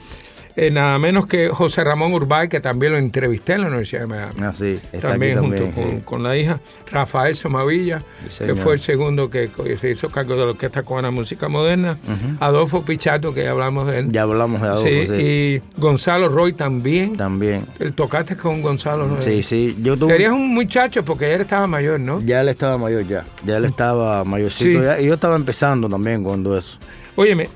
Eh, 0.54 0.70
nada 0.70 0.98
menos 0.98 1.26
que 1.26 1.48
José 1.48 1.82
Ramón 1.82 2.12
Urbay, 2.12 2.48
que 2.48 2.60
también 2.60 2.92
lo 2.92 2.98
entrevisté 2.98 3.54
en 3.54 3.62
la 3.62 3.66
Universidad 3.68 4.02
de 4.02 4.06
Miami. 4.06 4.34
Ah, 4.42 4.52
sí, 4.54 4.78
está 4.92 5.08
también 5.08 5.38
aquí 5.38 5.46
junto 5.46 5.70
con, 5.70 5.90
sí. 5.90 5.96
con 6.04 6.22
la 6.22 6.36
hija. 6.36 6.60
Rafael 6.90 7.34
Somavilla, 7.34 8.02
Sí, 8.28 8.44
que 8.44 8.54
fue 8.54 8.74
el 8.74 8.80
segundo 8.80 9.30
que 9.30 9.48
se 9.76 9.90
hizo 9.90 10.08
cargo 10.10 10.34
de 10.34 10.40
la 10.44 10.50
Orquesta 10.50 10.82
Cubana 10.82 11.10
Música 11.10 11.48
Moderna. 11.48 11.98
Adolfo 12.40 12.82
Pichardo, 12.84 13.32
que 13.32 13.44
ya 13.44 13.52
hablamos 13.52 13.86
de 13.86 14.00
él. 14.00 14.12
Ya 14.12 14.22
hablamos 14.22 14.60
de 14.60 14.68
Adolfo, 14.68 14.84
sí, 14.84 15.06
sí. 15.06 15.12
y 15.14 15.62
Gonzalo 15.80 16.28
Roy 16.28 16.52
también. 16.52 17.16
También. 17.16 17.66
El 17.78 17.94
tocaste 17.94 18.36
con 18.36 18.62
Gonzalo 18.62 19.08
Roy. 19.08 19.22
Sí, 19.22 19.42
sí. 19.42 19.76
Yo 19.80 19.96
tuve... 19.96 20.12
Serías 20.12 20.32
un 20.32 20.52
muchacho 20.52 21.04
porque 21.04 21.28
ya 21.28 21.36
él 21.36 21.40
estaba 21.42 21.66
mayor, 21.66 21.98
¿no? 22.00 22.20
Ya 22.20 22.40
él 22.40 22.48
estaba 22.48 22.76
mayor, 22.78 23.06
ya. 23.06 23.24
Ya 23.44 23.56
él 23.56 23.64
estaba 23.64 24.22
mayorcito. 24.24 24.82
Ya, 24.82 25.00
y 25.00 25.06
yo 25.06 25.14
estaba 25.14 25.36
empezando 25.36 25.88
también 25.88 26.22
cuando 26.22 26.56
eso. 26.56 26.78
Óyeme, 27.16 27.48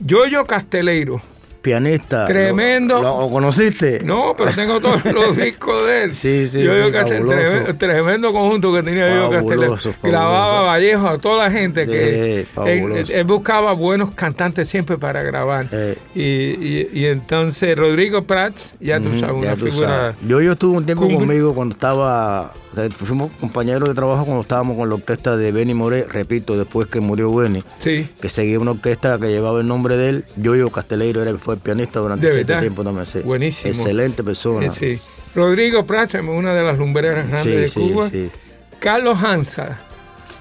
Yoyo 0.00 0.44
Casteleiro. 0.46 1.20
Pianista. 1.64 2.26
Tremendo. 2.26 3.00
¿Lo, 3.00 3.22
lo 3.22 3.30
conociste? 3.30 4.00
No, 4.04 4.34
pero 4.36 4.50
tengo 4.52 4.80
todos 4.80 5.02
los 5.12 5.34
discos 5.34 5.86
de 5.86 6.04
él. 6.04 6.14
Sí, 6.14 6.46
sí, 6.46 6.62
Yoyo 6.62 6.86
sí, 6.88 6.92
Castel- 6.92 7.26
tremendo, 7.26 7.74
tremendo 7.76 8.32
conjunto 8.32 8.70
que 8.74 8.82
tenía. 8.82 9.06
Fabuloso, 9.08 9.40
fabuloso. 9.48 9.94
Grababa 10.02 10.60
Vallejo 10.60 11.08
a 11.08 11.18
toda 11.18 11.44
la 11.44 11.50
gente 11.50 11.86
que 11.86 12.42
Sí, 12.44 12.50
fabuloso. 12.54 13.12
él, 13.12 13.18
él 13.18 13.24
buscaba 13.24 13.72
buenos 13.72 14.10
cantantes 14.14 14.68
siempre 14.68 14.98
para 14.98 15.22
grabar. 15.22 15.66
Eh. 15.72 15.96
Y, 16.14 16.22
y- 16.22 16.90
y 16.92 17.06
entonces 17.06 17.76
Rodrigo 17.78 18.20
Prats, 18.22 18.74
ya 18.78 19.00
tú 19.00 19.10
sabes, 19.18 19.34
una 19.42 19.54
tú 19.56 19.64
figura. 19.66 19.88
sabes. 19.88 20.16
Yo, 20.28 20.40
yo 20.42 20.52
estuve 20.52 20.76
un 20.76 20.84
tiempo 20.84 21.08
conmigo 21.10 21.54
cuando 21.54 21.72
estaba. 21.74 22.52
Fuimos 22.90 23.30
compañeros 23.40 23.88
de 23.88 23.94
trabajo 23.94 24.24
cuando 24.24 24.42
estábamos 24.42 24.76
con 24.76 24.88
la 24.88 24.94
orquesta 24.96 25.36
de 25.36 25.52
Benny 25.52 25.74
Moré, 25.74 26.04
repito, 26.04 26.56
después 26.56 26.86
que 26.88 27.00
murió 27.00 27.34
Benny, 27.34 27.62
Sí. 27.78 28.08
que 28.20 28.28
seguía 28.28 28.58
una 28.58 28.72
orquesta 28.72 29.18
que 29.18 29.28
llevaba 29.28 29.60
el 29.60 29.66
nombre 29.68 29.96
de 29.96 30.08
él. 30.08 30.24
Yoyo 30.36 30.70
Casteleiro 30.70 31.22
era, 31.22 31.36
fue 31.38 31.54
el 31.54 31.60
pianista 31.60 32.00
durante 32.00 32.26
verdad. 32.26 32.60
tiempo 32.60 32.84
también. 32.84 33.06
sí. 33.06 33.20
Buenísimo. 33.24 33.72
Excelente 33.72 34.22
persona. 34.24 34.70
Sí. 34.72 34.98
Rodrigo 35.34 35.84
Prats, 35.84 36.14
una 36.14 36.54
de 36.54 36.62
las 36.62 36.78
lumbreras 36.78 37.28
grandes 37.28 37.54
de 37.56 37.68
sí, 37.68 37.80
Cuba. 37.80 38.08
sí. 38.10 38.30
Carlos 38.78 39.18
Hansa. 39.22 39.78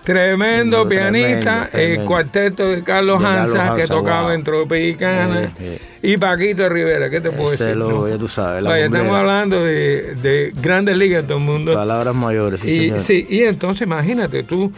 Tremendo 0.03 0.85
Tremendo, 0.85 0.89
pianista, 0.89 1.69
tremendo, 1.71 2.01
el 2.01 2.07
cuarteto 2.07 2.67
de 2.69 2.83
Carlos 2.83 3.19
De 3.19 3.25
Carlos 3.25 3.55
Hansa, 3.55 3.75
que 3.75 3.87
tocaba 3.87 4.23
wow. 4.23 4.31
en 4.31 4.43
Tropicana, 4.43 5.41
Eh, 5.43 5.49
eh. 5.59 5.81
y 6.01 6.17
Paquito 6.17 6.67
Rivera, 6.67 7.09
¿qué 7.09 7.21
te 7.21 7.31
puedo 7.31 7.53
Ese 7.53 7.63
decir? 7.65 7.77
lo- 7.77 7.89
no? 7.89 8.09
ya 8.09 8.17
tú 8.17 8.27
sabes, 8.27 8.63
la 8.63 8.71
Vaya, 8.71 8.85
estamos 8.85 9.11
hablando 9.15 9.63
de, 9.63 10.15
de 10.15 10.51
grandes 10.61 10.97
ligas 10.97 11.21
en 11.21 11.27
todo 11.27 11.37
el 11.37 11.43
mundo. 11.45 11.73
Palabras 11.73 12.13
mayores, 12.13 12.59
sí, 12.59 12.67
y, 12.67 12.79
señor. 12.81 12.99
sí, 12.99 13.27
y 13.29 13.43
entonces 13.43 13.83
imagínate, 13.83 14.43
tú 14.43 14.71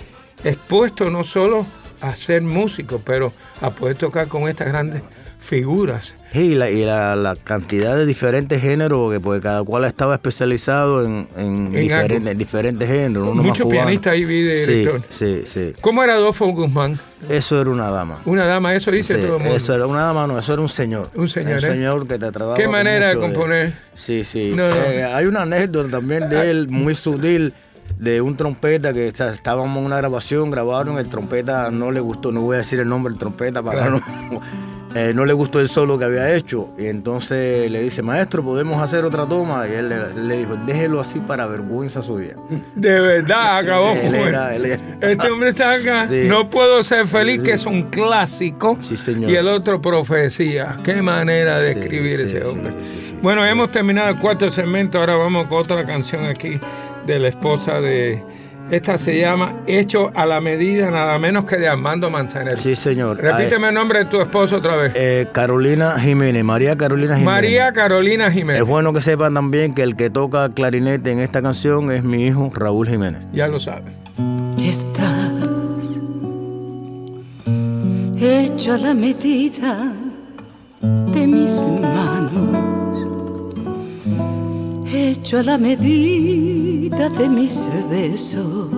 expuesto 0.43 1.09
no 1.09 1.23
solo 1.23 1.65
a 2.01 2.15
ser 2.15 2.43
músico, 2.43 3.01
pero 3.03 3.33
a 3.61 3.71
poder 3.71 3.95
tocar 3.95 4.27
con 4.27 4.47
estas 4.47 4.67
grandes 4.67 5.01
figuras. 5.45 6.15
Sí, 6.33 6.39
y 6.39 6.55
la, 6.55 6.69
y 6.69 6.83
la, 6.83 7.15
la 7.15 7.35
cantidad 7.35 7.95
de 7.95 8.05
diferentes 8.05 8.61
géneros, 8.61 9.11
que 9.13 9.19
pues 9.19 9.41
cada 9.41 9.63
cual 9.63 9.85
estaba 9.85 10.15
especializado 10.15 11.05
en, 11.05 11.27
en, 11.37 11.71
En 11.75 12.37
diferentes, 12.37 12.87
géneros. 12.89 13.33
Muchos 13.35 13.69
pianistas 13.69 14.13
ahí 14.13 14.25
vi 14.25 14.41
de 14.41 14.55
Sí, 14.57 14.85
sí, 15.09 15.41
sí. 15.45 15.73
¿Cómo 15.81 16.03
era 16.03 16.15
Adolfo 16.15 16.47
Guzmán? 16.47 16.99
Eso 17.29 17.59
era 17.61 17.69
una 17.69 17.89
dama. 17.89 18.19
Una 18.25 18.45
dama, 18.45 18.75
eso 18.75 18.91
dice 18.91 19.15
Sí, 19.15 19.21
todo 19.21 19.37
el 19.37 19.43
mundo. 19.43 19.55
eso 19.55 19.73
era 19.73 19.87
una 19.87 20.01
dama, 20.01 20.27
no, 20.27 20.37
eso 20.37 20.53
era 20.53 20.61
un 20.61 20.69
señor. 20.69 21.09
Un 21.15 21.29
señor, 21.29 21.53
Un 21.53 21.57
¿eh? 21.59 21.61
señor 21.61 22.01
que 22.07 22.13
te 22.19 22.31
trataba 22.31 22.55
¿Qué 22.55 22.67
manera 22.67 23.07
de 23.07 23.15
componer? 23.17 23.73
Sí, 23.93 24.23
sí. 24.23 24.53
No, 24.55 24.67
no. 24.67 24.75
Eh, 24.75 25.03
hay 25.03 25.25
una 25.25 25.43
anécdota 25.43 25.89
también 25.89 26.27
de 26.29 26.51
él, 26.51 26.67
muy 26.69 26.93
sutil, 26.95 27.53
de 27.99 28.19
un 28.19 28.35
trompeta 28.35 28.91
que 28.93 29.07
está- 29.07 29.31
estábamos 29.31 29.77
en 29.77 29.85
una 29.85 29.97
grabación, 29.97 30.49
grabaron, 30.51 30.97
el 30.99 31.07
trompeta 31.07 31.69
no 31.71 31.91
le 31.91 31.99
gustó, 31.99 32.31
no 32.31 32.41
voy 32.41 32.55
a 32.55 32.57
decir 32.59 32.79
el 32.79 32.89
nombre 32.89 33.11
del 33.11 33.19
trompeta 33.19 33.63
para 33.63 33.79
Claro. 33.87 34.01
no. 34.31 34.41
Eh, 34.95 35.11
no 35.13 35.25
le 35.25 35.33
gustó 35.33 35.59
el 35.59 35.67
solo 35.69 35.99
que 35.99 36.05
había 36.05 36.33
hecho. 36.35 36.69
Y 36.77 36.87
entonces 36.87 37.69
le 37.69 37.81
dice, 37.81 38.01
maestro, 38.01 38.43
¿podemos 38.43 38.81
hacer 38.81 39.03
otra 39.05 39.27
toma? 39.27 39.67
Y 39.67 39.73
él 39.73 39.89
le, 39.89 40.13
le 40.15 40.37
dijo, 40.37 40.55
déjelo 40.65 40.99
así 41.01 41.19
para 41.19 41.45
vergüenza 41.47 42.01
suya. 42.01 42.35
De 42.75 42.99
verdad, 43.01 43.57
acabó 43.59 43.91
Él 43.91 44.15
era- 44.15 44.55
él. 44.55 44.65
era- 44.65 44.81
Este 45.01 45.29
hombre 45.29 45.51
saca 45.51 46.03
Sí. 46.07 46.25
No 46.27 46.49
puedo 46.49 46.81
ser 46.81 47.05
feliz, 47.07 47.43
que 47.43 47.51
es 47.53 47.65
un 47.65 47.83
clásico. 47.89 48.77
Sí, 48.79 48.95
señor. 48.97 49.29
Y 49.29 49.35
el 49.35 49.47
otro, 49.49 49.81
profecía. 49.81 50.77
Qué 50.83 51.01
manera 51.01 51.59
de 51.59 51.71
escribir 51.71 52.13
ese 52.13 52.43
hombre. 52.43 52.71
Bueno, 53.21 53.45
hemos 53.45 53.71
terminado 53.71 54.09
el 54.09 54.19
cuarto 54.19 54.49
segmento. 54.49 54.99
Ahora 54.99 55.15
vamos 55.15 55.47
con 55.47 55.59
otra 55.59 55.83
canción 55.85 56.25
aquí 56.25 56.59
de 57.05 57.19
la 57.19 57.27
esposa 57.27 57.81
de. 57.81 58.23
Esta 58.71 58.97
se 58.97 59.19
llama 59.19 59.61
Hecho 59.67 60.11
a 60.15 60.25
la 60.25 60.41
medida, 60.41 60.89
nada 60.89 61.19
menos 61.19 61.45
que 61.45 61.57
de 61.57 61.67
Armando 61.67 62.09
Manzanero. 62.09 62.57
Sí, 62.57 62.75
señor. 62.75 63.17
Repíteme 63.17 63.67
el 63.67 63.75
nombre 63.75 63.99
de 63.99 64.05
tu 64.05 64.19
esposo 64.19 64.57
otra 64.57 64.75
vez. 64.75 64.91
Eh, 64.95 65.27
Carolina 65.31 65.99
Jiménez, 65.99 66.43
María 66.43 66.75
Carolina 66.75 67.15
Jiménez. 67.15 67.33
María 67.33 67.73
Carolina 67.73 68.31
Jiménez. 68.31 68.63
Es 68.63 68.67
bueno 68.67 68.91
que 68.91 69.01
sepan 69.01 69.35
también 69.35 69.75
que 69.75 69.83
el 69.83 69.95
que 69.95 70.09
toca 70.09 70.49
clarinete 70.49 71.11
en 71.11 71.19
esta 71.19 71.43
canción 71.43 71.91
es 71.91 72.03
mi 72.03 72.25
hijo 72.25 72.51
Raúl 72.55 72.89
Jiménez. 72.89 73.27
Ya 73.33 73.47
lo 73.47 73.59
saben. 73.59 73.93
Estás 74.57 75.99
hecho 78.17 78.73
a 78.73 78.77
la 78.77 78.93
medida 78.95 79.93
de 80.81 81.27
mis 81.27 81.67
manos, 81.67 83.07
hecho 84.91 85.39
a 85.39 85.43
la 85.43 85.57
medida 85.59 86.74
de 86.89 87.27
mis 87.29 87.67
besos 87.89 88.69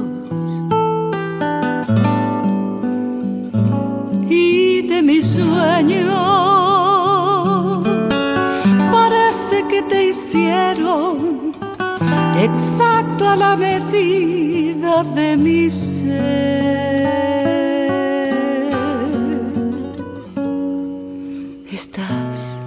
y 4.29 4.81
de 4.83 5.01
mis 5.01 5.25
sueños. 5.25 6.13
Parece 8.91 9.65
que 9.69 9.81
te 9.81 10.07
hicieron 10.07 11.53
exacto 12.39 13.27
a 13.27 13.35
la 13.35 13.57
medida 13.57 15.03
de 15.03 15.35
mi 15.35 15.69
ser. 15.69 16.37
Estás 21.69 22.61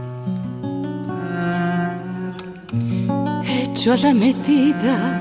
hecho 3.49 3.95
a 3.95 3.97
la 3.97 4.13
medida 4.13 5.20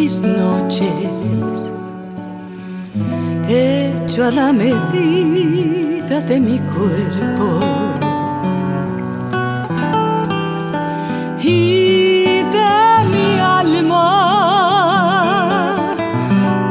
mis 0.00 0.22
noches, 0.22 1.74
hecho 3.48 4.24
a 4.24 4.30
la 4.30 4.50
medida 4.50 6.20
de 6.22 6.40
mi 6.40 6.58
cuerpo 6.74 7.48
y 11.42 12.42
de 12.56 12.76
mi 13.12 13.28
alma. 13.60 14.06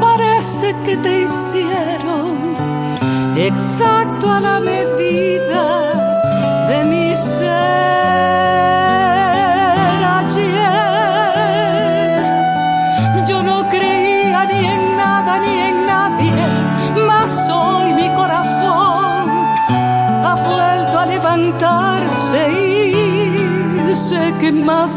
Parece 0.01 0.67
que 0.85 0.97
te 0.97 1.21
hicieron 1.25 2.29
exacto 3.37 4.25
a 4.31 4.39
la 4.39 4.59
medida 4.59 5.08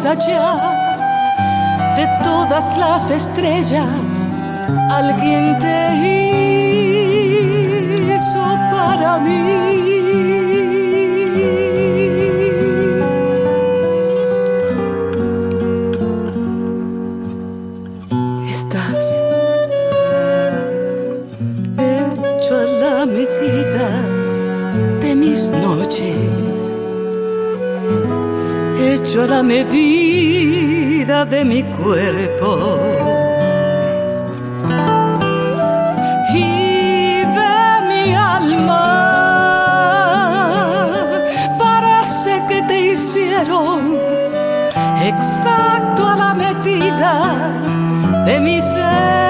allá 0.04 1.94
de 1.96 2.06
todas 2.22 2.76
las 2.76 3.10
estrellas, 3.10 4.28
alguien 4.90 5.58
te 5.58 5.94
hizo 8.14 8.42
para 8.70 9.18
mí. 9.18 10.01
A 29.20 29.26
la 29.26 29.42
medida 29.42 31.26
de 31.26 31.44
mi 31.44 31.62
cuerpo. 31.64 32.78
Y 36.34 37.22
de 37.38 37.56
mi 37.88 38.14
alma, 38.14 38.88
parece 41.58 42.42
que 42.48 42.62
te 42.62 42.92
hicieron 42.92 43.98
exacto 45.02 46.06
a 46.08 46.16
la 46.16 46.34
medida 46.34 48.24
de 48.24 48.40
mi 48.40 48.62
ser. 48.62 49.21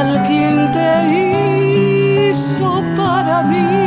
Alguien 0.00 0.70
te 0.72 0.90
hizo 2.28 2.82
para 2.96 3.42
mí. 3.42 3.79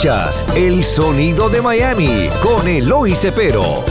Escuchas 0.00 0.46
El 0.56 0.82
Sonido 0.82 1.50
de 1.50 1.60
Miami 1.60 2.30
con 2.42 2.66
Eloy 2.66 3.14
Cepero. 3.14 3.84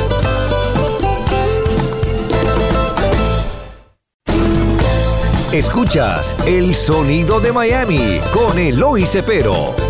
Escuchas 5.53 6.35
El 6.47 6.73
Sonido 6.73 7.39
de 7.39 7.53
Miami 7.53 8.19
con 8.33 8.57
Eloy 8.57 9.05
Cepero. 9.05 9.88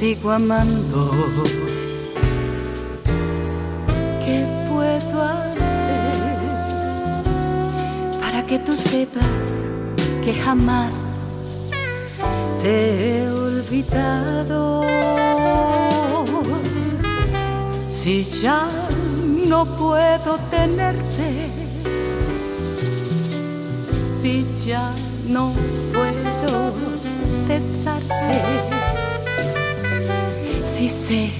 Sigo 0.00 0.30
amando. 0.30 1.10
¿Qué 4.24 4.46
puedo 4.68 5.22
hacer 5.22 6.16
para 8.20 8.46
que 8.46 8.58
tú 8.58 8.76
sepas 8.76 9.60
que 10.24 10.32
jamás 10.34 11.14
te 12.62 13.22
he 13.22 13.30
olvidado? 13.30 14.84
Si 17.90 18.24
ya 18.24 18.66
no 19.46 19.66
puedo 19.76 20.38
tenerte, 20.50 21.50
si 24.20 24.46
ya 24.64 24.94
no 25.30 25.52
puedo 25.92 26.72
besarte 27.46 28.40
y 30.80 30.88
sé 30.88 31.30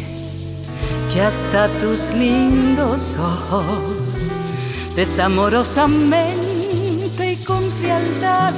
que 1.13 1.21
hasta 1.23 1.69
tus 1.81 2.13
lindos 2.13 3.17
ojos, 3.19 4.33
desamorosamente 4.95 7.33
y 7.33 7.37
con 7.37 7.65
frialdad, 7.71 8.53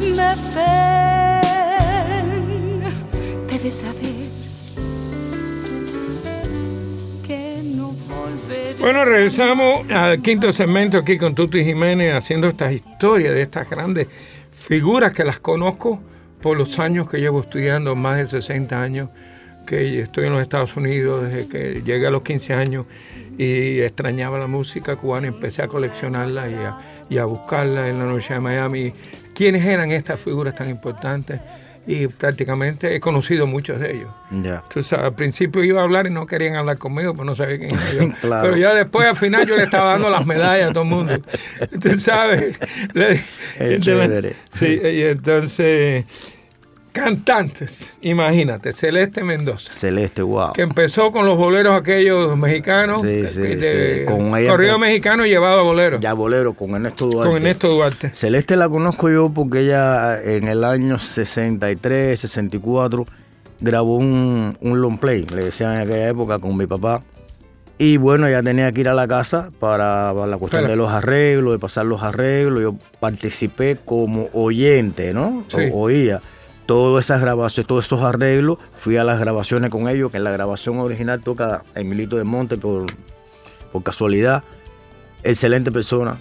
me 0.00 0.34
ven. 0.54 2.30
Debes 3.46 3.74
saber. 3.74 4.20
Bueno, 8.80 9.04
regresamos 9.04 9.90
al 9.90 10.22
quinto 10.22 10.50
segmento 10.52 10.96
aquí 10.96 11.18
con 11.18 11.34
Tuti 11.34 11.62
Jiménez 11.62 12.14
haciendo 12.14 12.48
estas 12.48 12.72
historias 12.72 13.34
de 13.34 13.42
estas 13.42 13.68
grandes 13.68 14.08
figuras 14.60 15.14
que 15.14 15.24
las 15.24 15.40
conozco 15.40 16.00
por 16.42 16.56
los 16.56 16.78
años 16.78 17.08
que 17.10 17.18
llevo 17.18 17.40
estudiando, 17.40 17.96
más 17.96 18.18
de 18.18 18.26
60 18.26 18.80
años 18.80 19.08
que 19.66 20.00
estoy 20.00 20.26
en 20.26 20.32
los 20.32 20.42
Estados 20.42 20.76
Unidos 20.76 21.28
desde 21.28 21.48
que 21.48 21.82
llegué 21.82 22.06
a 22.06 22.10
los 22.10 22.22
15 22.22 22.54
años 22.54 22.86
y 23.38 23.80
extrañaba 23.80 24.38
la 24.38 24.46
música 24.46 24.96
cubana, 24.96 25.28
empecé 25.28 25.62
a 25.62 25.68
coleccionarla 25.68 26.76
y 27.08 27.16
a, 27.16 27.24
buscarla 27.24 27.88
en 27.88 27.98
la 27.98 28.04
noche 28.04 28.34
de 28.34 28.40
Miami. 28.40 28.92
¿Quiénes 29.34 29.64
eran 29.64 29.90
estas 29.92 30.20
figuras 30.20 30.54
tan 30.54 30.68
importantes? 30.68 31.40
Y 31.86 32.06
prácticamente 32.08 32.94
he 32.94 33.00
conocido 33.00 33.46
muchos 33.46 33.80
de 33.80 33.92
ellos. 33.92 34.10
Entonces, 34.30 34.92
al 34.92 35.14
principio 35.14 35.64
iba 35.64 35.80
a 35.80 35.84
hablar 35.84 36.06
y 36.06 36.10
no 36.10 36.26
querían 36.26 36.56
hablar 36.56 36.78
conmigo, 36.78 37.14
pues 37.14 37.26
no 37.26 37.34
sabía 37.34 37.58
quién 37.58 37.70
era 37.72 37.92
yo. 37.92 38.12
Pero 38.42 38.56
ya 38.56 38.74
después, 38.74 39.06
al 39.06 39.16
final, 39.16 39.46
yo 39.46 39.56
le 39.56 39.64
estaba 39.64 39.92
dando 39.92 40.10
las 40.10 40.26
medallas 40.26 40.70
a 40.70 40.72
todo 40.72 40.84
el 40.84 40.90
mundo. 40.90 41.14
Tú 41.82 41.98
sabes. 41.98 42.58
sí, 44.50 44.80
y 44.82 45.02
entonces 45.02 46.04
Cantantes, 46.92 47.94
imagínate, 48.00 48.72
Celeste 48.72 49.22
Mendoza. 49.22 49.72
Celeste, 49.72 50.22
wow. 50.22 50.52
Que 50.52 50.62
empezó 50.62 51.12
con 51.12 51.24
los 51.24 51.38
boleros 51.38 51.74
aquellos 51.74 52.36
mexicanos. 52.36 53.00
Sí, 53.00 53.28
sí, 53.28 53.60
sí. 53.60 54.04
Con 54.06 54.30
corrido 54.30 54.78
mexicano 54.78 55.24
llevado 55.24 55.60
a 55.60 55.62
bolero. 55.62 56.00
Ya 56.00 56.14
bolero, 56.14 56.54
con 56.54 56.74
Ernesto 56.74 57.06
Duarte. 57.06 57.28
Con 57.28 57.36
Ernesto 57.36 57.68
Duarte. 57.68 58.10
Celeste 58.12 58.56
la 58.56 58.68
conozco 58.68 59.08
yo 59.08 59.30
porque 59.30 59.60
ella 59.60 60.20
en 60.20 60.48
el 60.48 60.64
año 60.64 60.98
63, 60.98 62.18
64 62.18 63.06
grabó 63.60 63.96
un, 63.96 64.56
un 64.60 64.80
long 64.80 64.98
play, 64.98 65.26
le 65.32 65.44
decían 65.44 65.76
en 65.76 65.80
aquella 65.82 66.08
época 66.08 66.38
con 66.40 66.56
mi 66.56 66.66
papá. 66.66 67.02
Y 67.78 67.96
bueno, 67.96 68.26
ella 68.26 68.42
tenía 68.42 68.70
que 68.72 68.80
ir 68.80 68.88
a 68.88 68.94
la 68.94 69.08
casa 69.08 69.50
para, 69.58 70.12
la 70.12 70.36
cuestión 70.36 70.66
de 70.66 70.76
los 70.76 70.90
arreglos, 70.90 71.52
de 71.52 71.58
pasar 71.58 71.86
los 71.86 72.02
arreglos. 72.02 72.60
Yo 72.60 72.74
participé 72.98 73.78
como 73.82 74.28
oyente, 74.34 75.14
¿no? 75.14 75.44
oía 75.72 76.20
todas 76.70 77.06
esas 77.06 77.20
grabaciones, 77.20 77.66
todos 77.66 77.84
esos 77.84 78.00
arreglos, 78.00 78.58
fui 78.76 78.96
a 78.96 79.02
las 79.02 79.18
grabaciones 79.18 79.70
con 79.70 79.88
ellos, 79.88 80.12
que 80.12 80.18
en 80.18 80.22
la 80.22 80.30
grabación 80.30 80.78
original 80.78 81.20
toca 81.20 81.64
Emilito 81.74 82.16
de 82.16 82.22
Monte 82.22 82.58
por, 82.58 82.86
por 83.72 83.82
casualidad. 83.82 84.44
Excelente 85.24 85.72
persona. 85.72 86.20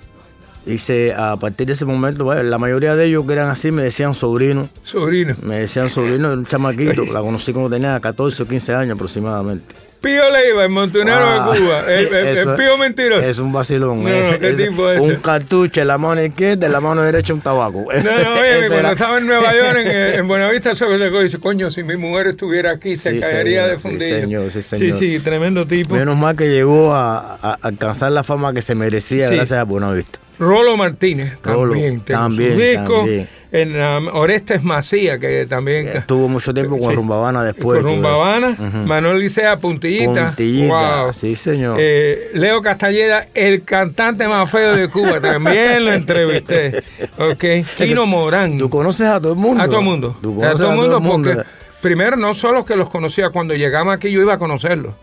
Hice 0.66 1.14
a 1.14 1.36
partir 1.36 1.68
de 1.68 1.74
ese 1.74 1.86
momento, 1.86 2.34
la 2.34 2.58
mayoría 2.58 2.96
de 2.96 3.06
ellos 3.06 3.28
que 3.28 3.34
eran 3.34 3.50
así 3.50 3.70
me 3.70 3.84
decían 3.84 4.16
sobrino. 4.16 4.68
Sobrino. 4.82 5.36
Me 5.44 5.60
decían 5.60 5.88
sobrino, 5.88 6.34
un 6.34 6.48
chamaquito. 6.48 7.06
La 7.14 7.22
conocí 7.22 7.54
cuando 7.54 7.70
tenía 7.70 8.00
14 8.00 8.42
o 8.42 8.48
15 8.48 8.74
años 8.74 8.96
aproximadamente. 8.96 9.76
Pío 10.02 10.30
Leiva, 10.32 10.64
el 10.64 10.70
montunero 10.70 11.18
Ah, 11.20 11.52
de 11.54 11.60
Cuba. 11.60 11.94
El, 11.94 12.56
Pío 12.56 12.78
mentiroso. 12.78 13.28
Es 13.30 13.38
un 13.40 13.52
vacilón. 13.52 14.04
No, 14.04 14.10
¿qué 14.40 14.54
tipo 14.54 14.90
es 14.90 15.02
un 15.02 15.16
cartucho 15.18 15.82
en 15.82 15.88
la 15.88 15.98
mano 15.98 16.24
izquierda, 16.24 16.68
en 16.68 16.72
la 16.72 16.80
mano 16.80 17.02
derecha 17.04 17.34
un 17.34 17.42
tabaco. 17.42 17.80
No, 17.80 17.84
no, 17.86 18.34
oye, 18.34 18.58
cuando 18.68 18.76
era- 18.76 18.92
estaba 18.94 19.18
en 19.18 19.28
Nueva 19.28 19.54
York, 19.54 19.78
en, 19.86 19.88
en 20.20 20.28
Buenavista, 20.28 20.74
se 20.74 20.86
y 20.86 21.24
dice, 21.24 21.40
coño, 21.40 21.70
si 21.70 21.84
mi 21.84 21.98
mujer 21.98 22.28
estuviera 22.28 22.72
aquí, 22.72 22.96
se 22.96 23.12
Sí, 23.16 23.20
caería 23.20 23.64
señor, 23.64 23.70
de 23.70 23.76
sí, 23.76 23.82
fundillo. 23.82 24.20
señor, 24.22 24.52
sí, 24.52 24.62
sí, 24.62 24.78
señor. 24.78 25.00
sí, 25.00 25.20
tremendo 25.20 25.66
tipo. 25.66 25.96
Menos 25.96 26.16
mal 26.18 26.36
que 26.38 26.48
llegó 26.50 26.94
a, 26.96 27.18
a- 27.42 27.50
a 27.52 27.58
alcanzar 27.62 28.12
la 28.14 28.24
fama 28.24 28.54
que 28.54 28.62
se 28.62 28.76
merecía 28.76 29.28
Sí. 29.28 29.36
gracias 29.36 29.60
a 29.60 29.64
Buenavista. 29.64 30.20
Rolo 30.40 30.78
Martínez, 30.78 31.38
Rolo, 31.44 31.74
también. 31.74 32.00
también, 32.02 32.58
disco. 32.58 32.96
también. 32.96 33.30
En 33.52 33.82
um, 33.82 34.08
Orestes 34.14 34.64
Macía, 34.64 35.18
que 35.18 35.48
también... 35.48 35.88
Estuvo 35.88 36.28
mucho 36.28 36.54
tiempo 36.54 36.78
con 36.78 36.92
Sí. 36.92 36.96
Rumba 36.96 37.16
Habana 37.18 37.44
después. 37.44 37.82
Con 37.82 37.84
todo 37.84 37.96
Rumba 37.96 38.14
eso. 38.14 38.24
Habana, 38.24 38.86
Manuel 38.86 39.20
Licea, 39.20 39.58
Puntillita. 39.58 40.28
Puntillita, 40.28 41.02
Wow. 41.06 41.14
sí, 41.14 41.36
señor. 41.36 41.78
Eh, 41.80 42.30
Leo 42.36 42.62
Castelleda, 42.62 43.28
el 43.34 43.64
cantante 43.64 44.28
más 44.28 44.52
feo 44.52 44.76
de 44.76 44.88
Cuba, 44.88 45.20
también 45.20 45.84
lo 45.86 45.94
entrevisté. 45.94 46.84
Ok. 47.18 47.44
Kino 47.76 48.06
Morán. 48.06 48.58
Tú 48.60 48.70
conoces 48.70 49.08
a 49.08 49.20
todo 49.20 49.34
el 49.34 49.40
mundo. 49.40 49.64
A 49.64 49.68
todo 49.68 49.80
el 49.80 49.86
mundo. 49.86 50.16
Tú 50.22 50.44
A 50.44 50.52
todo 50.52 50.70
el 50.72 50.76
mundo 50.78 51.02
porque 51.02 51.30
mundo. 51.30 51.44
Primero 51.82 52.18
no 52.18 52.34
solo 52.34 52.66
que 52.66 52.76
los 52.76 52.90
conocía, 52.90 53.30
cuando 53.30 53.54
llegamos 53.54 53.94
aquí 53.94 54.12
yo 54.12 54.22
iba 54.22 54.34
a 54.34 54.38
conocerlos. 54.38 54.94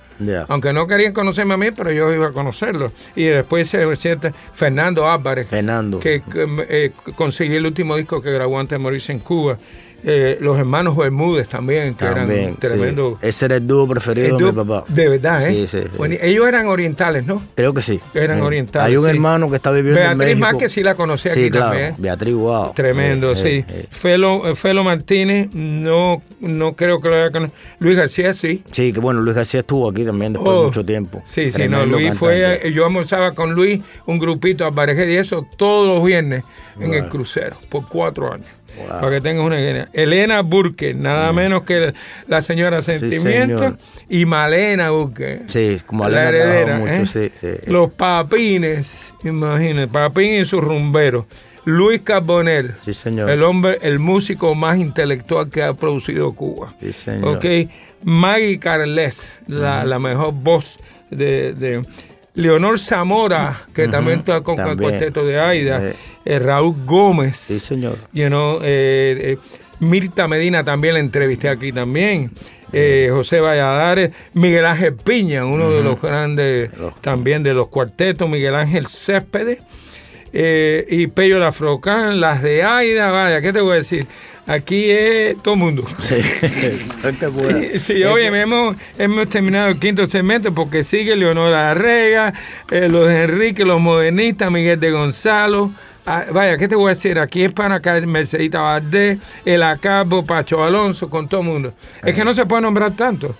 Aunque 0.48 0.72
no 0.72 0.86
querían 0.86 1.12
conocerme 1.12 1.54
a 1.54 1.56
mí, 1.56 1.70
pero 1.70 1.92
yo 1.92 2.12
iba 2.12 2.28
a 2.28 2.32
conocerlos. 2.32 2.92
Y 3.14 3.24
después 3.24 3.68
se 3.68 3.96
siente 3.96 4.32
Fernando 4.52 5.08
Álvarez, 5.10 5.46
Fernando. 5.48 6.00
que 6.00 6.22
que, 6.22 6.46
eh, 6.68 6.92
conseguí 7.14 7.56
el 7.56 7.66
último 7.66 7.96
disco 7.96 8.22
que 8.22 8.30
grabó 8.30 8.58
antes 8.58 8.72
de 8.72 8.78
morirse 8.78 9.12
en 9.12 9.18
Cuba. 9.18 9.58
Eh, 10.08 10.38
los 10.40 10.56
hermanos 10.56 10.96
Bermúdez 10.96 11.48
también, 11.48 11.94
que 11.96 12.04
También, 12.06 12.40
eran 12.44 12.54
tremendos. 12.56 13.14
sí. 13.20 13.26
Ese 13.26 13.46
era 13.46 13.56
el 13.56 13.66
dúo 13.66 13.88
preferido 13.88 14.38
El 14.38 14.44
de 14.44 14.52
mi 14.52 14.64
papá. 14.64 14.84
De 14.86 15.08
verdad, 15.08 15.44
¿eh? 15.44 15.66
Sí, 15.66 15.66
sí. 15.66 15.84
Bueno, 15.98 16.14
ellos 16.22 16.46
eran 16.46 16.68
orientales, 16.68 17.26
¿no? 17.26 17.42
Creo 17.56 17.74
que 17.74 17.80
sí. 17.80 17.98
Eran 18.14 18.36
Sí. 18.38 18.42
orientales. 18.44 18.86
Hay 18.86 18.96
un 18.96 19.08
hermano 19.08 19.50
que 19.50 19.56
está 19.56 19.72
viviendo 19.72 20.00
en 20.00 20.06
Beatriz 20.16 20.18
México. 20.36 20.46
Márquez 20.46 20.70
sí 20.70 20.84
la 20.84 20.94
conocí 20.94 21.28
Sí, 21.28 21.40
aquí 21.40 21.50
claro. 21.50 21.66
también. 21.70 21.90
¿eh? 21.90 21.94
Beatriz, 21.98 22.34
wow. 22.34 22.72
Tremendo, 22.72 23.34
sí. 23.34 23.48
eh, 23.48 23.64
eh. 23.68 23.86
Felo, 23.90 24.54
Felo 24.54 24.84
Martínez, 24.84 25.48
no, 25.52 26.22
no 26.38 26.72
creo 26.74 27.00
que 27.00 27.08
lo 27.08 27.14
haya 27.16 27.32
conocido. 27.32 27.58
Luis 27.80 27.96
García, 27.96 28.32
sí. 28.32 28.62
Sí, 28.70 28.92
que 28.92 29.00
bueno, 29.00 29.20
Luis 29.22 29.34
García 29.34 29.58
estuvo 29.58 29.90
aquí 29.90 30.04
también 30.04 30.34
después 30.34 30.54
Oh, 30.54 30.60
de 30.60 30.66
mucho 30.68 30.84
tiempo. 30.84 31.20
Sí, 31.24 31.50
sí, 31.50 31.62
no, 31.62 31.78
Tremendo 31.80 31.86
Luis 31.86 32.10
cantante. 32.14 32.58
fue, 32.60 32.72
yo 32.72 32.84
almorzaba 32.86 33.34
con 33.34 33.54
Luis, 33.54 33.82
un 34.06 34.20
grupito 34.20 34.64
Alvarez 34.64 34.96
y 35.08 35.16
eso, 35.16 35.44
todos 35.56 35.88
los 35.88 36.06
viernes 36.06 36.44
en 36.78 36.94
el 36.94 37.08
crucero, 37.08 37.56
por 37.68 37.88
cuatro 37.88 38.32
años. 38.32 38.46
Wow. 38.76 39.00
Para 39.00 39.10
que 39.10 39.20
tengas 39.20 39.44
una 39.46 39.60
idea. 39.60 39.88
Elena 39.92 40.42
Burke, 40.42 40.94
nada 40.94 41.32
menos 41.32 41.62
que 41.64 41.92
la 42.28 42.42
señora 42.42 42.82
Sentimiento, 42.82 43.76
y 44.08 44.24
Malena 44.26 44.90
Burke. 44.90 45.42
Sí, 45.46 45.78
como 45.86 46.08
la 46.08 46.28
heredera. 46.28 46.78
mucho, 46.78 47.20
¿eh? 47.20 47.60
Los 47.66 47.90
papines, 47.92 49.14
imagínate, 49.24 49.88
papín 49.88 50.34
y 50.40 50.44
sus 50.44 50.62
rumberos. 50.62 51.24
Luis 51.64 52.02
Carbonell, 52.02 52.74
Sí, 52.80 52.94
señor. 52.94 53.28
el 53.28 53.42
hombre, 53.42 53.78
el 53.82 53.98
músico 53.98 54.54
más 54.54 54.78
intelectual 54.78 55.50
que 55.50 55.64
ha 55.64 55.74
producido 55.74 56.32
Cuba. 56.32 56.72
Sí, 56.80 56.92
señor. 56.92 57.36
Ok, 57.38 57.44
Maggie 58.04 58.60
Carles, 58.60 59.36
la, 59.48 59.84
la 59.84 59.98
mejor 59.98 60.32
voz 60.32 60.78
de, 61.10 61.54
de 61.54 61.82
Leonor 62.36 62.78
Zamora, 62.78 63.64
que 63.74 63.88
también 63.88 64.20
está 64.20 64.40
con 64.42 64.58
el 64.60 64.76
cuarteto 64.78 65.24
de 65.26 65.40
Aida, 65.40 65.80
Sí. 65.92 65.96
eh, 66.24 66.38
Raúl 66.38 66.76
Gómez, 66.84 67.36
Sí, 67.36 67.58
señor. 67.60 67.98
you 68.12 68.28
know, 68.28 68.60
eh, 68.62 69.32
eh, 69.32 69.38
Mirta 69.80 70.26
Medina 70.28 70.62
también 70.64 70.94
la 70.94 71.00
entrevisté 71.00 71.48
aquí 71.48 71.72
también. 71.72 72.30
eh, 72.72 73.08
José 73.12 73.38
Valladares, 73.40 74.10
Miguel 74.34 74.66
Ángel 74.66 74.94
Piña, 74.96 75.44
uno 75.46 75.70
de 75.70 75.82
los 75.84 76.00
grandes 76.02 76.70
también 77.00 77.42
de 77.44 77.54
los 77.54 77.68
cuartetos, 77.68 78.28
Miguel 78.28 78.56
Ángel 78.56 78.86
Céspedes, 78.86 79.58
eh, 80.32 80.84
y 80.90 81.06
Pello 81.06 81.38
Lafrocán, 81.38 82.20
las 82.20 82.42
de 82.42 82.64
Aida, 82.64 83.10
vaya, 83.12 83.40
¿qué 83.40 83.52
te 83.52 83.60
voy 83.60 83.72
a 83.72 83.76
decir? 83.76 84.04
Aquí 84.46 84.90
es 84.90 85.36
todo 85.42 85.56
mundo. 85.56 85.82
Sí, 86.00 86.14
bueno. 87.32 87.60
Sí, 87.82 88.04
oye, 88.04 88.26
hemos, 88.26 88.76
hemos 88.96 89.28
terminado 89.28 89.68
el 89.68 89.78
quinto 89.78 90.06
segmento 90.06 90.54
porque 90.54 90.84
sigue 90.84 91.16
Leonora 91.16 91.72
Arrega, 91.72 92.32
eh, 92.70 92.88
los 92.88 93.10
Enrique, 93.10 93.64
los 93.64 93.80
modernistas, 93.80 94.50
Miguel 94.50 94.78
de 94.78 94.90
Gonzalo. 94.92 95.72
Ah, 96.08 96.26
vaya, 96.32 96.56
¿qué 96.56 96.68
te 96.68 96.76
voy 96.76 96.86
a 96.86 96.88
decir? 96.90 97.18
Aquí 97.18 97.42
es 97.42 97.52
para 97.52 97.76
acá 97.76 98.00
Mercedita 98.02 98.60
Valdés, 98.60 99.18
El 99.44 99.64
Acabo, 99.64 100.24
Pacho 100.24 100.62
Alonso, 100.62 101.10
con 101.10 101.28
todo 101.28 101.40
el 101.40 101.46
mundo. 101.48 101.72
Es 102.04 102.14
que 102.14 102.24
no 102.24 102.32
se 102.32 102.46
puede 102.46 102.62
nombrar 102.62 102.94
tanto. 102.94 103.34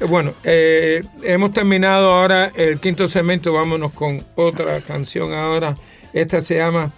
Eh, 0.00 0.04
Bueno, 0.06 0.34
eh, 0.42 1.02
hemos 1.22 1.52
terminado 1.52 2.10
ahora 2.12 2.50
el 2.56 2.80
quinto 2.80 3.06
segmento. 3.06 3.52
Vámonos 3.52 3.92
con 3.92 4.24
otra 4.34 4.80
canción 4.80 5.32
ahora. 5.32 5.76
Esta 6.12 6.40
se 6.40 6.56
llama, 6.56 6.92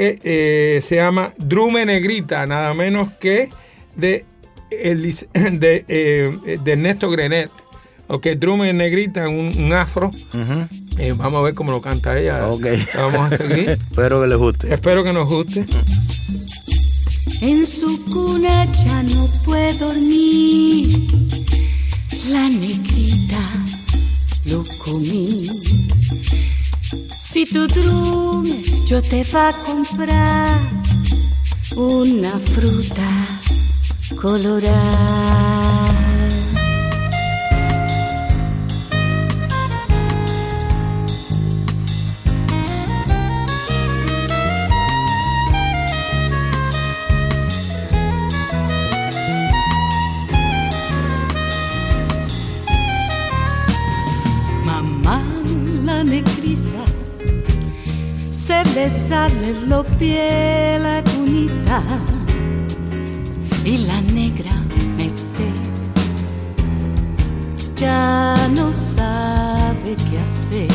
eh, 0.00 0.18
eh, 0.22 0.80
se 0.80 0.94
llama 0.94 1.32
Drume 1.38 1.84
Negrita, 1.84 2.46
nada 2.46 2.72
menos 2.72 3.08
que 3.20 3.48
de, 3.96 4.24
de, 4.70 5.84
eh, 5.88 6.58
de 6.62 6.72
Ernesto 6.72 7.10
Grenet. 7.10 7.50
Ok, 8.06 8.26
Drume 8.38 8.72
Negrita, 8.72 9.28
un, 9.28 9.50
un 9.58 9.72
afro. 9.72 10.10
Eh, 10.98 11.12
vamos 11.16 11.40
a 11.40 11.42
ver 11.42 11.54
cómo 11.54 11.72
lo 11.72 11.80
canta 11.80 12.18
ella. 12.18 12.46
Ok. 12.46 12.66
Vamos 12.94 13.32
a 13.32 13.36
seguir. 13.36 13.70
Espero 13.90 14.22
que 14.22 14.28
les 14.28 14.38
guste. 14.38 14.72
Espero 14.72 15.02
que 15.04 15.12
nos 15.12 15.28
guste. 15.28 15.66
En 17.40 17.66
su 17.66 18.04
cuna 18.06 18.64
ya 18.72 19.02
no 19.02 19.26
puede 19.44 19.74
dormir. 19.74 21.08
La 22.28 22.48
negrita 22.48 23.40
lo 24.46 24.64
comí. 24.84 25.48
Si 27.08 27.44
tu 27.44 27.66
drume 27.66 28.62
yo 28.86 29.02
te 29.02 29.22
va 29.24 29.48
a 29.48 29.52
comprar 29.52 30.58
una 31.76 32.38
fruta 32.38 33.08
colorada. 34.20 35.87
Se 58.88 58.94
le 58.94 59.08
sale 59.08 59.52
lo 59.66 59.84
piel 59.84 60.82
la 60.82 61.02
cunita 61.02 61.82
y 63.64 63.78
la 63.78 64.00
negra 64.00 64.52
Merced 64.96 65.68
ya 67.76 68.48
no 68.54 68.72
sabe 68.72 69.96
qué 70.10 70.18
hacer. 70.18 70.68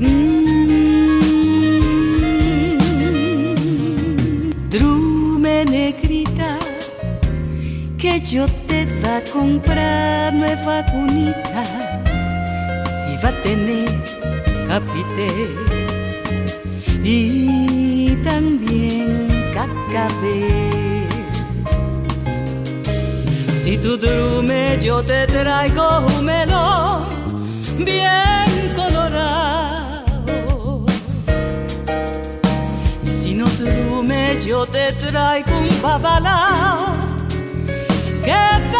Mm. 0.00 0.34
Drume 4.70 5.64
negrita 5.66 6.58
que 7.96 8.20
yo 8.20 8.46
te 8.66 8.86
va 9.04 9.18
a 9.18 9.24
comprar 9.32 10.34
nueva 10.34 10.84
cunita 10.86 11.64
y 13.12 13.16
va 13.22 13.28
a 13.28 13.42
tener 13.42 13.93
capité 14.74 15.30
y 17.04 18.16
también 18.24 19.52
cacabé. 19.54 21.06
Si 23.54 23.78
tu 23.78 23.96
drume 23.96 24.78
yo 24.80 25.00
te 25.02 25.26
traigo 25.26 25.86
un 26.18 26.24
melón 26.24 27.04
bien 27.78 28.74
colorado 28.74 30.14
y 33.06 33.10
si 33.10 33.34
no 33.34 33.46
drume 33.60 34.38
yo 34.44 34.66
te 34.66 34.92
traigo 34.94 35.56
un 35.56 35.82
babalao 35.82 36.86
que 38.24 38.73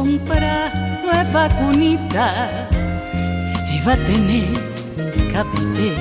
comprar 0.00 0.72
nueva 1.04 1.46
cunita 1.58 2.28
y 3.70 3.84
va 3.86 3.92
a 3.92 3.96
tener 4.06 4.48
capité 5.30 5.92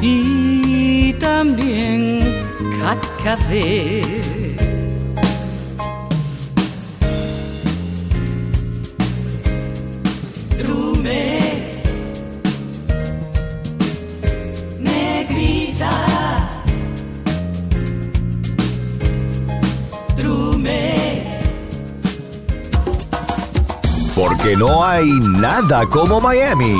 y 0.00 1.12
también 1.14 2.46
cacabé. 2.78 4.39
No 24.60 24.84
hay 24.84 25.08
nada 25.20 25.86
como 25.86 26.20
Miami. 26.20 26.74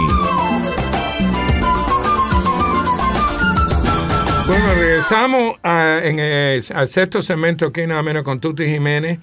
Bueno, 4.47 4.65
regresamos 4.75 5.57
a- 5.63 6.01
en 6.03 6.19
el- 6.19 6.63
al 6.75 6.89
sexto 6.89 7.23
segmento 7.23 7.67
aquí 7.69 7.87
nada 7.87 8.03
menos 8.03 8.23
con 8.23 8.39
Tuti 8.39 8.67
Jiménez. 8.67 9.19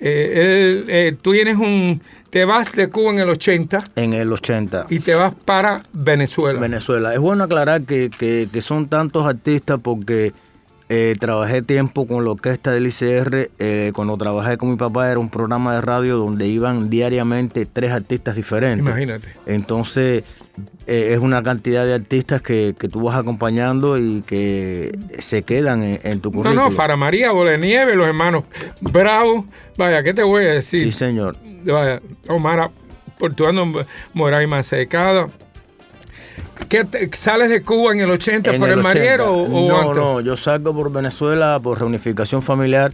Eh, 0.00 0.32
él, 0.34 0.84
eh, 0.88 1.16
tú 1.22 1.32
tienes 1.32 1.56
un... 1.56 2.02
Te 2.28 2.44
vas 2.44 2.70
de 2.72 2.88
Cuba 2.90 3.12
en 3.12 3.20
el 3.20 3.30
80 3.30 3.84
En 3.96 4.12
el 4.12 4.30
80. 4.32 4.86
y 4.90 4.98
te 4.98 5.14
vas 5.14 5.32
para 5.46 5.80
Venezuela. 5.94 6.60
Venezuela. 6.60 7.14
Es 7.14 7.20
bueno 7.20 7.44
aclarar 7.44 7.82
que, 7.84 8.10
que- 8.10 8.48
que 8.52 8.60
son 8.60 8.88
tantos 8.88 9.24
artistas 9.24 9.78
porque 9.82 10.32
eh, 10.88 11.14
trabajé 11.18 11.62
tiempo 11.62 12.06
con 12.06 12.24
la 12.24 12.30
orquesta 12.30 12.70
del 12.72 12.86
ICR. 12.86 13.50
eh, 13.58 13.92
cuando 13.94 14.16
trabajé 14.16 14.56
con 14.58 14.70
mi 14.70 14.76
papá 14.76 15.10
era 15.10 15.18
un 15.18 15.30
programa 15.30 15.74
de 15.74 15.80
radio 15.80 16.16
donde 16.16 16.46
iban 16.46 16.90
diariamente 16.90 17.66
tres 17.66 17.90
artistas 17.92 18.36
diferentes. 18.36 18.80
Imagínate. 18.86 19.28
Entonces 19.46 20.24
eh, 20.86 21.08
es 21.12 21.18
una 21.20 21.42
cantidad 21.42 21.84
de 21.86 21.94
artistas 21.94 22.42
que, 22.42 22.74
que 22.78 22.88
tú 22.88 23.00
vas 23.02 23.18
acompañando 23.18 23.96
y 23.98 24.22
que 24.22 24.96
se 25.18 25.42
quedan 25.42 25.82
en, 25.82 25.98
en 26.04 26.20
tu 26.20 26.30
No, 26.30 26.36
currículum. 26.36 26.64
no, 26.64 26.70
Fara 26.70 26.96
María, 26.96 27.32
Bolenieve, 27.32 27.96
los 27.96 28.06
hermanos 28.06 28.44
Bravo. 28.80 29.46
Vaya, 29.78 30.02
¿qué 30.02 30.12
te 30.14 30.22
voy 30.22 30.44
a 30.44 30.50
decir? 30.50 30.80
Sí, 30.80 30.90
señor. 30.92 31.36
Vaya, 31.64 32.00
Omar 32.28 32.70
Portuano 33.18 33.72
Moray 34.12 34.46
Masecado. 34.46 35.30
¿Qué 36.68 36.84
te- 36.84 37.10
¿Sales 37.16 37.50
de 37.50 37.62
Cuba 37.62 37.92
en 37.92 38.00
el 38.00 38.10
80 38.10 38.52
En 38.54 38.60
por 38.60 38.68
el, 38.68 38.78
80. 38.80 38.88
Mariero 38.94 39.32
o, 39.32 39.68
no, 39.68 39.80
antes? 39.80 39.96
no, 39.96 40.20
yo 40.20 40.36
salgo 40.36 40.74
por 40.74 40.92
Venezuela 40.92 41.58
por 41.62 41.78
reunificación 41.78 42.42
familiar. 42.42 42.92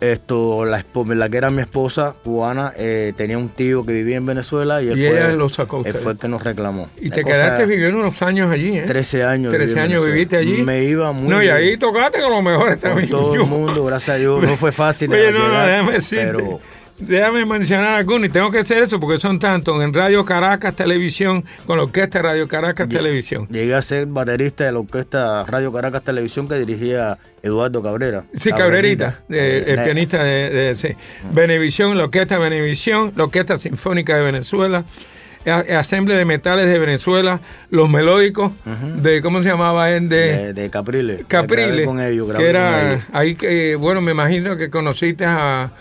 Esto, 0.00 0.64
la, 0.64 0.82
que 1.30 1.36
era 1.36 1.50
mi 1.50 1.62
esposa, 1.62 2.16
cubana, 2.24 2.72
eh, 2.76 3.12
tenía 3.16 3.38
un 3.38 3.50
tío 3.50 3.84
que 3.86 3.92
vivía 3.92 4.16
en 4.16 4.26
Venezuela 4.26 4.82
y 4.82 4.88
él 4.88 4.98
Y 4.98 5.06
fue, 5.06 5.10
ella 5.10 5.28
lo 5.28 5.48
sacó 5.48 5.80
él 5.84 5.94
fue 5.94 6.12
el 6.12 6.18
que 6.18 6.26
nos 6.26 6.42
reclamó. 6.42 6.90
Y 7.00 7.08
La 7.10 7.14
te 7.14 7.24
quedaste 7.24 7.66
viviendo 7.66 8.00
unos 8.00 8.20
años 8.20 8.50
allí, 8.50 8.78
¿eh? 8.78 8.82
13 8.84 9.22
años. 9.22 9.52
13 9.52 9.74
viví 9.74 9.78
en 9.78 9.84
años 9.92 10.06
viviste 10.06 10.36
allí. 10.38 10.62
Me 10.64 10.82
iba 10.82 11.12
muy 11.12 11.28
No, 11.28 11.36
y 11.36 11.42
bien. 11.44 11.54
ahí 11.54 11.76
tocaste 11.76 12.20
con 12.20 12.32
los 12.32 12.42
mejores 12.42 12.78
Con 12.78 12.90
también. 12.90 13.10
todo 13.10 13.32
el 13.34 13.40
mundo, 13.46 13.84
gracias 13.84 14.16
a 14.16 14.18
Dios. 14.18 14.42
No 14.42 14.56
fue 14.56 14.72
fácil. 14.72 15.08
Oye, 15.12 15.30
no, 15.30 15.38
no, 15.38 15.46
llegar, 15.50 15.68
déjame 15.68 15.92
decirte. 15.92 16.32
pero 16.34 16.60
Déjame 17.06 17.44
mencionar 17.44 17.94
algunos 17.96 18.28
y 18.28 18.32
tengo 18.32 18.50
que 18.50 18.58
hacer 18.60 18.82
eso 18.82 18.98
porque 19.00 19.18
son 19.18 19.38
tantos 19.38 19.82
en 19.82 19.92
Radio 19.92 20.24
Caracas 20.24 20.74
Televisión, 20.76 21.44
con 21.66 21.76
la 21.78 21.84
orquesta 21.84 22.22
Radio 22.22 22.46
Caracas 22.48 22.88
Televisión. 22.88 23.46
llegué 23.50 23.74
a 23.74 23.82
ser 23.82 24.06
baterista 24.06 24.64
de 24.64 24.72
la 24.72 24.78
orquesta 24.78 25.44
Radio 25.46 25.72
Caracas 25.72 26.02
Televisión 26.02 26.48
que 26.48 26.54
dirigía 26.58 27.18
Eduardo 27.42 27.82
Cabrera. 27.82 28.24
Sí, 28.34 28.50
Cabrerita, 28.52 29.22
eh, 29.28 29.64
el 29.66 29.82
pianista 29.82 30.22
de, 30.22 30.50
de- 30.50 30.76
sí. 30.76 30.88
Benevisión, 31.32 31.96
la 31.98 32.04
Orquesta 32.04 32.38
Benevisión, 32.38 33.12
la 33.16 33.24
Orquesta 33.24 33.56
Sinfónica 33.56 34.16
de 34.16 34.22
Venezuela, 34.22 34.84
a- 35.44 35.78
Asamblea 35.80 36.18
de 36.18 36.24
Metales 36.24 36.70
de 36.70 36.78
Venezuela, 36.78 37.40
Los 37.70 37.90
Melódicos, 37.90 38.52
de, 39.02 39.20
¿cómo 39.20 39.42
se 39.42 39.48
llamaba 39.48 39.90
él? 39.90 40.08
De, 40.08 40.36
De, 40.36 40.52
de 40.52 40.70
Capriles. 40.70 41.24
Capriles, 41.26 41.84
con 41.84 42.00
ellos, 42.00 42.30
que 42.36 42.48
era 42.48 42.70
con 42.80 42.88
ellos. 42.90 43.04
ahí 43.12 43.34
que, 43.34 43.74
bueno, 43.74 44.00
me 44.00 44.12
imagino 44.12 44.56
que 44.56 44.70
conociste 44.70 45.24
a, 45.26 45.72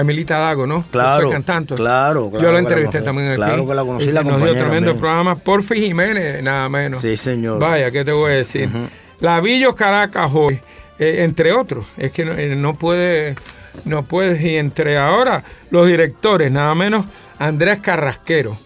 a 0.00 0.02
Emilita 0.02 0.38
Dago, 0.38 0.66
¿no? 0.66 0.84
Claro, 0.90 1.28
fue 1.28 1.32
cantante. 1.32 1.74
claro, 1.74 2.30
claro 2.30 2.44
Yo 2.44 2.52
la 2.52 2.58
entrevisté 2.58 3.02
también 3.02 3.28
aquí. 3.28 3.36
Claro 3.36 3.66
que 3.66 3.74
la 3.74 3.82
conocí, 3.82 4.08
Y 4.08 4.12
la 4.12 4.22
Nos 4.22 4.42
dio 4.42 4.52
tremendo 4.52 4.96
programa. 4.96 5.36
Porfi 5.36 5.80
Jiménez, 5.80 6.42
nada 6.42 6.68
menos. 6.68 7.00
Sí, 7.00 7.16
señor. 7.16 7.60
Vaya, 7.60 7.90
¿qué 7.90 8.04
te 8.04 8.12
voy 8.12 8.32
a 8.32 8.34
decir? 8.36 8.68
La 9.20 9.40
Villos 9.40 9.76
Caracas 9.76 10.30
hoy, 10.34 10.58
eh, 10.98 11.24
entre 11.24 11.52
otros. 11.52 11.84
Es 11.96 12.12
que 12.12 12.24
no, 12.24 12.32
eh, 12.32 12.56
no 12.56 12.74
puede, 12.74 13.34
no 13.84 14.02
puedes. 14.02 14.42
Y 14.42 14.56
entre 14.56 14.96
ahora, 14.98 15.44
los 15.70 15.86
directores, 15.86 16.50
nada 16.50 16.74
menos 16.74 17.04
Andrés 17.38 17.80
Carrasquero, 17.80 18.56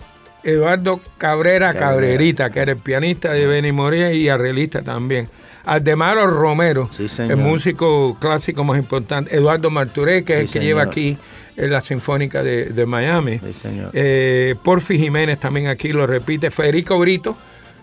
Eduardo 0.45 1.01
Cabrera 1.19 1.73
Cabrera. 1.73 1.91
Cabrerita, 1.91 2.51
que 2.51 2.61
era 2.61 2.73
el 2.73 2.79
pianista 2.79 3.33
de 3.33 3.47
Benny 3.47 3.73
Moria 3.73 4.13
y 4.13 4.29
arreglista 4.29 4.83
también. 4.83 5.29
Aldemaro 5.65 6.27
Romero, 6.27 6.89
Sí, 6.91 7.07
el 7.23 7.37
músico 7.37 8.17
clásico 8.21 8.65
más 8.65 8.79
importante. 8.79 9.35
Eduardo 9.37 9.71
Marturé, 9.71 10.25
que 10.25 10.35
es 10.35 10.39
el 10.41 10.51
que 10.61 10.67
lleva 10.67 10.83
aquí 10.83 11.17
en 11.57 11.71
la 11.71 11.81
Sinfónica 11.81 12.43
de, 12.43 12.67
de 12.67 12.87
Miami. 12.87 13.39
Sí, 13.39 13.53
señor. 13.53 13.91
Eh, 13.95 14.55
Porfi 14.63 14.99
Jiménez 14.99 15.39
también 15.39 15.69
aquí 15.69 15.93
lo 15.93 16.07
repite. 16.07 16.51
Federico 16.51 16.99
Brito, 16.99 17.37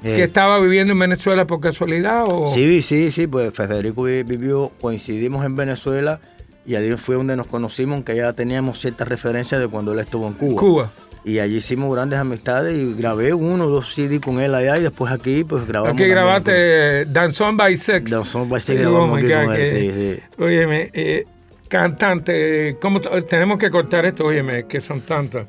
Eh. 0.03 0.15
que 0.15 0.23
estaba 0.23 0.59
viviendo 0.59 0.93
en 0.93 0.99
Venezuela 0.99 1.45
por 1.45 1.59
casualidad. 1.59 2.25
O... 2.27 2.47
Sí, 2.47 2.81
sí, 2.81 3.11
sí, 3.11 3.27
pues 3.27 3.53
Federico 3.53 4.03
vi- 4.03 4.23
vivió, 4.23 4.71
coincidimos 4.81 5.45
en 5.45 5.55
Venezuela 5.55 6.19
y 6.65 6.75
allí 6.75 6.91
fue 6.97 7.15
donde 7.15 7.35
nos 7.35 7.47
conocimos, 7.47 8.03
que 8.03 8.15
ya 8.15 8.33
teníamos 8.33 8.79
ciertas 8.79 9.07
referencias 9.07 9.61
de 9.61 9.67
cuando 9.67 9.93
él 9.93 9.99
estuvo 9.99 10.27
en 10.27 10.33
Cuba. 10.33 10.59
Cuba. 10.59 10.91
Y 11.23 11.37
allí 11.39 11.57
hicimos 11.57 11.93
grandes 11.93 12.17
amistades 12.19 12.75
y 12.75 12.93
grabé 12.95 13.33
uno 13.33 13.65
o 13.65 13.69
dos 13.69 13.93
CD 13.93 14.19
con 14.19 14.39
él 14.39 14.55
allá 14.55 14.77
y 14.77 14.81
después 14.81 15.11
aquí 15.13 15.43
pues 15.43 15.67
grabamos. 15.67 15.93
Aquí 15.93 16.05
grabaste 16.09 16.51
con- 16.51 16.55
eh, 16.57 17.05
Danzón 17.07 17.57
by 17.57 17.77
Sex. 17.77 18.09
Danzón 18.09 18.49
by 18.49 18.59
Sex 18.59 18.79
grabamos 18.81 19.11
oh 19.11 19.15
aquí 19.17 19.27
God, 19.27 19.43
con 19.45 19.53
él, 19.53 19.57
que- 19.57 19.67
sí, 19.67 19.91
sí. 19.93 20.43
Óyeme, 20.43 20.89
eh, 20.93 21.25
cantante, 21.67 22.77
¿cómo 22.81 22.99
tenemos 23.01 23.57
que 23.59 23.69
cortar 23.69 24.05
esto? 24.05 24.25
Óyeme, 24.25 24.65
que 24.65 24.81
son 24.81 25.01
tantos. 25.01 25.45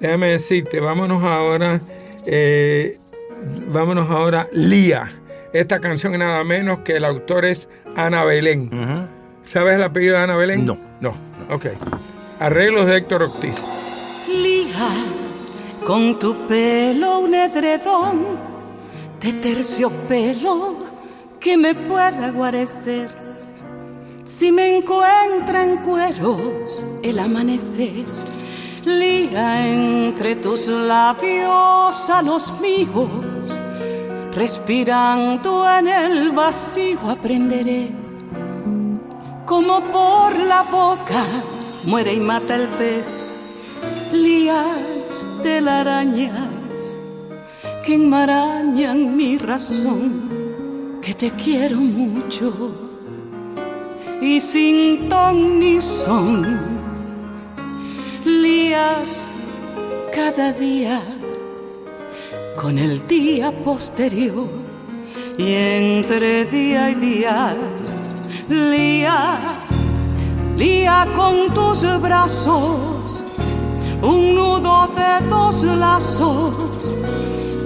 Déjame 0.00 0.28
decirte, 0.28 0.78
vámonos 0.80 1.22
ahora, 1.22 1.80
eh, 2.24 2.98
vámonos 3.72 4.08
ahora, 4.10 4.46
Lía. 4.52 5.10
Esta 5.52 5.80
canción 5.80 6.12
es 6.12 6.18
nada 6.18 6.44
menos 6.44 6.80
que 6.80 6.96
el 6.96 7.04
autor 7.04 7.44
es 7.46 7.68
Ana 7.96 8.24
Belén. 8.24 8.70
¿Sabes 9.42 9.76
el 9.76 9.82
apellido 9.82 10.16
de 10.16 10.22
Ana 10.22 10.36
Belén? 10.36 10.64
No. 10.64 10.78
No, 11.00 11.14
ok. 11.50 11.66
Arreglos 12.40 12.86
de 12.86 12.96
Héctor 12.98 13.22
Ortiz. 13.24 13.56
Con 15.86 16.18
tu 16.18 16.34
pelo 16.48 17.20
un 17.20 17.32
edredón 17.32 18.24
de 19.20 19.32
terciopelo 19.34 20.76
que 21.38 21.56
me 21.56 21.74
pueda 21.74 22.30
guarecer. 22.32 23.14
Si 24.24 24.50
me 24.50 24.78
encuentra 24.78 25.62
en 25.62 25.76
cueros 25.78 26.84
el 27.04 27.20
amanecer, 27.20 28.04
liga 28.84 29.64
entre 29.64 30.34
tus 30.34 30.66
labios 30.66 32.10
a 32.10 32.20
los 32.20 32.52
míos, 32.60 33.60
respirando 34.32 35.64
en 35.78 35.86
el 35.86 36.32
vacío 36.32 36.98
aprenderé 37.08 37.90
como 39.46 39.80
por 39.92 40.36
la 40.36 40.62
boca 40.62 41.24
muere 41.84 42.14
y 42.14 42.18
mata 42.18 42.56
el 42.56 42.66
pez, 42.66 43.32
lías 45.06 45.26
telarañas 45.42 46.98
que 47.84 47.94
enmarañan 47.94 49.16
mi 49.16 49.38
razón, 49.38 51.00
que 51.00 51.14
te 51.14 51.30
quiero 51.30 51.76
mucho. 51.76 52.72
Y 54.20 54.40
sin 54.40 55.08
ton 55.08 55.60
ni 55.60 55.80
son, 55.80 56.44
lías 58.24 59.28
cada 60.12 60.52
día 60.52 61.00
con 62.60 62.78
el 62.78 63.06
día 63.06 63.52
posterior. 63.64 64.48
Y 65.38 65.52
entre 65.52 66.46
día 66.46 66.90
y 66.90 66.94
día 66.94 67.54
lía, 68.48 69.38
lía 70.56 71.06
con 71.14 71.52
tus 71.52 71.84
brazos 72.00 73.22
un 74.02 74.34
nudo 74.34 74.88
de 74.94 75.26
dos 75.28 75.62
lazos 75.62 76.94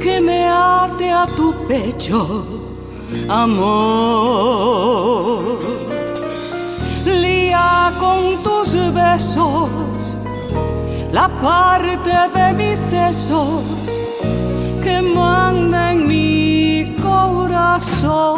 que 0.03 0.20
me 0.20 0.49
ate 0.49 1.11
a 1.11 1.26
tu 1.26 1.55
pecho, 1.66 2.45
amor. 3.28 4.61
Lía 7.05 7.93
con 7.99 8.43
tus 8.43 8.72
besos 8.93 10.16
la 11.12 11.28
parte 11.41 12.11
de 12.35 12.53
mis 12.53 12.78
sesos 12.78 13.62
que 14.83 15.03
manda 15.03 15.93
en 15.93 16.07
mi 16.07 16.97
corazón. 17.03 18.31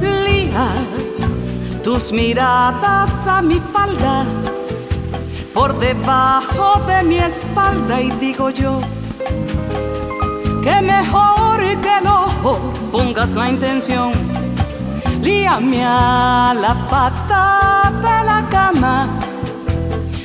Lías 0.00 1.28
tus 1.82 2.12
miradas 2.12 3.26
a 3.26 3.42
mi 3.42 3.60
falda, 3.72 4.24
por 5.54 5.78
debajo 5.78 6.80
de 6.86 7.02
mi 7.02 7.18
espalda 7.18 8.00
y 8.00 8.10
digo 8.12 8.50
yo 8.50 8.80
que 10.62 10.80
mejor 10.80 11.42
que 11.80 11.98
el 11.98 12.06
ojo 12.06 12.58
pongas 12.90 13.32
la 13.32 13.48
intención. 13.48 14.12
Líame 15.20 15.84
a 15.84 16.54
la 16.58 16.88
pata 16.88 17.92
de 17.96 18.26
la 18.26 18.46
cama, 18.50 19.08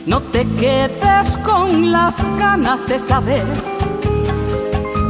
no 0.06 0.22
te 0.22 0.46
quedes 0.60 1.38
con 1.38 1.92
las 1.92 2.16
ganas 2.38 2.86
de 2.88 2.98
saber 2.98 3.46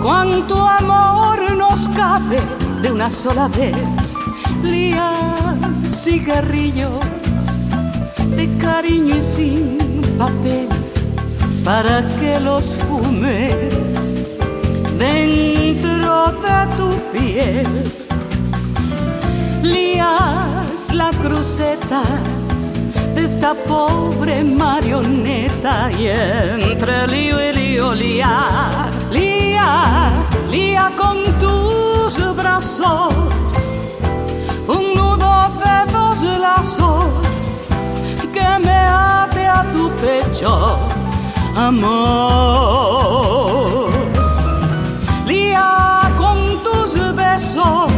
cuánto 0.02 0.56
amor 0.62 1.56
nos 1.56 1.88
cabe 1.90 2.40
de 2.82 2.92
una 2.92 3.10
sola 3.10 3.48
vez. 3.48 4.16
Lía 4.62 5.12
cigarrillos 5.88 7.04
de 8.36 8.58
cariño 8.58 9.16
y 9.16 9.22
sin 9.22 9.87
papel. 10.18 10.68
para 11.64 12.02
que 12.20 12.40
los 12.40 12.76
fumes 12.76 13.54
dentro 14.98 16.32
de 16.44 16.58
tu 16.78 16.90
piel. 17.12 17.68
Lías 19.62 20.94
la 20.94 21.10
cruceta 21.22 22.04
de 23.16 23.26
esta 23.26 23.54
pobre 23.54 24.46
marioneta 24.46 25.92
y 25.92 26.08
entre 26.08 27.08
lío 27.08 27.38
y 27.50 27.54
lío 27.54 27.94
lía, 27.94 28.34
lía, 29.12 30.12
lía 30.50 30.92
con 30.98 31.18
tus 31.44 32.14
brazos 32.36 33.14
un 34.68 34.84
nudo 34.96 35.34
de 35.64 35.78
dos 35.92 36.24
lazos 36.40 37.06
que 38.34 38.48
me 38.66 38.72
ate 38.72 39.37
a 39.48 39.64
tu 39.72 39.90
pecho, 40.02 40.78
amor. 41.56 42.68
Lía 45.26 46.12
con 46.18 46.38
tus 46.64 46.94
besos 47.16 47.92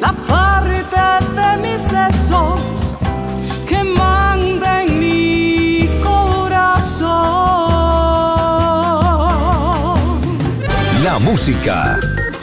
la 0.00 0.12
parte 0.28 1.00
de 1.38 1.56
mis 1.64 1.80
sesos 1.82 2.60
que 3.66 3.82
manda 3.82 4.82
en 4.82 5.00
mi 5.00 5.88
corazón. 6.02 7.08
La 11.02 11.18
música, 11.18 11.98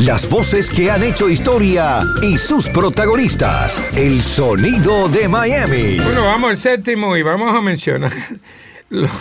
las 0.05 0.27
voces 0.29 0.69
que 0.69 0.89
han 0.89 1.03
hecho 1.03 1.29
historia 1.29 2.01
y 2.21 2.37
sus 2.37 2.69
protagonistas. 2.69 3.81
El 3.95 4.21
sonido 4.21 5.07
de 5.09 5.27
Miami. 5.27 5.99
Bueno, 5.99 6.23
vamos 6.25 6.49
al 6.51 6.57
séptimo 6.57 7.15
y 7.17 7.21
vamos 7.21 7.55
a 7.55 7.61
mencionar 7.61 8.11
los, 8.89 9.11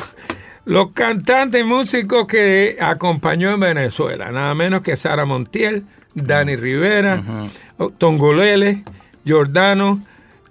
los 0.64 0.90
cantantes 0.92 1.60
y 1.60 1.64
músicos 1.64 2.26
que 2.26 2.76
acompañó 2.80 3.50
en 3.52 3.60
Venezuela. 3.60 4.30
Nada 4.30 4.54
menos 4.54 4.80
que 4.82 4.96
Sara 4.96 5.24
Montiel, 5.24 5.84
Dani 6.14 6.56
Rivera, 6.56 7.22
Tongolele, 7.98 8.82
Giordano, 9.24 10.00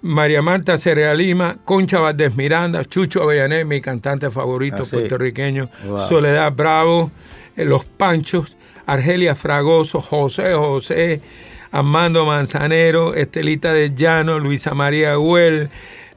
María 0.02 0.42
Marta 0.42 0.76
Cerea 0.78 1.12
Lima, 1.12 1.56
Concha 1.64 1.98
Valdés 1.98 2.36
Miranda, 2.36 2.84
Chucho 2.84 3.22
Avellané, 3.22 3.64
mi 3.64 3.80
cantante 3.80 4.30
favorito 4.30 4.78
Ah, 4.80 4.84
sí. 4.84 4.96
puertorriqueño, 4.96 5.68
Wow. 5.84 5.98
Soledad 5.98 6.52
Bravo, 6.52 7.10
eh, 7.56 7.64
Los 7.64 7.84
Panchos, 7.84 8.56
Argelia 8.92 9.34
Fragoso, 9.34 10.00
José 10.00 10.54
José, 10.54 11.20
Armando 11.72 12.24
Manzanero, 12.26 13.14
Estelita 13.14 13.72
de 13.72 13.94
Llano, 13.94 14.38
Luisa 14.38 14.74
María 14.74 15.18
Huel, 15.18 15.70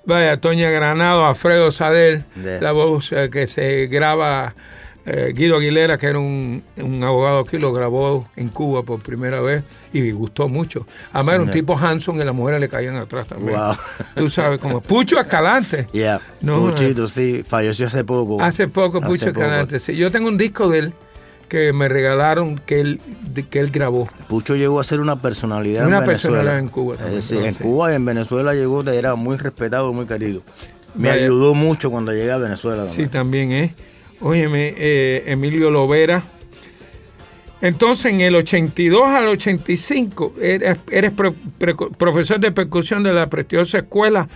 vaya, 0.05 0.37
Toña 0.41 0.69
Granado, 0.69 1.25
Alfredo 1.25 1.71
Sadel, 1.71 2.23
Yeah. 2.43 2.59
la 2.61 2.71
voz 2.71 3.11
eh, 3.11 3.29
que 3.31 3.45
se 3.45 3.85
graba, 3.87 4.55
eh, 5.05 5.33
Guido 5.35 5.57
Aguilera, 5.57 5.97
que 5.97 6.07
era 6.07 6.17
un, 6.17 6.63
un 6.77 7.03
abogado 7.03 7.39
aquí, 7.39 7.59
lo 7.59 7.71
grabó 7.73 8.25
en 8.35 8.49
Cuba 8.49 8.83
por 8.83 9.01
primera 9.03 9.41
vez 9.41 9.63
y 9.93 10.09
gustó 10.11 10.47
mucho. 10.49 10.87
Además, 11.11 11.35
era 11.35 11.43
un 11.43 11.51
tipo 11.51 11.77
Hanson 11.77 12.19
y 12.19 12.23
las 12.23 12.33
mujeres 12.33 12.59
le 12.61 12.69
caían 12.69 12.95
atrás 12.95 13.27
también. 13.27 13.57
Wow. 13.59 13.75
Tú 14.15 14.29
sabes, 14.29 14.59
como 14.59 14.81
Pucho 14.81 15.19
Escalante. 15.19 15.85
Ya, 15.93 16.19
No, 16.41 16.59
Puchito, 16.69 17.07
sí, 17.07 17.43
falleció 17.45 17.85
hace 17.87 18.03
poco. 18.03 18.41
Hace 18.41 18.67
poco, 18.67 18.97
Hace 18.99 19.07
Pucho 19.07 19.25
poco. 19.27 19.41
Escalante. 19.43 19.77
Sí, 19.79 19.95
yo 19.95 20.09
tengo 20.11 20.29
un 20.29 20.37
disco 20.37 20.67
de 20.69 20.79
él 20.79 20.93
que 21.53 21.71
me 21.71 21.87
regalaron 21.87 22.57
que 22.57 22.79
él, 22.81 22.99
de- 23.31 23.43
que 23.43 23.59
él 23.59 23.69
grabó. 23.69 24.09
Pucho 24.27 24.55
llegó 24.55 24.79
a 24.79 24.83
ser 24.83 24.99
una 24.99 25.21
personalidad 25.21 25.85
Una 25.85 25.99
en 25.99 26.07
Venezuela. 26.07 26.37
personalidad 26.39 26.59
en 26.59 26.67
Cuba 26.69 26.95
también, 26.97 27.19
Eh, 27.19 27.23
claro, 27.27 27.45
en 27.45 27.53
sí. 27.53 27.63
Cuba 27.63 27.91
y 27.91 27.95
en 27.95 28.05
Venezuela 28.05 28.53
llegó, 28.55 28.81
era 28.89 29.13
muy 29.13 29.37
respetado 29.37 29.91
y 29.91 29.93
muy 29.93 30.07
querido. 30.07 30.41
Me 30.95 31.09
Vaya. 31.09 31.21
ayudó 31.25 31.53
mucho 31.53 31.91
cuando 31.91 32.11
llegué 32.11 32.31
a 32.31 32.37
Venezuela. 32.37 32.89
Sí, 32.89 33.05
también. 33.05 33.49
también 33.49 33.51
es. 33.51 33.71
Óyeme, 34.19 34.73
eh, 34.75 35.23
Emilio 35.27 35.69
Lovera. 35.69 36.23
Entonces, 37.61 38.07
en 38.07 38.21
el 38.21 38.35
82 38.35 39.07
al 39.07 39.27
85, 39.27 40.33
eres, 40.41 40.79
eres 40.91 41.11
pro- 41.11 41.35
pre- 41.59 41.75
profesor 41.97 42.39
de 42.39 42.51
percusión 42.51 43.03
de 43.03 43.13
la 43.13 43.27
prestigiosa 43.27 43.77
escuela 43.77 44.27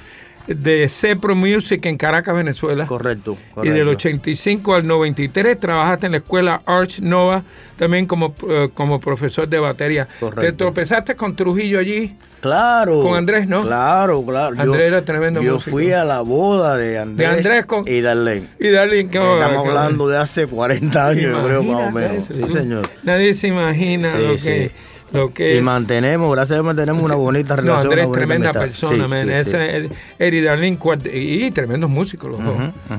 de 0.48 0.88
Cepro 0.89 1.36
Music 1.36 1.86
en 1.86 1.98
Caracas, 1.98 2.36
Venezuela. 2.36 2.86
Correcto, 2.88 3.38
Y 3.64 3.70
del 3.70 3.88
85 3.89 4.74
al 4.76 4.88
93 4.88 5.60
trabajaste 5.60 6.06
en 6.06 6.14
la 6.14 6.18
escuela 6.20 6.62
Arch 6.66 7.02
Nova, 7.02 7.43
también 7.78 8.06
como, 8.06 8.34
eh, 8.50 8.70
como 8.74 9.00
profesor 9.00 9.48
de 9.48 9.60
batería. 9.60 10.08
Correcto. 10.20 10.41
Te 10.41 10.54
tropezaste 10.54 11.16
con 11.16 11.36
Trujillo 11.36 11.80
allí. 11.80 12.16
Claro. 12.39 13.02
Con 13.02 13.16
Andrés, 13.16 13.48
¿no? 13.48 13.64
Claro, 13.64 14.24
claro. 14.26 14.56
Yo- 14.56 14.62
Andrés 14.62 14.88
era 14.88 15.04
tremendo 15.04 15.41
Yo 15.41 15.56
músico. 15.56 15.72
fui 15.72 15.91
a 15.91 16.06
la 16.06 16.22
boda 16.22 16.78
de 16.78 17.00
Andrés, 17.00 17.38
Andrés 17.38 17.66
con- 17.66 17.84
y 17.88 18.00
Darlene. 18.02 18.45
Y 18.60 18.70
Darlene, 18.70 19.10
qué 19.10 19.18
Estamos 19.18 19.68
hablando 19.68 20.08
de 20.08 20.18
hace 20.18 20.45
40 20.48 21.08
años, 21.08 21.32
yo 21.32 21.43
creo, 21.43 21.64
más 21.64 21.89
o 21.89 21.91
menos. 21.91 22.30
eso, 22.30 22.34
Sí, 22.34 22.43
señor. 22.50 22.88
Nadie 23.04 23.34
se 23.34 23.48
imagina 23.48 24.08
Sí, 24.12 24.18
lo, 24.20 24.32
que, 24.34 24.38
sí. 24.38 24.72
Lo 25.14 25.34
que 25.34 25.53
Y 25.55 25.58
es. 25.58 25.64
mantenemos, 25.64 26.30
gracias 26.32 26.51
a 26.51 26.55
Dios, 26.55 26.66
mantenemos 26.66 27.03
una 27.03 27.16
bonita 27.16 27.55
no, 27.55 27.62
relación. 27.62 27.86
Andrés, 27.86 28.05
una 28.08 28.16
tremenda 28.18 28.49
amistad. 28.49 28.62
persona, 28.62 29.03
Sí, 29.05 29.10
man. 29.10 29.26
sí. 29.28 29.34
Ese, 29.34 29.89
Eri 30.20 30.78
cuad- 30.78 31.10
y 31.14 31.49
tremendos 31.51 31.89
músicos 31.89 32.32
los 32.32 32.43
dos. 32.43 32.55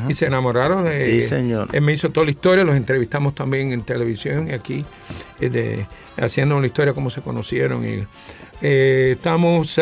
Y 0.08 0.14
se 0.14 0.26
enamoraron 0.26 0.84
de. 0.84 0.98
Sí, 0.98 1.20
señor. 1.22 1.68
Él 1.72 1.82
me 1.82 1.92
hizo 1.92 2.08
toda 2.10 2.24
la 2.24 2.30
historia, 2.30 2.64
los 2.64 2.76
entrevistamos 2.76 3.34
también 3.34 3.72
en 3.72 3.82
televisión 3.82 4.48
y 4.48 4.52
aquí, 4.52 4.84
eh, 5.40 5.50
de, 5.50 5.86
haciendo 6.16 6.58
la 6.60 6.66
historia, 6.66 6.92
cómo 6.94 7.10
se 7.10 7.20
conocieron. 7.20 7.86
Y, 7.86 8.06
eh, 8.62 9.10
estamos. 9.12 9.78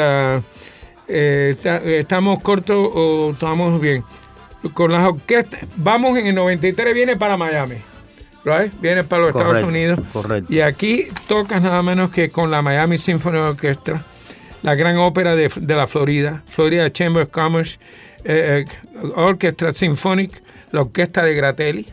eh, 1.09 1.55
ta- 1.63 1.77
eh, 1.85 2.01
estamos 2.01 2.43
cortos 2.43 2.77
o 2.95 3.31
estamos 3.31 3.81
bien. 3.81 4.03
Con 4.75 4.91
las 4.91 5.07
orquestas. 5.07 5.61
Vamos 5.77 6.19
en 6.19 6.27
el 6.27 6.35
93, 6.35 6.93
viene 6.93 7.15
para 7.17 7.37
Miami. 7.37 7.77
Right? 8.47 8.73
Viene 8.81 9.03
para 9.03 9.23
los 9.23 9.35
Estados 9.35 9.63
Unidos. 9.65 10.01
correcto. 10.13 10.53
Y 10.53 10.61
aquí 10.61 11.09
tocas 11.27 11.61
nada 11.63 11.83
menos 11.83 12.11
que 12.11 12.31
con 12.31 12.49
la 12.51 12.63
Miami 12.63 12.97
Symphony 12.97 13.39
Orchestra, 13.39 14.05
la 14.63 14.77
gran 14.77 14.97
ópera 14.99 15.35
de, 15.35 15.51
de 15.61 15.75
la 15.75 15.89
Florida, 15.89 16.45
Florida 16.47 16.89
Chamber 16.91 17.25
of 17.25 17.31
Commerce, 17.31 17.79
eh, 18.25 18.65
eh, 18.65 19.09
Orchestra 19.17 19.73
Symphonic, 19.73 20.31
la 20.71 20.83
orquesta 20.83 21.25
de 21.25 21.35
Gratelli, 21.35 21.87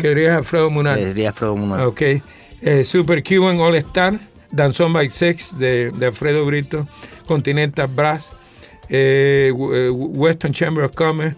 que 0.00 0.08
dirige 0.08 0.30
Alfredo 0.30 0.68
Munal. 0.70 0.98
Eh, 0.98 1.14
Díaz 1.14 1.34
Fredo 1.36 1.56
Munal. 1.56 1.84
Ok. 1.86 2.02
Eh, 2.62 2.84
Super 2.84 3.22
Cuban 3.22 3.58
All 3.60 3.74
Star, 3.76 4.18
Danzón 4.50 4.92
by 4.92 5.10
Sex 5.10 5.56
de, 5.58 5.90
de 5.90 6.06
Alfredo 6.06 6.44
Brito, 6.44 6.88
Continental 7.26 7.86
Brass, 7.88 8.32
eh, 8.88 9.50
Western 9.54 10.52
Chamber 10.52 10.84
of 10.84 10.94
Commerce, 10.94 11.36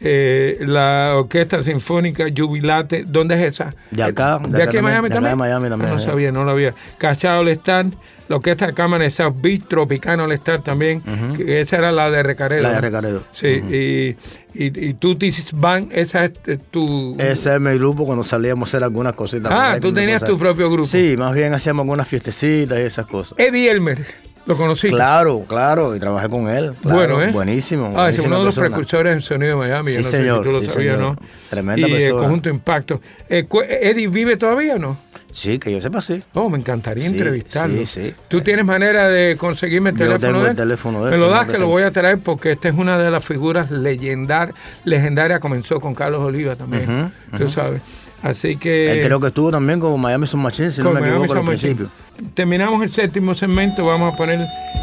eh, 0.00 0.58
la 0.60 1.14
Orquesta 1.16 1.60
Sinfónica 1.60 2.24
Jubilate. 2.36 3.04
¿Dónde 3.06 3.34
es 3.36 3.54
esa? 3.54 3.74
De 3.90 4.02
acá, 4.02 4.38
¿De, 4.38 4.50
de 4.56 4.62
acá 4.62 4.70
aquí 4.72 4.82
Miami 4.82 5.08
también? 5.08 5.32
de 5.32 5.36
Miami 5.36 5.68
también, 5.68 5.90
Ah, 5.90 5.94
no 5.94 6.00
sí. 6.00 6.06
sabía, 6.06 6.32
no 6.32 6.44
lo 6.44 6.52
había. 6.52 6.74
Cachao 6.98 7.40
All 7.40 7.48
Star, 7.48 7.86
la 8.28 8.36
Orquesta 8.36 8.66
de 8.66 8.74
Cámara 8.74 9.04
de 9.04 9.10
South 9.10 9.34
Beach, 9.40 9.64
Tropicano 9.68 10.24
All 10.24 10.32
Star 10.32 10.60
también. 10.62 11.02
que 11.36 11.60
esa 11.60 11.76
era 11.78 11.90
la 11.92 12.10
de 12.10 12.22
Recaredo. 12.22 12.62
La 12.62 12.72
de. 12.72 12.80
Recaredo. 12.80 13.22
Sí, 13.32 13.46
y, 13.48 14.16
y, 14.54 14.88
y 14.88 14.94
Tutis 14.94 15.52
Band, 15.54 15.90
esa 15.92 16.24
es 16.26 16.32
eh, 16.46 16.58
tu... 16.70 17.16
Ese 17.18 17.54
es 17.54 17.60
mi 17.60 17.72
grupo 17.74 18.04
cuando 18.06 18.22
salíamos 18.24 18.68
a 18.68 18.70
hacer 18.70 18.84
algunas 18.84 19.14
cositas. 19.14 19.50
Ah, 19.52 19.78
tú 19.80 19.92
tenías 19.92 20.20
cosas. 20.22 20.34
tu 20.34 20.38
propio 20.38 20.70
grupo. 20.70 20.86
Sí, 20.86 21.16
más 21.18 21.34
bien 21.34 21.52
hacíamos 21.54 21.82
algunas 21.84 22.06
fiestecitas 22.06 22.78
y 22.78 22.82
esas 22.82 23.06
cosas. 23.06 23.34
Eddie 23.38 23.70
Elmer, 23.70 24.04
¿lo 24.48 24.56
conocí? 24.56 24.88
Claro, 24.88 25.44
claro, 25.46 25.94
y 25.94 26.00
trabajé 26.00 26.28
con 26.28 26.48
él. 26.48 26.72
claro, 26.82 26.96
bueno, 26.96 27.22
¿eh? 27.22 27.30
Buenísimo. 27.30 27.92
Ah, 27.96 28.08
es 28.10 28.18
uno 28.18 28.38
de 28.38 28.44
los 28.44 28.54
persona. 28.56 28.68
precursores 28.74 29.12
del 29.14 29.22
sonido 29.22 29.50
de 29.60 29.68
Miami. 29.68 29.92
Sí, 29.92 29.98
no 29.98 30.02
sé 30.04 30.10
señor, 30.18 30.38
si 30.38 30.42
tú 30.44 30.50
lo 30.52 30.60
sí, 30.62 30.68
sabías, 30.68 30.96
señor. 30.96 31.14
¿no? 31.20 31.26
Tremenda 31.50 31.86
y 31.88 31.92
el 31.92 31.98
persona. 32.00 32.20
conjunto 32.22 32.48
Impacto. 32.48 33.00
Eh, 33.28 33.44
cu- 33.46 33.60
¿Eddie 33.60 34.08
vive 34.08 34.36
todavía 34.36 34.74
o 34.74 34.78
no? 34.78 34.98
Sí, 35.30 35.58
que 35.58 35.70
yo 35.70 35.80
sepa, 35.82 36.00
sí. 36.00 36.22
Oh, 36.32 36.48
me 36.48 36.58
encantaría 36.58 37.04
Sí, 37.04 37.10
entrevistarlo. 37.10 37.76
sí, 37.80 37.86
sí. 37.86 38.14
¿Tú 38.28 38.40
tienes 38.40 38.64
manera 38.64 39.08
de 39.08 39.36
conseguirme 39.38 39.90
el 39.90 39.96
Yo 39.96 40.04
teléfono 40.06 40.26
tengo 40.32 40.38
de 40.40 40.44
el 40.46 40.50
él? 40.52 40.56
teléfono 40.56 41.04
de 41.04 41.12
él, 41.12 41.20
Me 41.20 41.26
lo 41.26 41.30
das 41.30 41.46
que 41.46 41.52
que 41.52 41.58
lo 41.58 41.68
voy 41.68 41.82
a 41.82 41.90
traer 41.90 42.18
porque 42.18 42.52
esta 42.52 42.68
es 42.68 42.74
una 42.74 42.98
de 42.98 43.10
las 43.10 43.24
figuras 43.24 43.70
legendar, 43.70 44.54
legendarias. 44.84 45.38
Comenzó 45.38 45.78
con 45.80 45.94
Carlos 45.94 46.22
Oliva 46.22 46.56
también, 46.56 47.12
tú 47.36 47.50
sabes. 47.50 47.82
Así 48.22 48.56
que... 48.56 48.92
Él 48.92 49.00
creo 49.04 49.20
que 49.20 49.28
estuvo 49.28 49.50
también 49.50 49.78
con 49.78 50.00
Miami 50.00 50.26
Sun 50.26 50.40
Machine, 50.42 50.70
si 50.70 50.82
no 50.82 50.90
me 50.92 51.00
equivoco, 51.00 51.32
al 51.34 51.44
principio. 51.44 51.90
Terminamos 52.34 52.82
el 52.82 52.90
séptimo 52.90 53.32
segmento, 53.34 53.86
vamos 53.86 54.12
a 54.12 54.16
poner 54.16 54.40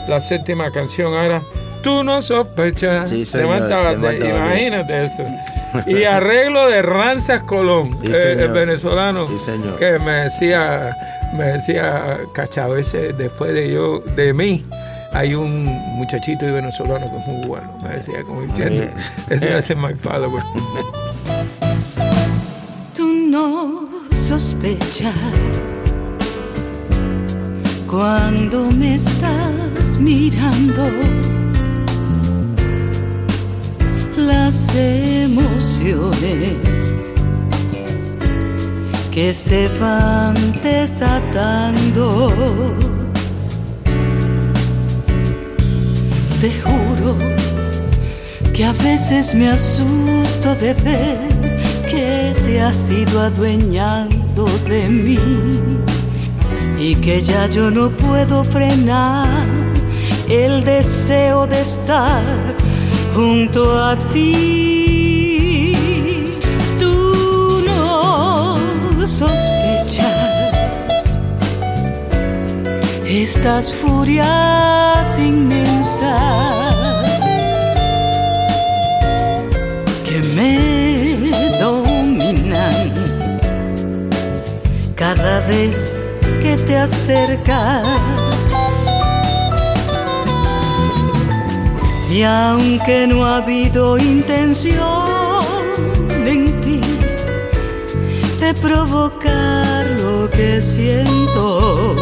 la 0.08 0.20
séptima 0.20 0.72
canción 0.72 1.14
ahora. 1.14 1.42
Tú 1.84 2.04
no 2.04 2.22
sospechas. 2.22 3.10
Sí, 3.10 3.26
señor, 3.26 3.70
Valdés. 3.70 4.24
imagínate 4.24 5.06
eso. 5.06 5.24
Y 5.88 6.06
arreglo 6.06 6.70
de 6.70 6.82
Ranzas 6.82 7.44
Colón, 7.44 7.92
Sí, 8.02 8.10
eh, 8.14 8.38
el 8.40 8.52
venezolano, 8.54 9.26
Sí, 9.28 9.38
señor. 9.38 9.76
que 9.78 10.00
me 10.00 10.12
decía, 10.24 10.96
me 11.34 11.44
decía, 11.48 12.18
cachado, 12.34 12.78
ese 12.78 13.12
después 13.12 13.54
de 13.54 13.74
yo, 13.74 14.00
de 14.16 14.32
mí, 14.34 14.64
hay 15.12 15.36
un 15.36 15.66
muchachito 15.98 16.48
y 16.48 16.52
venezolano 16.52 17.12
que 17.12 17.18
es 17.18 17.28
muy 17.28 17.48
bueno. 17.48 17.78
Me 17.84 17.90
decía, 17.96 18.22
como 18.26 18.44
diciendo, 18.44 18.86
ese 19.30 19.58
es 19.58 19.76
my 19.78 19.94
follower. 19.94 20.42
No 23.36 23.84
sospechas 24.14 25.14
cuando 27.86 28.72
me 28.72 28.96
estás 28.96 29.98
mirando 30.00 30.86
las 34.16 34.74
emociones 34.74 36.56
que 39.12 39.34
se 39.34 39.68
van 39.82 40.36
desatando. 40.64 42.32
Te 46.40 46.52
juro 46.62 47.18
que 48.54 48.64
a 48.64 48.72
veces 48.72 49.36
me 49.36 49.50
asusto 49.50 50.56
de 50.56 50.74
ver 50.76 51.45
que 52.56 52.62
te 52.62 52.62
has 52.62 52.89
ido 52.89 53.20
adueñando 53.20 54.45
de 54.70 54.88
mí 54.88 55.20
y 56.80 56.95
que 56.95 57.20
ya 57.20 57.47
yo 57.47 57.70
no 57.70 57.89
puedo 57.89 58.45
frenar 58.45 59.28
el 60.30 60.64
deseo 60.64 61.47
de 61.47 61.62
estar 61.62 62.24
junto 63.14 63.78
a 63.78 63.97
ti. 64.10 65.74
Tú 66.80 67.62
no 67.66 68.58
sospechas 69.06 70.01
estas 73.06 73.74
furias 73.76 75.20
inmensas 75.20 76.75
que 85.48 86.58
te 86.66 86.78
acercas. 86.78 87.88
Y 92.12 92.24
aunque 92.24 93.06
no 93.08 93.26
ha 93.26 93.38
habido 93.38 93.98
intención 93.98 94.84
en 96.10 96.62
ti 96.62 96.82
de 98.39 98.54
provocar 98.56 99.86
lo 100.02 100.30
que 100.30 100.62
siento, 100.62 101.96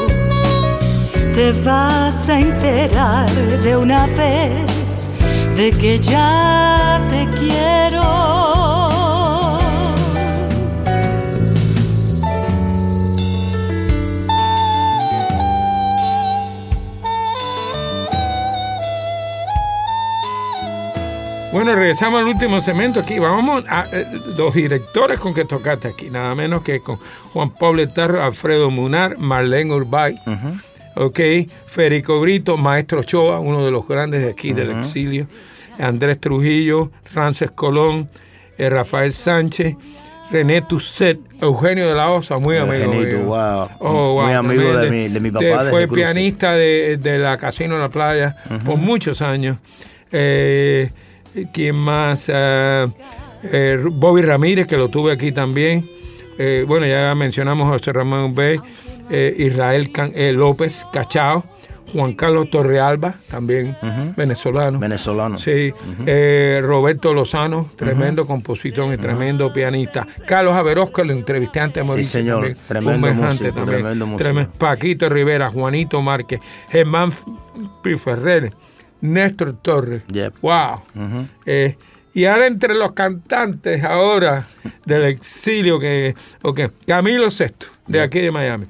te 1.33 1.51
vas 1.63 2.29
a 2.29 2.39
enterar 2.39 3.29
de 3.63 3.75
una 3.75 4.05
vez 4.07 5.09
de 5.57 5.71
que 5.71 5.99
ya 5.99 7.01
te 7.09 7.27
quiero. 7.39 7.72
Bueno, 21.53 21.75
regresamos 21.75 22.19
al 22.21 22.27
último 22.27 22.59
segmento 22.59 22.99
aquí. 22.99 23.19
Vamos 23.19 23.63
a 23.69 23.85
eh, 23.93 24.05
los 24.35 24.53
directores 24.55 25.19
con 25.19 25.33
que 25.35 25.45
tocaste 25.45 25.87
aquí, 25.89 26.09
nada 26.09 26.33
menos 26.33 26.63
que 26.63 26.79
con 26.79 26.97
Juan 27.31 27.51
Pablo 27.51 27.87
Tarro, 27.89 28.23
Alfredo 28.23 28.71
Munar, 28.71 29.17
Marlene 29.19 29.71
Urbay, 29.73 30.15
ok, 30.95 31.19
Federico 31.67 32.19
Brito, 32.19 32.57
Maestro 32.57 33.01
Ochoa, 33.01 33.39
uno 33.39 33.63
de 33.63 33.69
los 33.69 33.87
grandes 33.87 34.23
de 34.23 34.31
aquí 34.31 34.51
del 34.51 34.71
exilio, 34.71 35.27
Andrés 35.79 36.19
Trujillo, 36.19 36.91
Frances 37.03 37.51
Colón, 37.51 38.09
eh, 38.57 38.67
Rafael 38.69 39.11
Sánchez, 39.13 39.75
René 40.31 40.63
Tusset, 40.63 41.19
Eugenio 41.39 41.87
de 41.87 41.93
la 41.93 42.09
Osa, 42.09 42.37
muy 42.39 42.57
amigo 42.57 42.73
Eugenito, 42.85 43.19
wow. 43.25 43.67
Oh, 43.79 44.13
wow, 44.15 44.23
Muy 44.23 44.33
amigo 44.33 44.73
de 44.79 44.89
mi, 44.89 45.07
de 45.07 45.19
mi 45.19 45.29
papá. 45.29 45.63
De- 45.65 45.69
fue 45.69 45.87
pianista 45.87 46.53
de, 46.53 46.97
de 46.97 47.19
la 47.19 47.37
Casino 47.37 47.75
de 47.75 47.81
la 47.81 47.89
Playa 47.89 48.35
por 48.65 48.77
muchos 48.77 49.21
años. 49.21 49.57
Eh, 50.11 50.89
¿Quién 51.51 51.75
más? 51.75 52.29
Ah, 52.33 52.87
eh, 53.43 53.79
Bobby 53.91 54.21
Ramírez, 54.21 54.67
que 54.67 54.77
lo 54.77 54.89
tuve 54.89 55.11
aquí 55.11 55.31
también. 55.31 55.87
Eh, 56.37 56.65
bueno, 56.67 56.85
ya 56.85 57.13
mencionamos 57.15 57.67
a 57.67 57.71
José 57.71 57.93
Ramón 57.93 58.33
Bey, 58.33 58.59
eh, 59.09 59.35
Israel 59.37 59.91
Can- 59.91 60.13
López 60.35 60.85
Cachao, 60.91 61.43
Juan 61.91 62.13
Carlos 62.13 62.49
Torrealba, 62.49 63.15
también 63.29 63.75
venezolano. 64.17 64.79
Venezolano. 64.79 65.37
Sí, 65.37 65.71
Roberto 66.61 67.13
Lozano, 67.13 67.69
tremendo 67.75 68.25
compositor 68.25 68.91
y 68.93 68.97
tremendo 68.97 69.53
pianista. 69.53 70.07
Carlos 70.25 70.55
Averos, 70.55 70.89
que 70.89 71.03
lo 71.05 71.13
entrevisté 71.13 71.59
antes 71.59 71.85
morir. 71.85 72.03
señor, 72.03 72.39
también, 72.41 72.57
tremendo 72.67 73.13
músico, 73.13 73.65
tremendo 73.65 74.07
músico. 74.07 74.23
Tremendo. 74.23 74.51
Paquito 74.57 75.07
Rivera, 75.09 75.49
Juanito 75.49 76.01
Márquez, 76.01 76.39
Germán 76.69 77.09
F- 77.09 77.25
Pi 77.83 77.95
Ferrer, 77.95 78.51
Néstor 79.03 79.57
Torres. 79.61 80.01
Yep. 80.07 80.33
Wow. 80.41 80.81
Eh, 81.45 81.75
y 82.13 82.25
ahora 82.25 82.47
entre 82.47 82.75
los 82.75 82.93
cantantes 82.93 83.83
ahora 83.83 84.45
del 84.85 85.03
exilio, 85.03 85.79
que, 85.79 86.15
ok, 86.41 86.61
Camilo 86.87 87.29
Sesto, 87.29 87.65
de 87.87 88.01
aquí 88.01 88.19
de 88.21 88.31
Miami. 88.31 88.67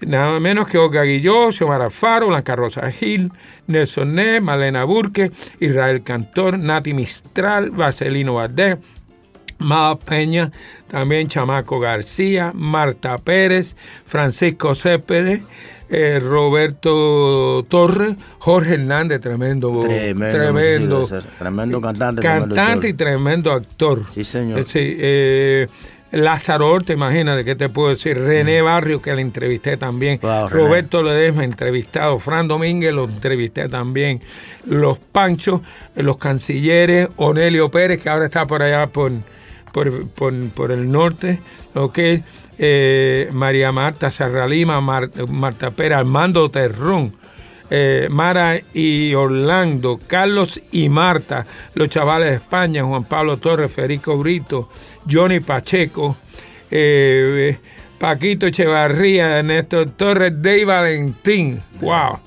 Nada 0.00 0.38
menos 0.38 0.68
que 0.68 0.78
Olga 0.78 1.02
Guilló, 1.02 1.50
Xiomara 1.50 1.90
Faro, 1.90 2.28
Blanca 2.28 2.54
Rosa 2.54 2.90
Gil, 2.90 3.32
Nelson 3.66 4.14
Ness, 4.14 4.42
Malena 4.42 4.84
Burke, 4.84 5.32
Israel 5.60 6.02
Cantor, 6.02 6.58
Nati 6.58 6.92
Mistral, 6.92 7.70
Vaselino 7.70 8.34
Bardem, 8.34 8.78
Mada 9.58 9.98
Peña, 9.98 10.52
también 10.86 11.28
Chamaco 11.28 11.80
García, 11.80 12.52
Marta 12.54 13.16
Pérez, 13.18 13.76
Francisco 14.04 14.74
Céspedes, 14.74 15.40
eh, 15.88 16.20
Roberto 16.20 17.64
Torres, 17.68 18.16
Jorge 18.38 18.74
Hernández, 18.74 19.20
tremendo, 19.20 19.82
Tremendo, 19.84 21.02
ese, 21.02 21.20
tremendo 21.38 21.80
cantante, 21.80 22.22
tremendo 22.22 22.54
cantante 22.54 22.88
y 22.88 22.92
tremendo 22.94 23.52
actor. 23.52 24.02
Sí, 24.10 24.24
señor. 24.24 24.60
Eh, 24.60 24.64
sí, 24.64 24.80
eh, 24.80 25.68
Lázaro 26.14 26.70
Orte, 26.70 26.92
imagínate, 26.92 27.44
¿qué 27.44 27.56
te 27.56 27.68
puedo 27.68 27.88
decir? 27.90 28.16
René 28.16 28.62
Barrio, 28.62 29.02
que 29.02 29.12
le 29.14 29.20
entrevisté 29.20 29.76
también. 29.76 30.20
Wow. 30.22 30.48
Roberto 30.48 31.02
Ledesma, 31.02 31.44
entrevistado. 31.44 32.18
Fran 32.20 32.46
Domínguez, 32.46 32.94
lo 32.94 33.04
entrevisté 33.04 33.68
también. 33.68 34.20
Los 34.66 34.98
Panchos, 35.00 35.60
eh, 35.96 36.02
los 36.02 36.16
cancilleres. 36.16 37.08
Onelio 37.16 37.70
Pérez, 37.70 38.00
que 38.00 38.08
ahora 38.08 38.26
está 38.26 38.46
por 38.46 38.62
allá 38.62 38.86
por, 38.86 39.10
por, 39.74 40.08
por- 40.08 40.48
por 40.50 40.70
el 40.72 40.90
norte. 40.90 41.40
¿ok? 41.74 41.98
Eh, 42.56 43.28
María 43.32 43.72
Marta 43.72 44.10
Serralima, 44.12 44.80
Mar- 44.80 45.08
Marta 45.28 45.72
Pérez, 45.72 45.98
Armando 45.98 46.48
Terrón. 46.50 47.10
eh, 47.70 48.06
Mara 48.10 48.60
y 48.74 49.14
Orlando, 49.14 49.98
Carlos 50.06 50.60
y 50.70 50.88
Marta, 50.88 51.44
los 51.74 51.88
chavales 51.88 52.28
de 52.28 52.34
España, 52.36 52.84
Juan 52.84 53.04
Pablo 53.04 53.38
Torres, 53.38 53.72
Federico 53.72 54.16
Brito, 54.18 54.68
Johnny 55.10 55.40
Pacheco, 55.40 56.16
eh, 56.70 57.56
Paquito 57.98 58.46
Echevarría, 58.46 59.42
Néstor 59.42 59.90
Torres, 59.96 60.40
Dey 60.42 60.62
Valentín, 60.64 61.58
wow. 61.80 62.18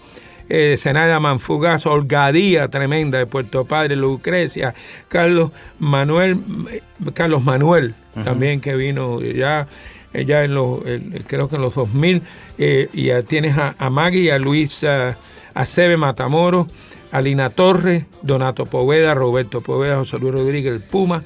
Eh, 0.49 0.75
Zenaida 0.77 1.19
Manfugaz, 1.19 1.85
Olgadía, 1.85 2.67
tremenda, 2.69 3.17
de 3.17 3.25
Puerto 3.25 3.65
Padre, 3.65 3.95
Lucrecia, 3.95 4.73
Carlos 5.07 5.51
Manuel, 5.79 6.39
eh, 6.71 6.81
Carlos 7.13 7.43
Manuel, 7.43 7.95
también 8.23 8.61
que 8.61 8.75
vino 8.75 9.21
ya, 9.21 9.67
ya 10.13 10.43
en 10.43 10.55
los, 10.55 10.81
creo 11.27 11.47
que 11.49 11.55
en 11.55 11.61
los 11.61 11.75
2000, 11.75 12.21
eh, 12.57 12.89
y 12.93 13.03
ya 13.03 13.21
tienes 13.21 13.57
a, 13.57 13.75
a 13.77 13.89
Maggie 13.89 14.31
a 14.31 14.39
Luis 14.39 14.83
ah, 14.83 15.15
Acebe 15.53 15.97
Matamoros, 15.97 16.67
a 17.11 17.21
Lina 17.21 17.49
Torres, 17.49 18.05
Donato 18.21 18.65
Poveda, 18.65 19.13
Roberto 19.13 19.61
Poveda, 19.61 19.97
José 19.97 20.19
Luis 20.19 20.33
Rodríguez, 20.33 20.73
el 20.73 20.81
Puma, 20.81 21.23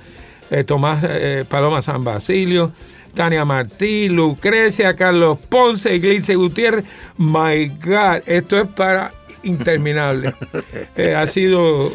eh, 0.49 0.63
Tomás 0.63 1.03
eh, 1.03 1.45
Paloma 1.47 1.81
San 1.81 2.03
Basilio, 2.03 2.71
Tania 3.13 3.45
Martí, 3.45 4.09
Lucrecia, 4.09 4.95
Carlos 4.95 5.37
Ponce, 5.49 5.95
Iglesia 5.95 6.35
Gutiérrez. 6.35 6.85
My 7.17 7.67
God, 7.83 8.21
esto 8.25 8.59
es 8.59 8.67
para 8.69 9.11
interminable. 9.43 10.33
Eh, 10.95 11.15
ha 11.15 11.25
sido, 11.25 11.89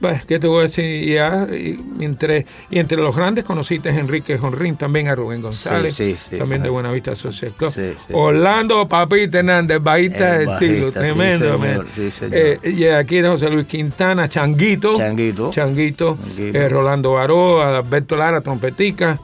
bueno, 0.00 0.18
¿qué 0.26 0.38
te 0.38 0.46
voy 0.48 0.60
a 0.60 0.62
decir? 0.62 0.84
Y, 0.84 1.14
ya, 1.14 1.46
y 1.52 1.76
entre, 2.04 2.46
y 2.70 2.78
entre 2.78 2.96
los 2.98 3.14
grandes 3.14 3.44
conociste 3.44 3.90
a 3.90 3.94
Enrique 3.96 4.36
Jonrín, 4.38 4.76
también 4.76 5.06
a 5.08 5.14
Rubén 5.14 5.42
González, 5.42 5.94
Sí, 5.94 6.12
sí, 6.12 6.30
sí, 6.30 6.38
también 6.38 6.60
de 6.62 6.68
claro. 6.68 6.72
Buenavista 6.74 7.14
Social 7.14 7.52
Club. 7.56 7.70
Sí, 7.70 7.92
sí. 7.96 8.08
Orlando 8.12 8.88
Papita 8.88 9.38
Hernández, 9.38 9.80
bajista 9.82 10.36
El 10.40 10.46
del 10.46 10.56
siglo, 10.56 10.92
tremendo. 10.92 11.58
señor, 11.58 11.86
señor. 12.10 12.34
Eh, 12.34 12.58
y 12.64 12.84
aquí 12.86 13.20
de 13.20 13.28
José 13.28 13.48
Luis 13.50 13.66
Quintana, 13.66 14.26
Changuito. 14.26 14.96
Changuito. 14.96 15.50
Changuito. 15.52 16.18
Changuito. 16.26 16.58
eh, 16.58 16.68
Rolando 16.68 17.12
Baró, 17.12 17.62
Alberto 17.62 18.16
Lara, 18.16 18.40
trompetica. 18.40 19.16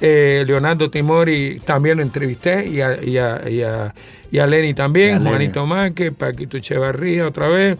Eh, 0.00 0.44
Leonardo 0.46 0.90
Timori 0.90 1.60
también 1.64 1.96
lo 1.98 2.02
entrevisté 2.02 2.66
y 2.68 2.80
a, 2.80 3.02
y 3.02 3.18
a, 3.18 3.48
y 3.48 3.62
a- 3.62 3.94
y 4.30 4.38
a 4.38 4.46
Lenny 4.46 4.74
también. 4.74 5.24
Juanito 5.24 5.64
Márquez, 5.66 6.12
Paquito 6.12 6.56
Echevarría 6.56 7.26
otra 7.28 7.46
vez, 7.48 7.78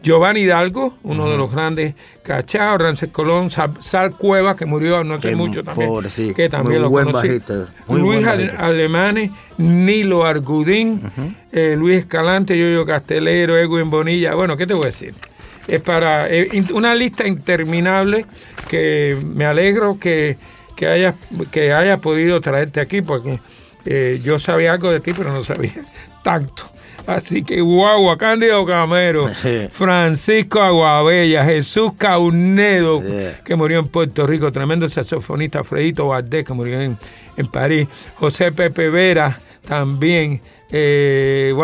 Giovanni 0.00 0.42
Hidalgo, 0.42 0.94
uno 1.02 1.28
de 1.28 1.36
los 1.36 1.52
grandes 1.52 1.94
cachados, 2.22 2.80
Rances 2.80 3.10
Colón, 3.10 3.50
Sal, 3.50 3.72
Sal 3.80 4.12
Cueva, 4.16 4.54
que 4.54 4.64
murió 4.64 5.02
no 5.02 5.14
hace 5.14 5.34
mucho 5.34 5.64
también, 5.64 5.88
pobre, 5.88 6.08
sí. 6.08 6.32
que 6.34 6.48
también 6.48 6.76
Muy 6.76 6.82
lo 6.84 6.90
buen 6.90 7.06
conocí. 7.06 7.26
bajista, 7.28 7.66
muy 7.88 8.00
Luis 8.00 8.24
buen. 8.24 8.50
Alemanes, 8.58 9.32
Nilo 9.58 10.24
Argudín, 10.24 11.02
eh, 11.50 11.74
Luis 11.76 11.98
Escalante, 11.98 12.56
Yoyo 12.56 12.86
Castelero, 12.86 13.58
Edwin 13.58 13.90
Bonilla. 13.90 14.34
Bueno, 14.36 14.56
¿qué 14.56 14.68
te 14.68 14.74
voy 14.74 14.84
a 14.84 14.86
decir? 14.86 15.14
Es 15.66 15.82
para 15.82 16.30
eh, 16.30 16.48
una 16.72 16.94
lista 16.94 17.26
interminable 17.26 18.24
que 18.70 19.16
me 19.34 19.44
alegro 19.46 19.98
que, 19.98 20.36
que 20.78 20.86
hayas 20.86 21.16
que 21.50 21.72
haya 21.72 21.98
podido 21.98 22.40
traerte 22.40 22.80
aquí 22.80 23.02
porque 23.02 23.40
Eh, 23.84 24.20
yo 24.22 24.38
sabía 24.38 24.72
algo 24.72 24.90
de 24.90 25.00
ti, 25.00 25.12
pero 25.16 25.32
no 25.32 25.42
sabía 25.42 25.72
tanto. 26.22 26.64
Así 27.06 27.42
que 27.42 27.60
Guagua, 27.60 28.18
Cándido 28.18 28.66
Camero, 28.66 29.28
Francisco 29.70 30.60
Aguabella, 30.60 31.44
Jesús 31.44 31.92
Caunedo, 31.96 33.02
que 33.44 33.56
murió 33.56 33.78
en 33.78 33.86
Puerto 33.86 34.26
Rico, 34.26 34.52
tremendo 34.52 34.86
saxofonista, 34.88 35.64
Fredito 35.64 36.08
Valdés, 36.08 36.44
que 36.44 36.52
murió 36.52 36.80
en, 36.82 36.98
en 37.36 37.46
París, 37.46 37.88
José 38.16 38.52
Pepe 38.52 38.90
Vera, 38.90 39.40
también, 39.66 40.42
eh, 40.70 41.54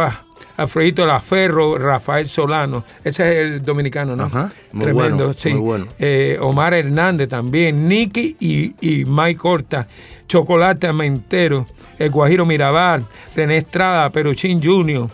Alfredito 0.56 1.06
Laferro, 1.06 1.76
Rafael 1.78 2.26
Solano, 2.26 2.84
ese 3.02 3.32
es 3.32 3.38
el 3.38 3.62
dominicano, 3.62 4.14
¿no? 4.14 4.28
muy 4.72 4.84
Tremendo, 4.84 5.32
sí. 5.32 5.50
Muy 5.50 5.60
bueno. 5.60 5.86
Eh, 5.98 6.38
Omar 6.40 6.74
Hernández 6.74 7.28
también, 7.28 7.88
Nicky 7.88 8.36
y, 8.38 8.74
y 8.80 9.04
Mike 9.04 9.38
Corta, 9.38 9.86
Chocolate 10.28 10.92
Mentero, 10.92 11.66
el 11.98 12.10
Guajiro 12.10 12.46
Mirabal, 12.46 13.06
René 13.34 13.56
Estrada, 13.56 14.10
Peruchín 14.10 14.62
Jr., 14.62 15.08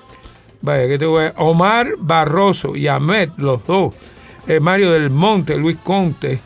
Vaya, 0.62 0.86
que 0.88 0.98
te 0.98 1.06
voy 1.06 1.24
a... 1.24 1.34
Omar 1.38 1.94
Barroso 1.98 2.76
y 2.76 2.86
Ahmed, 2.86 3.30
los 3.38 3.64
dos. 3.66 3.94
Eh, 4.46 4.60
Mario 4.60 4.90
del 4.92 5.10
Monte, 5.10 5.56
Luis 5.56 5.78
Conte, 5.82 6.40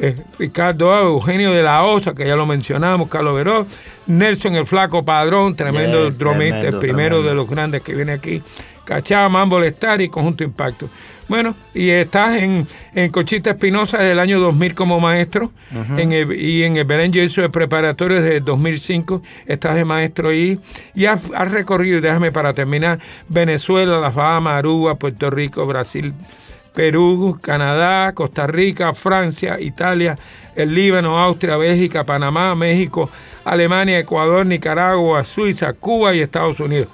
eh, 0.00 0.14
Ricardo 0.38 0.96
Eugenio 0.98 1.52
de 1.52 1.62
la 1.62 1.84
Osa, 1.84 2.14
que 2.14 2.26
ya 2.26 2.34
lo 2.34 2.46
mencionamos, 2.46 3.08
Carlos 3.08 3.36
Veró, 3.36 3.66
Nelson 4.06 4.56
el 4.56 4.64
Flaco 4.64 5.02
Padrón, 5.02 5.54
tremendo 5.54 6.10
dromista, 6.10 6.68
el 6.68 6.78
primero 6.78 7.22
de 7.22 7.34
los 7.34 7.48
grandes 7.48 7.82
que 7.82 7.94
viene 7.94 8.12
aquí. 8.12 8.42
Cachá, 8.84 9.28
Mambo 9.28 9.60
Lestar 9.60 10.00
y 10.00 10.08
Conjunto 10.08 10.42
Impacto. 10.42 10.88
Bueno, 11.30 11.54
y 11.74 11.90
estás 11.90 12.38
en, 12.38 12.66
en 12.92 13.10
Cochita 13.12 13.50
Espinosa 13.50 13.98
desde 13.98 14.12
el 14.12 14.18
año 14.18 14.40
2000 14.40 14.74
como 14.74 14.98
maestro 14.98 15.52
en 15.96 16.10
y 16.10 16.64
en 16.64 16.76
el 16.76 16.84
Belén 16.84 17.12
de 17.12 17.48
preparatorio 17.50 18.20
desde 18.20 18.40
2005 18.40 19.22
estás 19.46 19.76
de 19.76 19.84
maestro 19.84 20.30
ahí 20.30 20.58
y 20.92 21.04
has, 21.04 21.22
recorrido, 21.52 22.00
déjame 22.00 22.32
para 22.32 22.52
terminar, 22.52 22.98
Venezuela, 23.28 24.00
La 24.00 24.10
Fama, 24.10 24.56
Aruba, 24.56 24.96
Puerto 24.96 25.30
Rico, 25.30 25.64
Brasil, 25.66 26.14
Perú, 26.74 27.38
Canadá, 27.40 28.12
Costa 28.12 28.46
Rica, 28.46 28.92
Francia, 28.92 29.60
Italia, 29.60 30.16
el 30.54 30.74
Líbano, 30.74 31.18
Austria, 31.18 31.56
Bélgica, 31.56 32.04
Panamá, 32.04 32.54
México, 32.54 33.10
Alemania, 33.44 33.98
Ecuador, 33.98 34.46
Nicaragua, 34.46 35.24
Suiza, 35.24 35.72
Cuba 35.72 36.14
y 36.14 36.20
Estados 36.20 36.60
Unidos. 36.60 36.88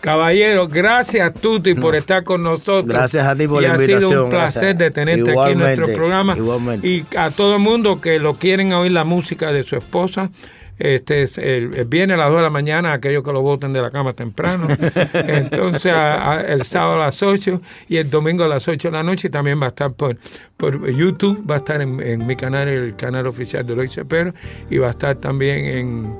Caballero, 0.00 0.68
gracias 0.68 1.34
Tuti 1.34 1.74
por 1.74 1.96
estar 1.96 2.22
con 2.22 2.40
nosotros. 2.40 2.86
Gracias 2.86 3.26
a 3.26 3.34
ti 3.34 3.48
por 3.48 3.60
y 3.62 3.66
la 3.66 3.74
invitación. 3.74 4.04
Ha 4.04 4.08
sido 4.08 4.24
un 4.24 4.30
placer 4.30 4.76
de 4.76 4.90
tenerte 4.92 5.32
aquí 5.32 5.52
en 5.52 5.58
nuestro 5.58 5.86
programa. 5.88 6.36
Igualmente. 6.36 6.86
Y 6.86 7.04
a 7.16 7.30
todo 7.30 7.56
el 7.56 7.62
mundo 7.62 8.00
que 8.00 8.20
lo 8.20 8.34
quieren 8.34 8.72
oír 8.72 8.92
la 8.92 9.02
música 9.02 9.50
de 9.50 9.64
su 9.64 9.74
esposa. 9.74 10.30
Este 10.78 11.22
es 11.22 11.38
el, 11.38 11.68
viene 11.86 12.14
a 12.14 12.16
las 12.16 12.28
2 12.28 12.36
de 12.36 12.42
la 12.42 12.50
mañana, 12.50 12.92
aquellos 12.92 13.22
que 13.22 13.32
lo 13.32 13.42
voten 13.42 13.72
de 13.72 13.80
la 13.80 13.90
cama 13.90 14.12
temprano. 14.12 14.68
Entonces, 15.14 15.92
el 16.46 16.62
sábado 16.64 16.94
a 16.96 17.06
las 17.06 17.22
8 17.22 17.60
y 17.88 17.96
el 17.96 18.10
domingo 18.10 18.44
a 18.44 18.48
las 18.48 18.68
8 18.68 18.88
de 18.88 18.92
la 18.92 19.02
noche. 19.02 19.28
Y 19.28 19.30
también 19.30 19.60
va 19.60 19.66
a 19.66 19.68
estar 19.68 19.92
por, 19.92 20.16
por 20.56 20.90
YouTube, 20.90 21.48
va 21.48 21.56
a 21.56 21.58
estar 21.58 21.80
en, 21.80 22.26
mi 22.26 22.36
canal, 22.36 22.68
el 22.68 22.96
canal 22.96 23.26
oficial 23.26 23.66
de 23.66 23.74
Lois 23.74 23.92
Cepero, 23.92 24.34
y 24.70 24.78
va 24.78 24.88
a 24.88 24.90
estar 24.90 25.16
también 25.16 25.64
en, 25.64 26.18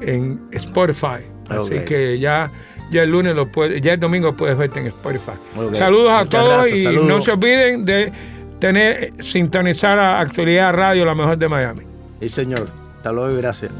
en 0.00 0.40
Spotify. 0.52 1.26
Así 1.48 1.80
que 1.80 2.18
ya 2.18 2.50
ya 2.92 3.02
el 3.02 3.10
lunes 3.10 3.34
lo 3.34 3.50
puede, 3.50 3.80
ya 3.80 3.94
el 3.94 4.00
domingo 4.00 4.34
puedes 4.34 4.56
verte 4.56 4.80
en 4.80 4.88
Spotify. 4.88 5.32
Saludos 5.72 6.12
a 6.12 6.24
todos 6.26 6.70
y 6.70 6.84
no 6.84 7.20
se 7.20 7.32
olviden 7.32 7.84
de 7.84 8.12
tener 8.58 9.14
sintonizar 9.18 9.98
a 9.98 10.20
Actualidad 10.20 10.72
Radio, 10.72 11.04
la 11.04 11.14
mejor 11.14 11.38
de 11.38 11.48
Miami. 11.48 11.82
Sí, 12.20 12.28
señor. 12.28 12.81
Hasta 13.02 13.10
luego 13.10 13.36
y 13.36 13.38
gracias. 13.38 13.72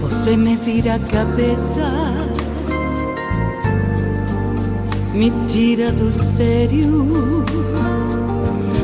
Você 0.00 0.36
me 0.36 0.56
vira 0.56 0.94
a 0.94 0.98
cabeça, 1.00 1.82
me 5.12 5.32
tira 5.48 5.90
do 5.90 6.12
sério, 6.12 7.42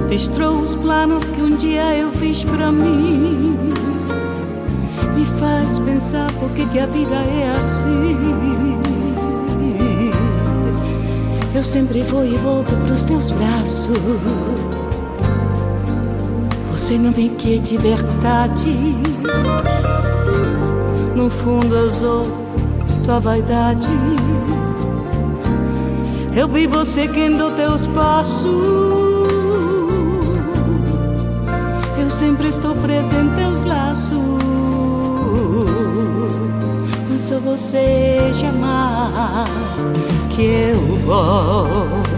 destrou 0.09 0.59
os 0.59 0.75
planos 0.75 1.29
que 1.29 1.41
um 1.41 1.57
dia 1.57 1.99
eu 1.99 2.11
fiz 2.11 2.43
pra 2.43 2.73
mim. 2.73 3.57
Me 5.15 5.25
faz 5.39 5.79
pensar 5.79 6.33
por 6.33 6.51
que, 6.51 6.77
a 6.81 6.87
vida 6.87 7.15
é 7.15 7.57
assim. 7.57 8.17
Eu 11.55 11.63
sempre 11.63 12.03
vou 12.03 12.25
e 12.25 12.37
volto 12.39 12.75
pros 12.85 13.05
teus 13.05 13.31
braços. 13.31 14.78
Você 16.89 16.97
não 16.97 17.11
me 17.11 17.29
quer 17.29 17.59
de 17.59 17.77
verdade. 17.77 18.97
No 21.15 21.29
fundo 21.29 21.77
eu 21.77 21.93
sou 21.93 22.27
tua 23.05 23.21
vaidade. 23.21 23.87
Eu 26.35 26.49
vi 26.49 26.67
você 26.67 27.03
seguindo 27.03 27.51
teus 27.51 27.87
passos. 27.89 28.47
Eu 32.01 32.11
sempre 32.11 32.49
estou 32.49 32.75
preso 32.77 33.15
em 33.17 33.29
teus 33.37 33.65
laços. 33.65 34.19
Mas 37.11 37.21
só 37.21 37.39
você 37.39 38.33
jamais 38.33 39.51
que 40.35 40.43
eu 40.73 40.97
vou. 41.05 42.18